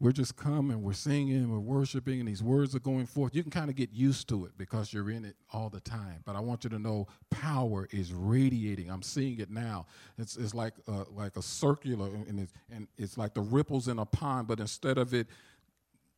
we're 0.00 0.12
just 0.12 0.36
coming, 0.36 0.82
we're 0.82 0.92
singing, 0.92 1.50
we're 1.50 1.58
worshiping, 1.58 2.20
and 2.20 2.28
these 2.28 2.42
words 2.42 2.74
are 2.74 2.80
going 2.80 3.06
forth. 3.06 3.34
You 3.34 3.42
can 3.42 3.50
kind 3.50 3.70
of 3.70 3.74
get 3.74 3.90
used 3.90 4.28
to 4.28 4.44
it 4.44 4.52
because 4.58 4.92
you're 4.92 5.10
in 5.10 5.24
it 5.24 5.36
all 5.50 5.70
the 5.70 5.80
time. 5.80 6.20
But 6.26 6.36
I 6.36 6.40
want 6.40 6.62
you 6.64 6.70
to 6.70 6.78
know 6.78 7.06
power 7.30 7.88
is 7.90 8.12
radiating. 8.12 8.90
I'm 8.90 9.02
seeing 9.02 9.40
it 9.40 9.50
now. 9.50 9.86
It's, 10.18 10.36
it's 10.36 10.54
like, 10.54 10.74
a, 10.88 11.04
like 11.10 11.38
a 11.38 11.42
circular, 11.42 12.08
and 12.28 12.38
it's, 12.38 12.52
and 12.70 12.86
it's 12.98 13.16
like 13.16 13.32
the 13.32 13.40
ripples 13.40 13.88
in 13.88 13.98
a 13.98 14.04
pond, 14.04 14.46
but 14.46 14.60
instead 14.60 14.98
of 14.98 15.14
it 15.14 15.26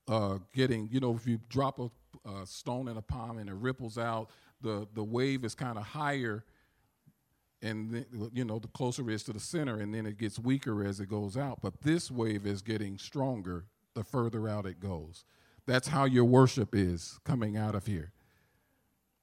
uh, 0.09 0.39
getting, 0.53 0.89
you 0.91 0.99
know, 0.99 1.15
if 1.15 1.29
you 1.29 1.39
drop 1.49 1.79
a 1.79 1.89
uh, 2.25 2.45
stone 2.45 2.89
in 2.89 2.97
a 2.97 3.03
pond 3.03 3.39
and 3.39 3.49
it 3.49 3.55
ripples 3.55 3.99
out, 3.99 4.31
the, 4.61 4.87
the 4.95 5.05
wave 5.05 5.45
is 5.45 5.55
kind 5.55 5.79
of 5.79 5.85
higher 5.85 6.45
and 7.63 8.07
you 8.33 8.45
know 8.45 8.59
the 8.59 8.69
closer 8.69 9.09
it 9.11 9.15
is 9.15 9.23
to 9.25 9.33
the 9.33 9.41
center 9.41 9.81
and 9.81 9.95
then 9.95 10.07
it 10.07 10.17
gets 10.19 10.39
weaker 10.39 10.85
as 10.85 11.01
it 11.01 11.09
goes 11.09 11.37
out. 11.37 11.61
But 11.63 11.83
this 11.83 12.11
wave 12.11 12.47
is 12.47 12.63
getting 12.63 12.99
stronger 12.99 13.67
the 13.95 14.05
further 14.05 14.49
out 14.49 14.67
it 14.67 14.81
goes. 14.81 15.25
That's 15.67 15.89
how 15.89 16.05
your 16.05 16.25
worship 16.25 16.75
is 16.75 17.19
coming 17.25 17.57
out 17.57 17.75
of 17.75 17.87
here. 17.87 18.13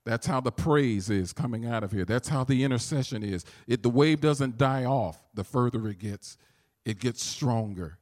That's 0.06 0.28
how 0.28 0.40
the 0.40 0.52
praise 0.52 1.10
is 1.10 1.34
coming 1.34 1.66
out 1.66 1.84
of 1.84 1.92
here. 1.92 2.06
That's 2.06 2.30
how 2.30 2.44
the 2.44 2.64
intercession 2.64 3.24
is. 3.24 3.44
It 3.68 3.84
the 3.84 3.90
wave 3.90 4.22
doesn't 4.22 4.58
die 4.58 4.86
off. 4.86 5.22
The 5.34 5.44
further 5.44 5.88
it 5.88 6.00
gets 6.00 6.38
it 6.86 7.00
gets 7.00 7.24
stronger 7.24 7.98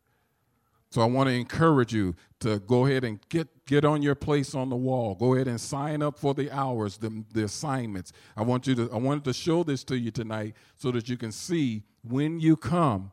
so 0.95 1.01
I 1.01 1.05
want 1.07 1.27
to 1.27 1.35
encourage 1.35 1.93
you 1.93 2.15
to 2.39 2.57
go 2.59 2.85
ahead 2.85 3.03
and 3.03 3.19
get, 3.27 3.49
get 3.65 3.83
on 3.83 4.01
your 4.01 4.15
place 4.15 4.55
on 4.55 4.69
the 4.69 4.77
wall. 4.77 5.13
Go 5.13 5.33
ahead 5.33 5.49
and 5.49 5.59
sign 5.59 6.01
up 6.01 6.17
for 6.17 6.33
the 6.33 6.49
hours, 6.51 6.95
the, 6.95 7.25
the 7.33 7.43
assignments. 7.43 8.13
I 8.37 8.43
want 8.43 8.65
you 8.65 8.75
to 8.75 8.89
I 8.93 8.95
wanted 8.95 9.25
to 9.25 9.33
show 9.33 9.63
this 9.63 9.83
to 9.85 9.97
you 9.97 10.09
tonight 10.09 10.55
so 10.77 10.91
that 10.91 11.09
you 11.09 11.17
can 11.17 11.33
see 11.33 11.83
when 12.01 12.39
you 12.39 12.55
come 12.55 13.11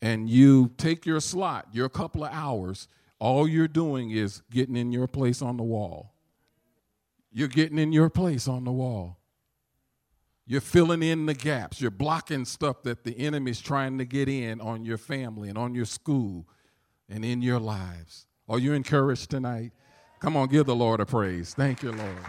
and 0.00 0.28
you 0.28 0.72
take 0.76 1.06
your 1.06 1.20
slot, 1.20 1.68
your 1.70 1.88
couple 1.88 2.24
of 2.24 2.32
hours, 2.32 2.88
all 3.20 3.46
you're 3.46 3.68
doing 3.68 4.10
is 4.10 4.42
getting 4.50 4.74
in 4.74 4.90
your 4.90 5.06
place 5.06 5.42
on 5.42 5.58
the 5.58 5.62
wall. 5.62 6.14
You're 7.30 7.46
getting 7.46 7.78
in 7.78 7.92
your 7.92 8.10
place 8.10 8.48
on 8.48 8.64
the 8.64 8.72
wall. 8.72 9.20
You're 10.44 10.60
filling 10.60 11.04
in 11.04 11.26
the 11.26 11.34
gaps. 11.34 11.80
You're 11.80 11.92
blocking 11.92 12.44
stuff 12.46 12.82
that 12.82 13.04
the 13.04 13.16
enemy's 13.16 13.60
trying 13.60 13.98
to 13.98 14.04
get 14.04 14.28
in 14.28 14.60
on 14.60 14.84
your 14.84 14.98
family 14.98 15.48
and 15.50 15.56
on 15.56 15.72
your 15.72 15.84
school 15.84 16.48
and 17.12 17.24
in 17.24 17.42
your 17.42 17.60
lives. 17.60 18.26
Are 18.48 18.58
you 18.58 18.72
encouraged 18.72 19.30
tonight? 19.30 19.72
Come 20.20 20.36
on, 20.36 20.48
give 20.48 20.66
the 20.66 20.74
Lord 20.74 21.00
a 21.00 21.06
praise. 21.06 21.54
Thank 21.54 21.82
you, 21.82 21.92
Lord. 21.92 22.24